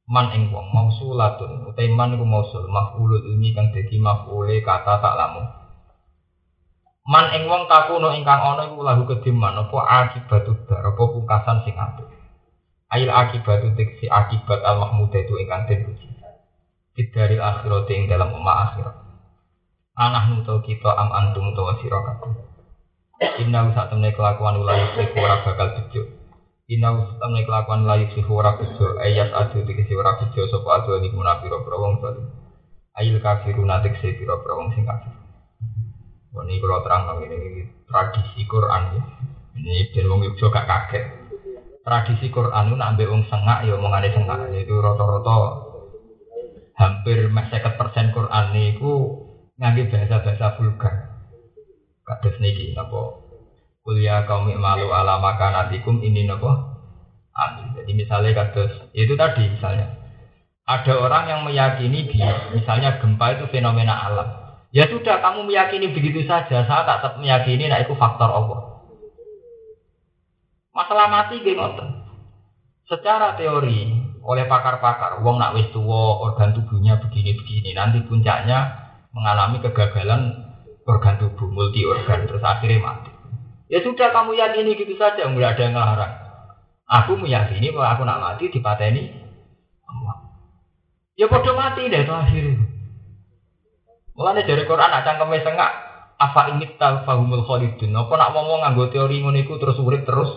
Man 0.05 0.36
ing 0.36 0.52
wong 0.52 0.68
mausulatun 0.68 1.64
utai 1.72 1.88
man 1.88 2.12
iku 2.12 2.28
mausul 2.28 2.68
maf'ulul 2.68 3.24
ilmi 3.24 3.57
kang 3.57 3.72
dadi 3.72 3.96
maf'ule 3.96 4.61
kata 4.61 5.00
tak 5.00 5.16
lamu. 5.16 5.42
Man 7.09 7.32
ing 7.32 7.48
wong 7.48 7.68
takuno 7.68 8.12
ingkang 8.12 8.40
ana 8.40 8.68
iku 8.68 8.84
lahu 8.84 9.09
kediman 9.09 9.57
apa 9.64 9.78
akibatu 10.05 10.57
dar 10.68 10.84
apa 10.84 11.02
pungkasan 11.02 11.64
sing 11.64 11.76
apik. 11.76 12.09
Ail 12.92 13.09
akibatu 13.09 13.72
tiksi 13.72 14.09
akibat 14.12 14.61
al 14.61 14.80
mahmudah 14.80 15.24
itu 15.24 15.40
ingkang 15.40 15.64
den 15.68 15.88
puji. 15.88 16.09
Dari 16.94 17.40
akhirat 17.40 17.90
ing 17.90 18.07
dalam 18.07 18.30
umat 18.32 18.57
akhirat. 18.70 18.96
Anak 19.94 20.30
nuto 20.30 20.62
kita 20.62 20.90
am 20.94 21.11
antum 21.11 21.55
utawa 21.55 21.80
sira 21.80 21.98
kabeh. 22.02 22.34
Inna 23.40 23.72
saat 23.72 23.88
temne 23.88 24.11
kelakuan 24.12 24.59
ulah 24.59 24.74
yusriku 24.74 25.22
ora 25.22 25.42
bakal 25.46 25.70
bejo 25.80 26.23
Saat 26.80 27.20
temne 27.20 27.40
kelakuan 27.46 27.84
ulah 27.86 27.98
yusriku 28.00 28.40
ora 28.40 28.56
bejo 28.58 28.98
Ayat 28.98 29.30
adu 29.30 29.62
dikisi 29.62 29.94
ora 29.94 30.16
bejo 30.18 30.48
Sopo 30.48 30.72
adu 30.72 30.96
ini 30.98 31.12
munafiro 31.12 31.62
berawang 31.62 32.00
salim 32.00 32.26
Ayil 32.94 33.18
kafiru 33.18 33.66
natik 33.66 33.98
se 33.98 34.14
biro 34.14 34.38
berawang 34.42 34.70
sing 34.74 34.86
kafir 34.86 35.14
Ini 36.34 36.58
kalau 36.58 36.82
terang 36.82 37.06
ini 37.22 37.62
tradisi 37.86 38.42
Quran 38.50 38.82
ya. 38.90 39.02
Ini 39.54 39.94
dan 39.94 40.10
wong 40.10 40.26
Yogyo 40.26 40.50
gak 40.50 40.66
kaget. 40.66 41.04
Tradisi 41.86 42.26
Quran 42.34 42.74
itu 42.74 42.76
ambil 42.82 43.06
wong 43.14 43.22
sengak 43.30 43.62
ya 43.62 43.78
omongane 43.78 44.10
sengak. 44.10 44.50
Yaitu 44.50 44.74
rata-rata 44.74 45.62
hampir 46.74 47.30
50 47.30 47.78
persen 47.78 48.10
Quran 48.10 48.46
itu 48.50 48.92
ngangge 49.62 49.86
bahasa-bahasa 49.94 50.58
vulgar. 50.58 50.94
Kados 52.02 52.36
niki 52.42 52.74
napa 52.74 53.23
kuliah 53.85 54.24
kaum 54.24 54.49
malu 54.49 54.89
ala 54.89 55.20
makanatikum 55.20 56.01
ini 56.01 56.24
napa 56.24 56.80
amin. 57.37 57.76
Jadi 57.76 57.93
misalnya 57.93 58.32
kados 58.32 58.72
itu 58.97 59.12
tadi 59.12 59.45
misalnya 59.53 59.93
ada 60.64 60.93
orang 60.97 61.24
yang 61.28 61.41
meyakini 61.45 62.09
dia 62.09 62.49
misalnya 62.57 62.97
gempa 62.99 63.37
itu 63.37 63.45
fenomena 63.53 63.93
alam. 63.93 64.28
Ya 64.72 64.89
sudah 64.91 65.22
kamu 65.22 65.47
meyakini 65.47 65.95
begitu 65.95 66.26
saja, 66.26 66.66
saya 66.66 66.82
tak 66.82 66.99
tetap 66.99 67.12
meyakini 67.20 67.70
nah 67.70 67.78
itu 67.78 67.95
faktor 67.95 68.26
Allah. 68.26 68.82
Masalah 70.74 71.07
mati 71.07 71.39
geng 71.45 71.62
Secara 72.91 73.39
teori 73.39 73.95
oleh 74.26 74.45
pakar-pakar, 74.51 75.22
wong 75.22 75.39
nak 75.39 75.55
wis 75.55 75.70
tua, 75.70 76.20
organ 76.20 76.53
tubuhnya 76.53 76.99
begini-begini, 76.99 77.70
nanti 77.72 78.03
puncaknya 78.03 78.91
mengalami 79.14 79.62
kegagalan 79.62 80.43
organ 80.85 81.16
tubuh, 81.22 81.49
multi 81.49 81.87
organ, 81.87 82.26
terus 82.26 82.43
akhirnya 82.43 82.82
mati. 82.82 83.13
Ya 83.72 83.80
sudah 83.80 84.12
kamu 84.12 84.36
yakini 84.36 84.76
gitu 84.76 84.94
saja, 85.00 85.24
nggak 85.24 85.56
ada 85.56 85.62
yang 85.64 85.72
ngelarang. 85.72 86.14
Aku 86.84 87.16
meyakini 87.16 87.72
bahwa 87.72 87.88
aku 87.96 88.02
nak 88.04 88.20
mati 88.20 88.52
di 88.52 88.60
ini. 88.60 89.02
Ya 91.14 91.30
bodoh 91.30 91.54
mati 91.56 91.88
deh 91.88 92.04
itu 92.04 92.12
akhirnya. 92.12 92.60
Mulanya 94.14 94.46
dari 94.46 94.62
Quran 94.68 94.90
nak 94.90 95.02
cangkeme 95.06 95.42
sengak, 95.42 95.72
ingit 96.54 96.76
tal 96.76 97.02
fahumul 97.08 97.42
khalidun. 97.46 97.94
Apa 97.96 98.14
nak 98.14 98.30
ngomong 98.36 98.62
nganggo 98.62 98.92
teori 98.92 99.22
ngono 99.22 99.40
terus 99.58 99.80
urip 99.80 100.04
terus. 100.04 100.30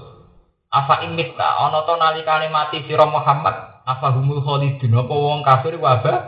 Apa 0.71 1.03
ingit 1.03 1.35
ta 1.35 1.67
ana 1.67 1.83
to 1.83 1.93
nalikane 1.99 2.47
mati 2.47 2.83
sira 2.87 3.05
Muhammad, 3.05 3.83
apa 3.83 4.07
humul 4.15 4.39
khalidun. 4.39 4.97
Apa 4.97 5.13
wong 5.13 5.41
kafir 5.43 5.75
wabah 5.77 6.19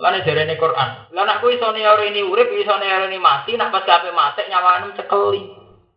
Lane 0.00 0.24
jarene 0.24 0.56
Quran. 0.56 1.12
Lah 1.12 1.24
nek 1.28 1.44
kuwi 1.44 1.60
neori 1.60 2.08
ini 2.08 2.24
urip, 2.24 2.48
iso 2.56 2.72
ini 2.80 3.20
mati, 3.20 3.52
nak 3.60 3.68
pas 3.68 3.84
ape 3.84 4.08
mati 4.16 4.48
nyawane 4.48 4.96
cekeli. 4.96 5.42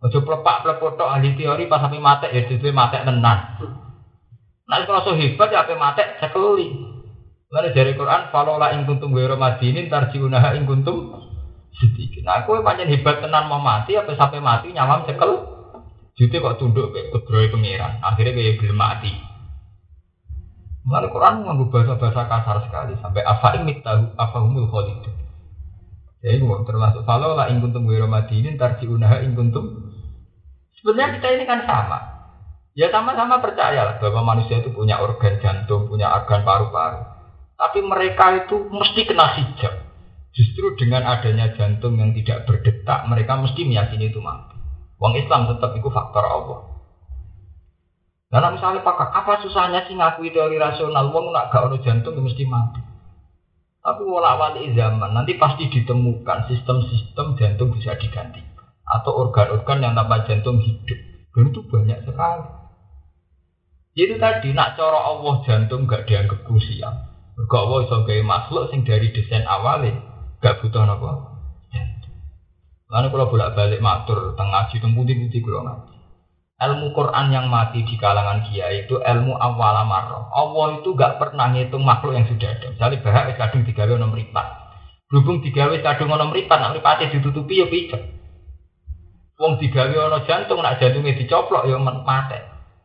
Aja 0.04 0.20
plepak 0.20 0.68
plepot 0.68 1.00
tok 1.00 1.08
ahli 1.08 1.40
teori 1.40 1.72
pas 1.72 1.88
ape 1.88 2.04
mati 2.04 2.28
ya 2.28 2.44
dhewe 2.44 2.76
mati 2.76 3.00
tenan. 3.00 3.40
Nek 4.68 4.84
so 4.84 5.16
hebat 5.16 5.56
ya 5.56 5.64
ape 5.64 5.80
mati 5.80 6.04
cekeli. 6.20 6.68
Lane 7.48 7.72
jare 7.72 7.96
Quran, 7.96 8.28
"Falola 8.28 8.76
ing 8.76 8.84
kuntum 8.84 9.16
ghairu 9.16 9.40
madinin 9.40 9.88
tarjiunaha 9.88 10.58
ing 10.60 10.68
kuntum 10.68 11.16
sedikit. 11.80 12.26
Nah, 12.26 12.44
kowe 12.44 12.60
pancen 12.60 12.90
hebat 12.90 13.24
tenan 13.24 13.48
mau 13.48 13.62
mati 13.62 13.96
apa 13.96 14.14
sampai 14.20 14.44
mati 14.44 14.76
nyawam 14.76 15.06
cekel. 15.08 15.32
Jute 16.14 16.38
kok 16.38 16.62
tunduk 16.62 16.94
ke 16.94 17.10
kudrohe 17.10 17.50
pangeran. 17.50 17.98
Akhirnya 18.06 18.38
kayak 18.38 18.58
gelem 18.62 18.78
mati. 18.78 19.33
Mengenai 20.84 21.12
Quran 21.16 21.34
menganggu 21.40 21.72
bahasa-bahasa 21.72 22.28
kasar 22.28 22.58
sekali 22.68 22.94
sampai 23.00 23.24
apa 23.24 23.56
ini 23.64 23.80
tahu 23.80 24.04
apa 24.20 24.38
khalid. 24.44 25.00
Ya 26.24 26.40
itu 26.40 26.44
termasuk 26.44 27.04
kalau 27.08 27.36
lah 27.36 27.52
ingkuntum 27.52 27.88
gue 27.88 28.00
ini 28.00 28.56
tarji 28.60 28.88
unaha 28.88 29.24
ingkuntum. 29.24 29.92
Sebenarnya 30.80 31.20
kita 31.20 31.28
ini 31.40 31.44
kan 31.48 31.64
sama. 31.64 32.00
Ya 32.76 32.90
sama-sama 32.90 33.38
percaya 33.40 33.86
lah 33.86 33.96
bahwa 34.02 34.36
manusia 34.36 34.60
itu 34.60 34.74
punya 34.74 35.00
organ 35.00 35.40
jantung, 35.40 35.88
punya 35.88 36.10
organ 36.10 36.42
paru-paru. 36.42 37.06
Tapi 37.54 37.80
mereka 37.86 38.44
itu 38.44 38.66
mesti 38.68 39.08
kena 39.08 39.40
hijab. 39.40 39.94
Justru 40.34 40.74
dengan 40.76 41.06
adanya 41.06 41.54
jantung 41.54 42.02
yang 42.02 42.12
tidak 42.18 42.50
berdetak, 42.50 43.06
mereka 43.06 43.38
mesti 43.38 43.62
meyakini 43.70 44.10
itu 44.10 44.18
mati. 44.18 44.58
Wong 44.98 45.14
Islam 45.14 45.46
tetap 45.54 45.78
itu 45.78 45.86
faktor 45.94 46.26
Allah. 46.26 46.73
Karena 48.34 48.50
misalnya 48.50 48.82
pakar, 48.82 49.14
apa 49.14 49.46
susahnya 49.46 49.86
sih 49.86 49.94
ngakui 49.94 50.34
teori 50.34 50.58
rasional? 50.58 51.14
Wong 51.14 51.30
nak 51.30 51.54
gak 51.54 51.70
ono 51.70 51.78
jantung 51.86 52.18
mesti 52.18 52.50
mati. 52.50 52.82
Tapi 53.78 54.02
wala 54.10 54.34
wali 54.42 54.74
zaman 54.74 55.14
nanti 55.14 55.38
pasti 55.38 55.70
ditemukan 55.70 56.50
sistem-sistem 56.50 57.38
jantung 57.38 57.70
bisa 57.78 57.94
diganti 57.94 58.42
atau 58.90 59.30
organ-organ 59.30 59.86
yang 59.86 59.94
tanpa 59.94 60.26
jantung 60.26 60.58
hidup. 60.58 60.98
Dan 61.30 61.54
itu 61.54 61.62
banyak 61.62 62.00
sekali. 62.10 62.50
Itu 63.94 64.18
tadi 64.18 64.50
nak 64.58 64.82
coro 64.82 64.98
Allah 64.98 65.46
jantung 65.46 65.86
gak 65.86 66.10
dianggap 66.10 66.42
krusial. 66.42 67.06
Gak 67.38 67.62
Allah 67.70 67.80
iso 67.86 68.02
gawe 68.02 68.24
makhluk 68.26 68.74
sing 68.74 68.82
dari 68.82 69.14
desain 69.14 69.46
awalnya 69.46 69.94
gak 70.42 70.58
butuh 70.58 70.82
apa. 70.82 71.34
Lalu 72.94 73.08
kalau 73.10 73.30
bolak-balik 73.30 73.82
matur 73.82 74.38
tengah 74.38 74.70
ngaji 74.70 74.78
putih-putih 74.86 75.42
kalau 75.42 75.93
ilmu 76.70 76.96
Quran 76.96 77.32
yang 77.34 77.52
mati 77.52 77.84
di 77.84 77.96
kalangan 78.00 78.48
kiai 78.48 78.88
itu 78.88 79.00
ilmu 79.00 79.36
awal 79.36 79.76
amarro. 79.84 80.32
Allah 80.32 80.80
itu 80.80 80.96
gak 80.96 81.20
pernah 81.20 81.52
ngitung 81.52 81.84
makhluk 81.84 82.16
yang 82.16 82.26
sudah 82.30 82.50
ada. 82.56 82.72
Misalnya 82.72 83.04
bahak 83.04 83.24
wis 83.32 83.38
kadung 83.40 83.64
digawe 83.68 83.92
ono 83.92 84.08
mripat. 84.08 84.48
Berhubung 85.12 85.44
digawe 85.44 85.76
kadung 85.84 86.10
ono 86.10 86.32
mripat, 86.32 86.58
nak 86.58 86.72
mripate 86.76 87.12
ditutupi 87.12 87.62
ya 87.62 87.68
picek. 87.68 88.02
Wong 89.38 89.60
digawe 89.60 89.94
ono 89.94 90.24
jantung, 90.24 90.64
nak 90.64 90.80
jantungnya 90.80 91.20
dicoplok 91.20 91.68
ya 91.68 91.78
mati. 91.80 92.40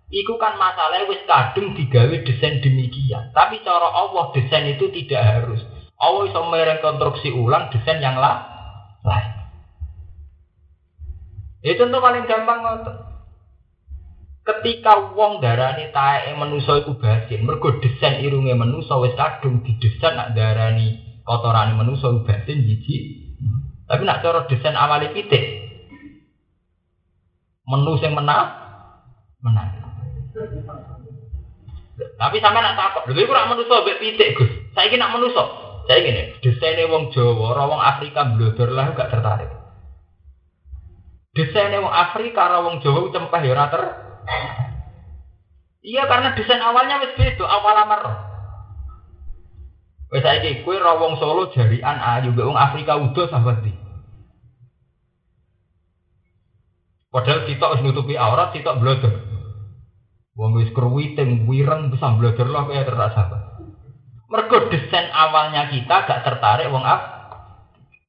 Iku 0.08 0.40
kan 0.40 0.56
masalahnya 0.56 1.08
wis 1.08 1.22
kadung 1.28 1.76
digawe 1.76 2.16
desain 2.24 2.60
demikian. 2.60 3.32
Tapi 3.32 3.60
cara 3.64 3.88
Allah 3.92 4.32
desain 4.32 4.64
itu 4.68 4.88
tidak 4.92 5.22
harus. 5.22 5.60
Allah 5.98 6.30
bisa 6.30 6.40
merekonstruksi 6.46 7.28
ulang 7.34 7.74
desain 7.74 7.98
yang 7.98 8.16
lain. 8.16 9.30
Itu 11.58 11.84
contoh 11.84 11.98
paling 11.98 12.24
gampang 12.30 12.60
ngotot. 12.62 13.07
Ketika 14.48 15.12
wong 15.12 15.44
darani 15.44 15.92
taeke 15.92 16.32
manusa 16.32 16.80
iku 16.80 16.96
basin, 16.96 17.44
mergo 17.44 17.68
desain 17.84 18.24
irunge 18.24 18.56
manusa 18.56 18.96
wis 18.96 19.12
kadung 19.12 19.60
didesain 19.60 20.16
nak 20.16 20.32
darani 20.32 21.20
kotorane 21.28 21.76
manusa 21.76 22.08
basin 22.24 22.64
jiji. 22.64 23.28
Tapi 23.84 24.08
nak 24.08 24.24
cara 24.24 24.48
desain 24.48 24.72
awali 24.72 25.12
pitik. 25.12 25.68
Menu 27.68 28.00
sing 28.00 28.16
menang 28.16 28.48
menang. 29.44 29.68
Tapi 32.16 32.36
sampe 32.40 32.58
nak 32.64 32.78
takut, 32.80 33.04
lha 33.12 33.20
iku 33.20 33.36
ora 33.36 33.52
manusa 33.52 33.84
mbek 33.84 34.00
pitik, 34.00 34.32
Gus. 34.32 34.50
Saiki 34.72 34.96
nak 34.96 35.12
manusa. 35.12 35.44
Saya 35.84 36.04
gini, 36.04 36.40
desainnya 36.40 36.88
wong 36.88 37.12
Jawa, 37.12 37.68
wong 37.68 37.80
Afrika 37.80 38.24
blodor 38.32 38.72
lah 38.72 38.92
gak 38.92 39.12
tertarik. 39.12 39.48
Desainnya 41.36 41.80
wong 41.84 41.92
Afrika, 41.92 42.60
wong 42.60 42.80
Jawa 42.84 43.08
cempeh 43.12 43.40
ya 43.44 43.56
Iya 45.88 46.04
karena 46.04 46.36
desain 46.36 46.60
awalnya 46.60 47.00
wis 47.00 47.16
beda, 47.16 47.44
awal 47.48 47.76
amar. 47.80 48.02
Wes 50.08 50.24
saiki 50.24 50.64
kowe 50.64 50.76
ra 50.76 50.96
wong 50.96 51.20
Solo 51.20 51.52
jarian 51.52 52.00
ayu 52.00 52.32
mbek 52.32 52.44
wong 52.48 52.56
Afrika 52.60 52.96
udo 52.96 53.28
sahabat 53.28 53.64
di. 53.64 53.72
Padahal 57.08 57.48
kita 57.48 57.72
wis 57.72 57.80
nutupi 57.84 58.20
aurat, 58.20 58.52
kita 58.52 58.76
blodor. 58.76 59.16
Wong 60.36 60.60
wis 60.60 60.72
kruwiting 60.76 61.48
wireng 61.48 61.88
bisa 61.88 62.12
blodor 62.20 62.48
lah 62.52 62.68
kaya 62.68 62.84
terasa. 62.84 63.22
Mergo 64.28 64.68
desain 64.68 65.08
awalnya 65.08 65.72
kita 65.72 66.04
gak 66.04 66.20
tertarik 66.20 66.68
wong 66.68 66.84
Af. 66.84 67.16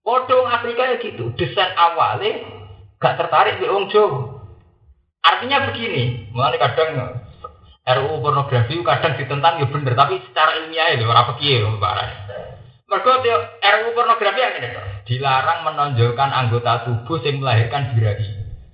Padha 0.04 0.36
Afrika 0.52 0.84
ya 0.84 0.96
gitu, 1.00 1.32
desain 1.40 1.72
awalnya 1.80 2.44
gak 3.00 3.16
tertarik 3.24 3.64
mbek 3.64 3.72
wong 3.72 3.88
Jawa. 3.88 4.29
Artinya 5.20 5.72
begini, 5.72 6.32
mengenai 6.32 6.60
kadang 6.60 6.90
RUU 7.90 8.22
pornografi 8.22 8.78
kadang 8.86 9.18
ditentang 9.18 9.60
ya 9.60 9.68
bener, 9.68 9.94
tapi 9.98 10.22
secara 10.30 10.62
ilmiah 10.62 10.94
ya 10.94 11.06
orang 11.10 11.36
pikir 11.36 11.66
barang. 11.66 12.12
Mereka 12.90 13.12
RUU 13.60 13.90
pornografi 13.98 14.40
yang 14.40 14.56
ini 14.62 14.70
dilarang 15.10 15.66
menonjolkan 15.66 16.30
anggota 16.30 16.86
tubuh 16.86 17.18
yang 17.26 17.42
melahirkan 17.42 17.98
birahi. 17.98 18.30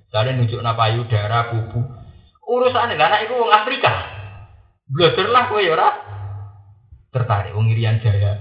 Misalnya 0.06 0.32
nunjuk 0.36 0.60
payudara, 0.62 1.38
kubu. 1.50 1.80
Urusan 2.46 2.94
ini, 2.94 3.02
anak 3.02 3.26
itu 3.26 3.34
orang 3.34 3.56
Afrika. 3.64 3.94
Belajar 4.86 5.26
lah 5.26 5.50
ya 5.50 5.70
ora 5.74 5.88
tertarik 7.10 7.58
wong 7.58 7.74
Irian 7.74 7.98
Jaya. 7.98 8.38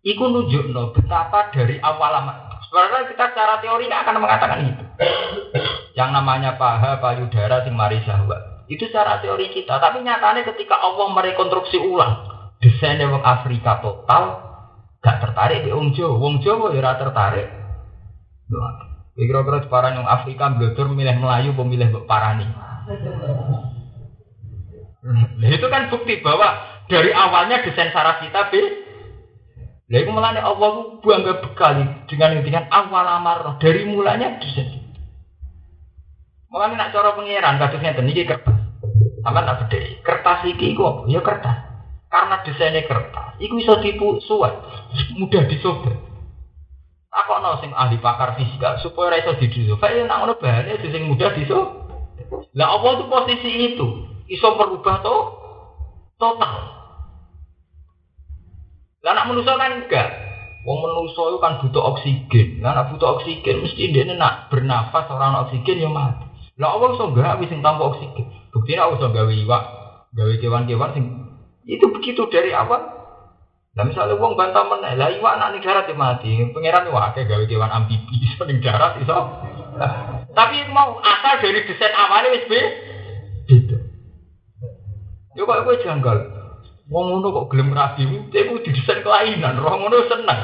Iku 0.00 0.24
nunjukno 0.24 0.96
betapa 0.96 1.52
dari 1.52 1.76
awal 1.84 2.10
lama. 2.16 2.47
Sebenarnya 2.68 3.08
kita 3.08 3.24
secara 3.32 3.64
teori 3.64 3.88
nggak 3.88 4.02
akan 4.04 4.16
mengatakan 4.20 4.58
itu. 4.68 4.84
Yang 5.96 6.10
namanya 6.12 6.60
paha, 6.60 7.00
payudara, 7.00 7.64
sing 7.64 7.72
mari. 7.72 8.04
Itu 8.68 8.84
secara 8.92 9.24
teori 9.24 9.48
kita. 9.48 9.80
Tapi 9.80 10.04
nyatanya 10.04 10.44
ketika 10.44 10.76
Allah 10.76 11.08
merekonstruksi 11.16 11.80
ulang 11.80 12.28
desainnya 12.60 13.08
wong 13.08 13.24
Afrika 13.24 13.80
total, 13.80 14.44
gak 15.00 15.24
tertarik 15.24 15.64
di 15.64 15.70
Wong 15.72 15.96
Jawa. 15.96 16.14
Wong 16.20 16.44
Jawa 16.44 16.76
ya 16.76 16.92
tertarik. 16.98 17.48
Kira-kira 19.18 19.66
separah 19.66 19.90
yang 19.98 20.06
Afrika 20.06 20.46
belajar 20.54 20.86
milih 20.86 21.16
Melayu, 21.18 21.50
pemilih 21.56 21.90
Parani. 22.06 22.46
Nah, 25.08 25.48
itu 25.50 25.66
kan 25.66 25.90
bukti 25.90 26.20
bahwa 26.22 26.48
dari 26.86 27.10
awalnya 27.10 27.64
desain 27.66 27.90
saraf 27.90 28.22
kita 28.22 28.50
be 28.52 28.87
Lha 29.88 30.04
iku 30.04 30.10
melane 30.12 30.44
Allah 30.44 30.68
ku 31.00 31.00
bangga 31.00 31.40
bekali 31.40 31.84
dengan 32.12 32.44
dengan 32.44 32.64
awal 32.68 33.08
amar 33.08 33.56
dari 33.56 33.88
mulanya 33.88 34.36
bisa. 34.36 34.60
Mulane 36.52 36.76
nak 36.76 36.92
cara 36.92 37.16
pangeran 37.16 37.56
kados 37.56 37.80
ngeten 37.80 38.12
iki 38.12 38.28
kertas. 38.28 38.56
Sampeyan 39.24 39.48
tak 39.48 39.56
bedhe. 39.64 40.00
Kertas 40.04 40.44
iki 40.44 40.76
iku 40.76 41.08
Ya 41.08 41.24
kertas. 41.24 41.68
Karena 42.08 42.40
desainnya 42.40 42.88
kertas, 42.88 43.36
iku 43.36 43.60
iso 43.60 43.84
tipu 43.84 44.16
suwet, 44.24 44.56
mudah 45.20 45.44
disobek. 45.44 45.92
Aku 47.12 47.36
no 47.44 47.60
sing 47.60 47.68
ahli 47.76 48.00
pakar 48.00 48.32
fisika 48.32 48.80
supaya 48.80 49.20
iso 49.20 49.36
didisobek. 49.36 49.92
Ya 49.92 50.08
nak 50.08 50.24
ngono 50.24 50.40
bahane 50.40 50.80
sing 50.80 51.04
mudah 51.04 51.36
disobek. 51.36 51.84
Lah 52.56 52.80
apa 52.80 52.88
tuh 53.04 53.08
posisi 53.12 53.72
itu 53.72 54.08
iso 54.24 54.48
merubah 54.56 55.04
to 55.04 55.16
total. 56.16 56.77
Lah 59.02 59.14
anak 59.14 59.30
manusia 59.30 59.54
kan 59.54 59.78
enggak. 59.78 60.08
Wong 60.66 60.78
manusia 60.82 61.22
itu 61.30 61.38
kan 61.38 61.62
butuh 61.62 61.82
oksigen. 61.94 62.48
Lah 62.58 62.74
anak 62.74 62.90
butuh 62.94 63.18
oksigen 63.18 63.62
mesti 63.62 63.94
dia 63.94 64.02
nak 64.18 64.50
bernafas 64.50 65.06
orang 65.06 65.46
oksigen 65.46 65.86
ya 65.86 65.90
mati. 65.90 66.26
Lah 66.58 66.74
Allah 66.74 66.98
so 66.98 67.14
enggak 67.14 67.38
wis 67.38 67.54
tanpa 67.54 67.82
oksigen. 67.94 68.26
Buktinya 68.50 68.90
Allah 68.90 68.98
so 68.98 69.06
gawe 69.14 69.30
iwak, 69.30 69.62
gawe 70.18 70.34
kewan-kewan 70.42 70.90
sing 70.98 71.04
itu 71.68 71.86
begitu 71.94 72.26
dari 72.26 72.50
awal. 72.50 72.98
Lah 73.78 73.84
misalnya 73.86 74.18
wong 74.18 74.34
bantah 74.34 74.66
meneh, 74.66 74.98
lah 74.98 75.14
iwak 75.14 75.38
nak 75.38 75.54
ning 75.54 75.62
darat 75.62 75.86
ya 75.86 75.94
mati. 75.94 76.34
Pangeran 76.50 76.90
iwak 76.90 77.14
akeh 77.14 77.30
gawe 77.30 77.44
kewan 77.46 77.70
amfibi 77.70 78.16
iso 78.26 78.42
ning 78.42 78.58
darat 78.58 78.98
iso. 78.98 79.14
Tapi 80.34 80.56
mau 80.74 80.98
asal 80.98 81.38
dari 81.38 81.62
desain 81.62 81.94
awalnya 81.94 82.34
wis 82.34 82.46
beda. 82.50 83.78
Yo 85.38 85.46
kok 85.46 85.62
kowe 85.62 85.78
janggal. 85.78 86.37
Wong 86.88 87.04
ngono 87.12 87.28
kok 87.36 87.48
gelem 87.52 87.76
rabi, 87.76 88.08
cek 88.32 88.48
ku 88.48 88.64
didesain 88.64 89.04
kelainan, 89.04 89.60
roh 89.60 89.76
ngono 89.76 90.08
seneng. 90.08 90.40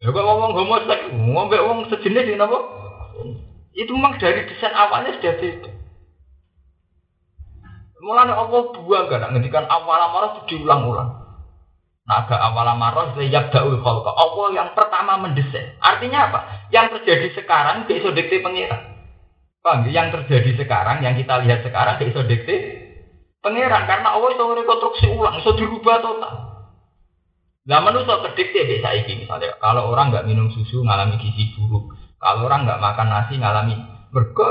Ya 0.00 0.08
kok 0.08 0.24
ngomong 0.24 0.56
homoseks, 0.56 1.12
ngombe 1.12 1.56
wong 1.60 1.84
sejenis 1.92 2.32
ini 2.32 2.40
apa? 2.40 2.58
Itu 3.76 3.92
memang 3.92 4.16
dari 4.16 4.48
desain 4.48 4.72
awalnya 4.72 5.12
sudah 5.20 5.36
beda. 5.36 5.70
Mulane 8.00 8.32
Allah 8.32 8.60
buang 8.72 9.08
gak 9.08 9.32
ngendikan 9.34 9.68
awal 9.68 10.00
amarah 10.00 10.30
itu 10.36 10.56
diulang-ulang. 10.56 11.10
Nah, 12.06 12.16
agak 12.22 12.38
awal 12.38 12.64
amarah 12.70 13.12
itu 13.12 13.28
yabda'ul 13.28 13.82
khalqa. 13.82 14.10
Allah 14.14 14.46
yang 14.54 14.70
pertama 14.78 15.18
mendesain. 15.20 15.74
Artinya 15.82 16.30
apa? 16.30 16.40
Yang 16.70 17.00
terjadi 17.00 17.42
sekarang 17.42 17.84
besok 17.90 18.14
dikte 18.14 18.40
pengira. 18.40 18.78
Paham? 19.58 19.90
Yang 19.90 20.22
terjadi 20.22 20.64
sekarang, 20.64 21.02
yang 21.02 21.18
kita 21.18 21.34
lihat 21.42 21.66
sekarang 21.66 21.98
besok 21.98 22.30
dikte 22.30 22.85
Pangeran 23.46 23.86
karena 23.86 24.10
Allah 24.10 24.34
itu 24.34 24.42
rekonstruksi 24.42 25.06
ulang, 25.06 25.38
itu 25.38 25.54
dirubah 25.54 26.02
total. 26.02 26.34
Lah 27.70 27.78
manusia 27.78 28.18
kedikte 28.18 28.66
bisa 28.66 28.90
iki 28.90 29.22
misalnya 29.22 29.54
kalau 29.62 29.94
orang 29.94 30.10
nggak 30.10 30.26
minum 30.26 30.50
susu 30.50 30.82
ngalami 30.82 31.14
gizi 31.22 31.54
buruk, 31.54 31.94
kalau 32.18 32.50
orang 32.50 32.66
nggak 32.66 32.82
makan 32.82 33.06
nasi 33.06 33.38
ngalami 33.38 33.78
mergo 34.10 34.50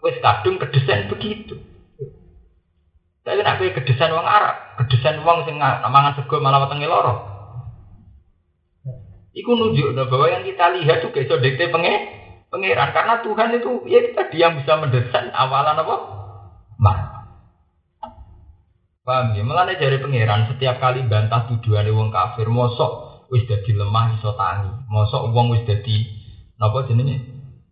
wes 0.00 0.16
kadung 0.24 0.56
kedesain 0.56 1.12
begitu. 1.12 1.60
Tapi 3.20 3.44
nak 3.44 3.60
kowe 3.60 3.68
kedesain 3.76 4.08
wong 4.08 4.24
Arab, 4.24 4.56
kedesain 4.80 5.20
wong 5.20 5.44
sing 5.44 5.60
mangan 5.60 6.16
sego 6.16 6.40
malah 6.40 6.64
wetenge 6.64 6.88
loro. 6.88 7.14
Iku 9.36 9.52
nunjuk 9.52 9.92
bahwa 10.08 10.32
yang 10.32 10.48
kita 10.48 10.80
lihat 10.80 11.04
juga 11.04 11.28
iso 11.28 11.36
dikte 11.44 11.68
penge 11.68 11.92
pangeran 12.48 12.88
karena 12.96 13.20
Tuhan 13.20 13.52
itu 13.60 13.84
ya 13.84 14.00
tadi 14.16 14.36
yang 14.40 14.56
bisa 14.56 14.80
mendesain 14.80 15.28
awalan 15.28 15.76
apa? 15.76 16.19
Paham 19.10 19.34
ya? 19.34 19.42
Mulane 19.42 19.74
dari 19.74 19.98
pangeran 19.98 20.46
setiap 20.54 20.78
kali 20.78 21.02
bantah 21.10 21.50
tuduhan 21.50 21.82
wong 21.90 22.14
kafir, 22.14 22.46
mosok 22.46 23.26
wis 23.34 23.42
dadi 23.50 23.74
lemah 23.74 24.14
iso 24.14 24.38
tangi. 24.38 24.70
Mosok 24.86 25.34
wong 25.34 25.50
wis 25.50 25.66
dadi 25.66 26.06
napa 26.62 26.86
jenenge? 26.86 27.18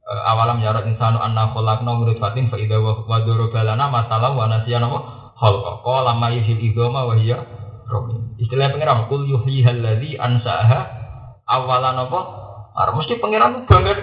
E, 0.03 0.13
awalam 0.27 0.59
yarat 0.59 0.91
insanu 0.91 1.23
anna 1.23 1.55
khalaqna 1.55 1.95
min 1.95 2.19
fatin 2.19 2.51
fa 2.51 2.59
idza 2.59 2.83
wa 2.83 3.07
balana 3.55 3.87
masalah 3.87 4.35
wa 4.35 4.51
nasiya 4.51 4.83
napa? 4.83 5.31
Khalqa. 5.39 5.87
Qala 5.87 6.19
ma 6.19 6.35
yuhil 6.35 6.59
idama 6.59 7.07
wa 7.07 7.15
hiya 7.15 7.39
ramim. 7.87 8.35
Istilah 8.43 8.75
pangeran 8.75 9.07
kul 9.07 9.23
yuhyihal 9.31 9.79
ladzi 9.79 10.19
ansaaha 10.19 10.91
awalan 11.47 12.03
apa? 12.03 12.21
Ar 12.75 12.99
mesti 12.99 13.15
pangeran 13.23 13.63
bangga 13.71 13.95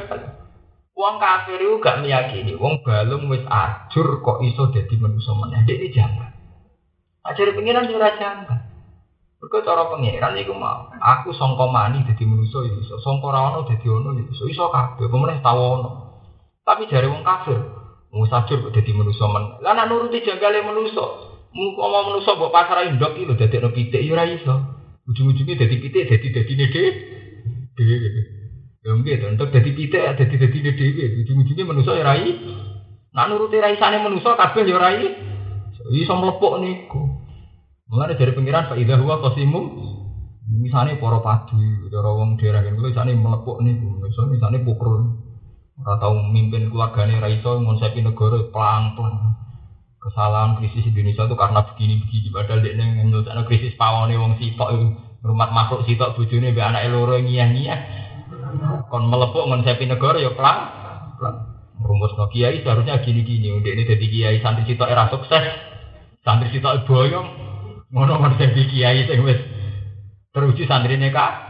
Wong 0.95 1.19
kafir 1.19 1.59
itu 1.59 1.83
gak 1.83 1.99
meyakini, 1.99 2.55
wong 2.55 2.79
balung 2.79 3.27
wis 3.27 3.43
ajur 3.43 4.23
kok 4.23 4.39
iso 4.39 4.71
dadi 4.71 4.95
manusa 4.95 5.35
meneh. 5.35 5.67
Dek 5.67 5.91
jangan. 5.91 6.34
Ajari 7.26 7.57
pengiran 7.57 7.89
juga 7.89 8.14
jangka. 8.14 8.56
Mereka 9.41 9.65
cara 9.65 9.89
pengiran 9.89 10.38
itu 10.38 10.53
mau. 10.53 10.93
Aku 10.93 11.34
songko 11.34 11.73
mani 11.73 12.06
jadi 12.06 12.22
manusia 12.26 12.65
ya 12.65 12.77
iso. 12.81 13.02
Rawono 13.02 13.65
jadi 13.65 13.88
ono 13.89 14.14
ya 14.14 14.23
iso. 14.30 14.45
Iso 14.45 14.69
ono. 14.69 15.89
Tapi 16.61 16.85
jari 16.85 17.10
wong 17.10 17.26
kafir. 17.26 17.57
Mau 18.14 18.30
sajur 18.30 18.69
kok 18.69 18.73
jadi 18.77 18.93
manusia 18.93 19.26
men. 19.26 19.57
Nuruti 19.61 20.22
janggale 20.22 20.61
manusia. 20.61 21.06
Mau 21.49 21.73
ngomong 21.77 22.14
manusia 22.14 22.38
buat 22.38 22.53
pasar 22.53 22.89
indok 22.93 23.18
itu 23.18 23.34
jadi 23.34 23.57
no 23.57 23.69
pitik 23.73 24.06
ya 24.06 24.26
iso. 24.30 24.56
Ujung-ujungnya 25.10 25.61
jadi 25.65 25.76
pitik 25.81 26.06
jadi 26.10 26.27
jadi 26.30 26.53
nede. 26.57 26.84
Ya 28.85 28.91
mungkin 28.93 29.34
untuk 29.34 29.49
jadi 29.49 29.69
pitik 29.73 30.02
jadi 30.14 30.35
jadi 30.41 30.57
nede. 30.61 30.85
Ujung-ujungnya 31.26 31.64
manusia 31.69 31.97
ya 31.97 32.06
rai. 32.06 32.34
Nak 33.14 33.26
nuruti 33.34 33.57
raisane 33.57 33.97
manusia 33.97 34.38
kabeh 34.38 34.61
ya 34.61 34.77
rai. 34.77 35.06
Iso 35.93 36.18
mlepok 36.18 36.65
niku. 36.65 37.14
Mulane 37.85 38.17
dari 38.17 38.33
pengiran 38.33 38.65
Pak 38.65 38.81
Ida 38.81 38.97
huwa 38.97 39.21
qasimum 39.21 39.65
misalnya 40.49 40.97
para 40.97 41.21
padu, 41.21 41.85
cara 41.93 42.09
wong 42.17 42.41
daerah 42.41 42.65
kene 42.65 42.81
misalnya 42.81 43.13
melepuk 43.13 43.61
niku, 43.61 44.01
misalnya 44.01 44.33
misalnya 44.33 44.59
pukul 44.65 45.21
ora 45.85 46.01
tau 46.01 46.17
mimpin 46.17 46.73
keluargane 46.73 47.21
ra 47.21 47.29
iso 47.29 47.61
ngonsepi 47.61 48.01
negara 48.01 48.41
pelang-pelang. 48.49 49.37
Kesalahan 50.01 50.57
krisis 50.61 50.85
Indonesia 50.85 51.29
itu 51.29 51.35
karena 51.37 51.61
begini-begini 51.65 52.29
padahal 52.29 52.61
dia 52.61 52.73
nyelesaikan 52.77 53.45
krisis 53.49 53.73
pawone 53.77 54.13
wong 54.17 54.37
sitok 54.37 54.69
itu 54.73 54.85
rumah 55.25 55.49
makhluk 55.49 55.85
sitok 55.85 56.13
bojone 56.17 56.53
mbek 56.53 56.65
anake 56.65 56.89
loro 56.89 57.17
ngiyah-ngiyah. 57.21 57.79
Kon 58.89 59.09
melepuk 59.13 59.45
ngonsepi 59.45 59.85
negara 59.85 60.17
ya 60.17 60.33
pelang. 60.33 60.59
pelang. 61.21 61.37
Rumus 61.85 62.17
no 62.17 62.25
kiai 62.33 62.65
seharusnya 62.65 62.97
gini-gini, 63.05 63.61
ini 63.61 63.83
jadi 63.85 64.05
kiai 64.09 64.37
santri 64.41 64.65
sitok 64.65 64.89
era 64.89 65.05
sukses, 65.11 65.43
santri 66.25 66.49
sitok 66.49 66.87
boyong, 66.87 67.44
Ngono 67.93 68.17
ngono 68.17 68.35
sing 68.39 68.53
kiai 68.55 69.05
sing 69.05 69.19
wis 69.21 69.39
teruji 70.33 70.65
santrine 70.65 71.09
kak. 71.13 71.45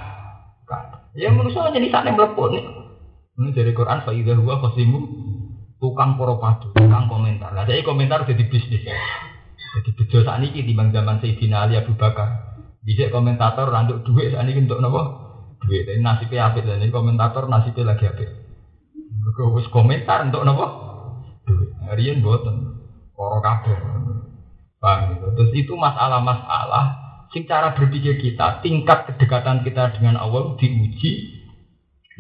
Ya 1.15 1.31
manusia 1.31 1.71
jadi 1.71 1.87
sana 1.87 2.11
meleput 2.11 2.51
nih. 2.51 2.63
Ini 3.39 3.55
dari 3.55 3.71
Quran 3.71 4.03
faidah 4.03 4.35
huwa 4.35 4.59
khosimu 4.59 4.99
tukang 5.79 6.19
padu, 6.19 6.75
tukang 6.75 7.07
komentar. 7.07 7.55
Nah, 7.55 7.63
jadi 7.63 7.87
komentar 7.87 8.27
jadi 8.27 8.43
bisnis. 8.51 8.83
Jadi 8.83 9.89
bejo 9.95 10.23
saat 10.23 10.43
ini 10.43 10.63
di 10.63 10.75
zaman 10.75 11.23
Sayyidina 11.23 11.67
Ali 11.67 11.79
Abu 11.79 11.95
Bakar. 11.95 12.59
Bisa 12.83 13.07
komentator 13.11 13.71
randuk 13.71 14.03
duit 14.03 14.35
saat 14.35 14.43
ini 14.43 14.67
untuk 14.67 14.83
nopo 14.83 15.01
duit. 15.63 15.87
Ini 15.87 16.03
nasibnya 16.03 16.51
apik 16.51 16.67
dan 16.67 16.83
ini 16.83 16.91
komentator 16.91 17.47
nasibnya 17.47 17.95
lagi 17.95 18.11
apik. 18.11 18.29
Mereka 18.91 19.71
komentar 19.71 20.27
untuk 20.27 20.43
nopo 20.43 20.65
duit. 21.47 21.71
Rian 21.95 22.19
buatan. 22.19 22.55
Koro 23.15 23.39
kabeh. 23.39 23.77
Paham 24.85 25.17
gitu. 25.17 25.25
Terus 25.33 25.51
itu 25.57 25.73
masalah-masalah 25.73 26.85
sing 27.33 27.49
cara 27.49 27.73
berpikir 27.73 28.21
kita, 28.21 28.61
tingkat 28.61 29.09
kedekatan 29.09 29.65
kita 29.65 29.97
dengan 29.97 30.21
Allah 30.21 30.53
diuji. 30.61 31.41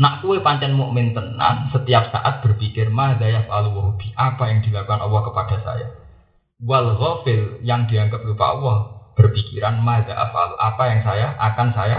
Nak 0.01 0.25
kue 0.25 0.41
pancen 0.41 0.73
mukmin 0.73 1.13
tenan 1.13 1.69
setiap 1.69 2.09
saat 2.09 2.41
berpikir 2.41 2.89
madayaf 2.89 3.47
al 3.47 3.69
apa 4.17 4.43
yang 4.49 4.59
dilakukan 4.65 4.97
Allah 4.97 5.21
kepada 5.29 5.55
saya. 5.61 5.87
Wal 6.65 6.97
ghafil 6.97 7.61
yang 7.61 7.85
dianggap 7.85 8.25
lupa 8.25 8.57
Allah 8.57 8.77
berpikiran 9.13 9.85
madayaf 9.85 10.33
apa 10.57 10.83
yang 10.89 11.05
saya 11.05 11.37
akan 11.37 11.69
saya 11.69 11.97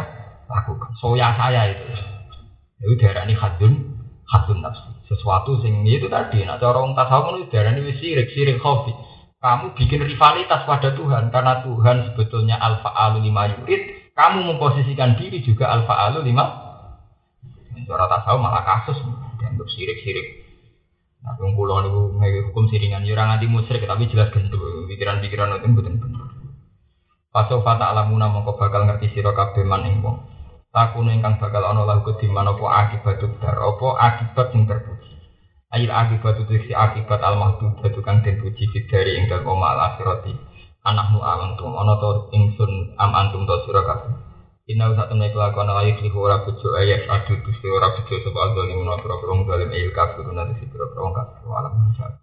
lakukan. 0.50 0.90
Soya 0.98 1.30
saya 1.38 1.72
itu. 1.72 1.84
Itu 2.84 2.94
darah 3.00 3.22
ini 3.22 3.38
hadun 3.38 4.02
hadun 4.28 4.60
nafsi. 4.60 4.92
Sesuatu 5.08 5.62
sing 5.62 5.86
itu 5.86 6.10
tadi. 6.10 6.42
Cara 6.42 6.74
orang 6.74 6.98
tasawuf 6.98 7.38
itu 7.38 7.54
darah 7.54 7.70
ini 7.70 7.96
sirik 7.96 8.34
sirik 8.34 8.58
khafi 8.60 9.15
Kamu 9.46 9.78
bikin 9.78 10.02
rivalitas 10.02 10.66
pada 10.66 10.90
Tuhan 10.98 11.30
karena 11.30 11.62
Tuhan 11.62 12.10
sebetulnya 12.10 12.58
alfa 12.58 12.90
alu 12.90 13.22
lima 13.22 13.46
yurid. 13.46 14.10
Kamu 14.10 14.42
memposisikan 14.42 15.14
diri 15.14 15.38
juga 15.46 15.70
alfa 15.70 15.94
alu 15.94 16.26
lima. 16.26 16.66
Cara 17.86 18.10
tasawuf 18.10 18.42
malah 18.42 18.66
kasus 18.66 18.98
dianggap 19.38 19.70
sirik-sirik. 19.70 20.42
Nah, 21.22 21.38
yang 21.38 21.54
pulau 21.54 21.78
niku 21.78 22.10
hukum 22.50 22.66
siringan, 22.66 23.06
ya 23.06 23.14
orang 23.14 23.38
anti 23.38 23.46
musyrik 23.46 23.86
tapi 23.86 24.10
jelas 24.10 24.34
gendut. 24.34 24.58
Pikiran-pikiran 24.90 25.62
itu 25.62 25.70
betul 25.70 25.94
betul. 25.94 26.26
Alamuna 27.62 28.26
mongko 28.26 28.58
bakal 28.58 28.90
ngerti 28.90 29.14
sira 29.14 29.30
kabeh 29.30 29.62
man 29.62 29.86
ing 29.86 30.02
ingkang 30.76 31.38
bakal 31.38 31.62
ana 31.62 31.86
lahu 31.86 32.02
kediman 32.10 32.50
apa 32.50 32.66
akibat 32.84 33.22
dar 33.38 33.56
apa 33.56 33.88
akibat 33.96 34.46
sing 34.50 34.68
terpuji. 34.68 35.15
Ail 35.74 35.90
akibat 35.90 36.38
itu 36.46 36.54
si 36.62 36.72
akibat 36.72 37.18
al 37.18 37.34
mahdud 37.42 37.82
itu 37.82 38.00
kang 38.06 38.22
den 38.22 38.38
puji 38.38 38.70
dari 38.86 39.18
ing 39.18 39.26
dalem 39.26 39.50
oma 39.50 39.74
al 39.74 39.80
akhirati. 39.90 40.30
Anakmu 40.86 41.18
amantum 41.18 41.74
ana 41.74 41.98
to 41.98 42.30
insun 42.30 42.94
am 42.94 43.10
antum 43.10 43.42
to 43.42 43.54
sira 43.66 43.82
kabeh. 43.82 44.14
Inna 44.70 44.94
usah 44.94 45.10
temne 45.10 45.30
kelakuan 45.34 45.70
ayu 45.70 45.98
di 45.98 46.10
ora 46.14 46.42
bojo 46.42 46.74
ayat 46.78 47.10
adu 47.10 47.38
tu 47.42 47.50
ora 47.70 47.94
bojo 47.98 48.14
sapa 48.18 48.38
al 48.38 48.50
zalim 48.54 48.86
ora 48.86 48.98
pro 49.02 49.18
pro 49.18 49.34
zalim 49.46 49.70
kafir 49.90 50.26
nanti 50.30 50.62
si 50.62 50.66
pro 50.70 50.86
kafir 50.90 52.18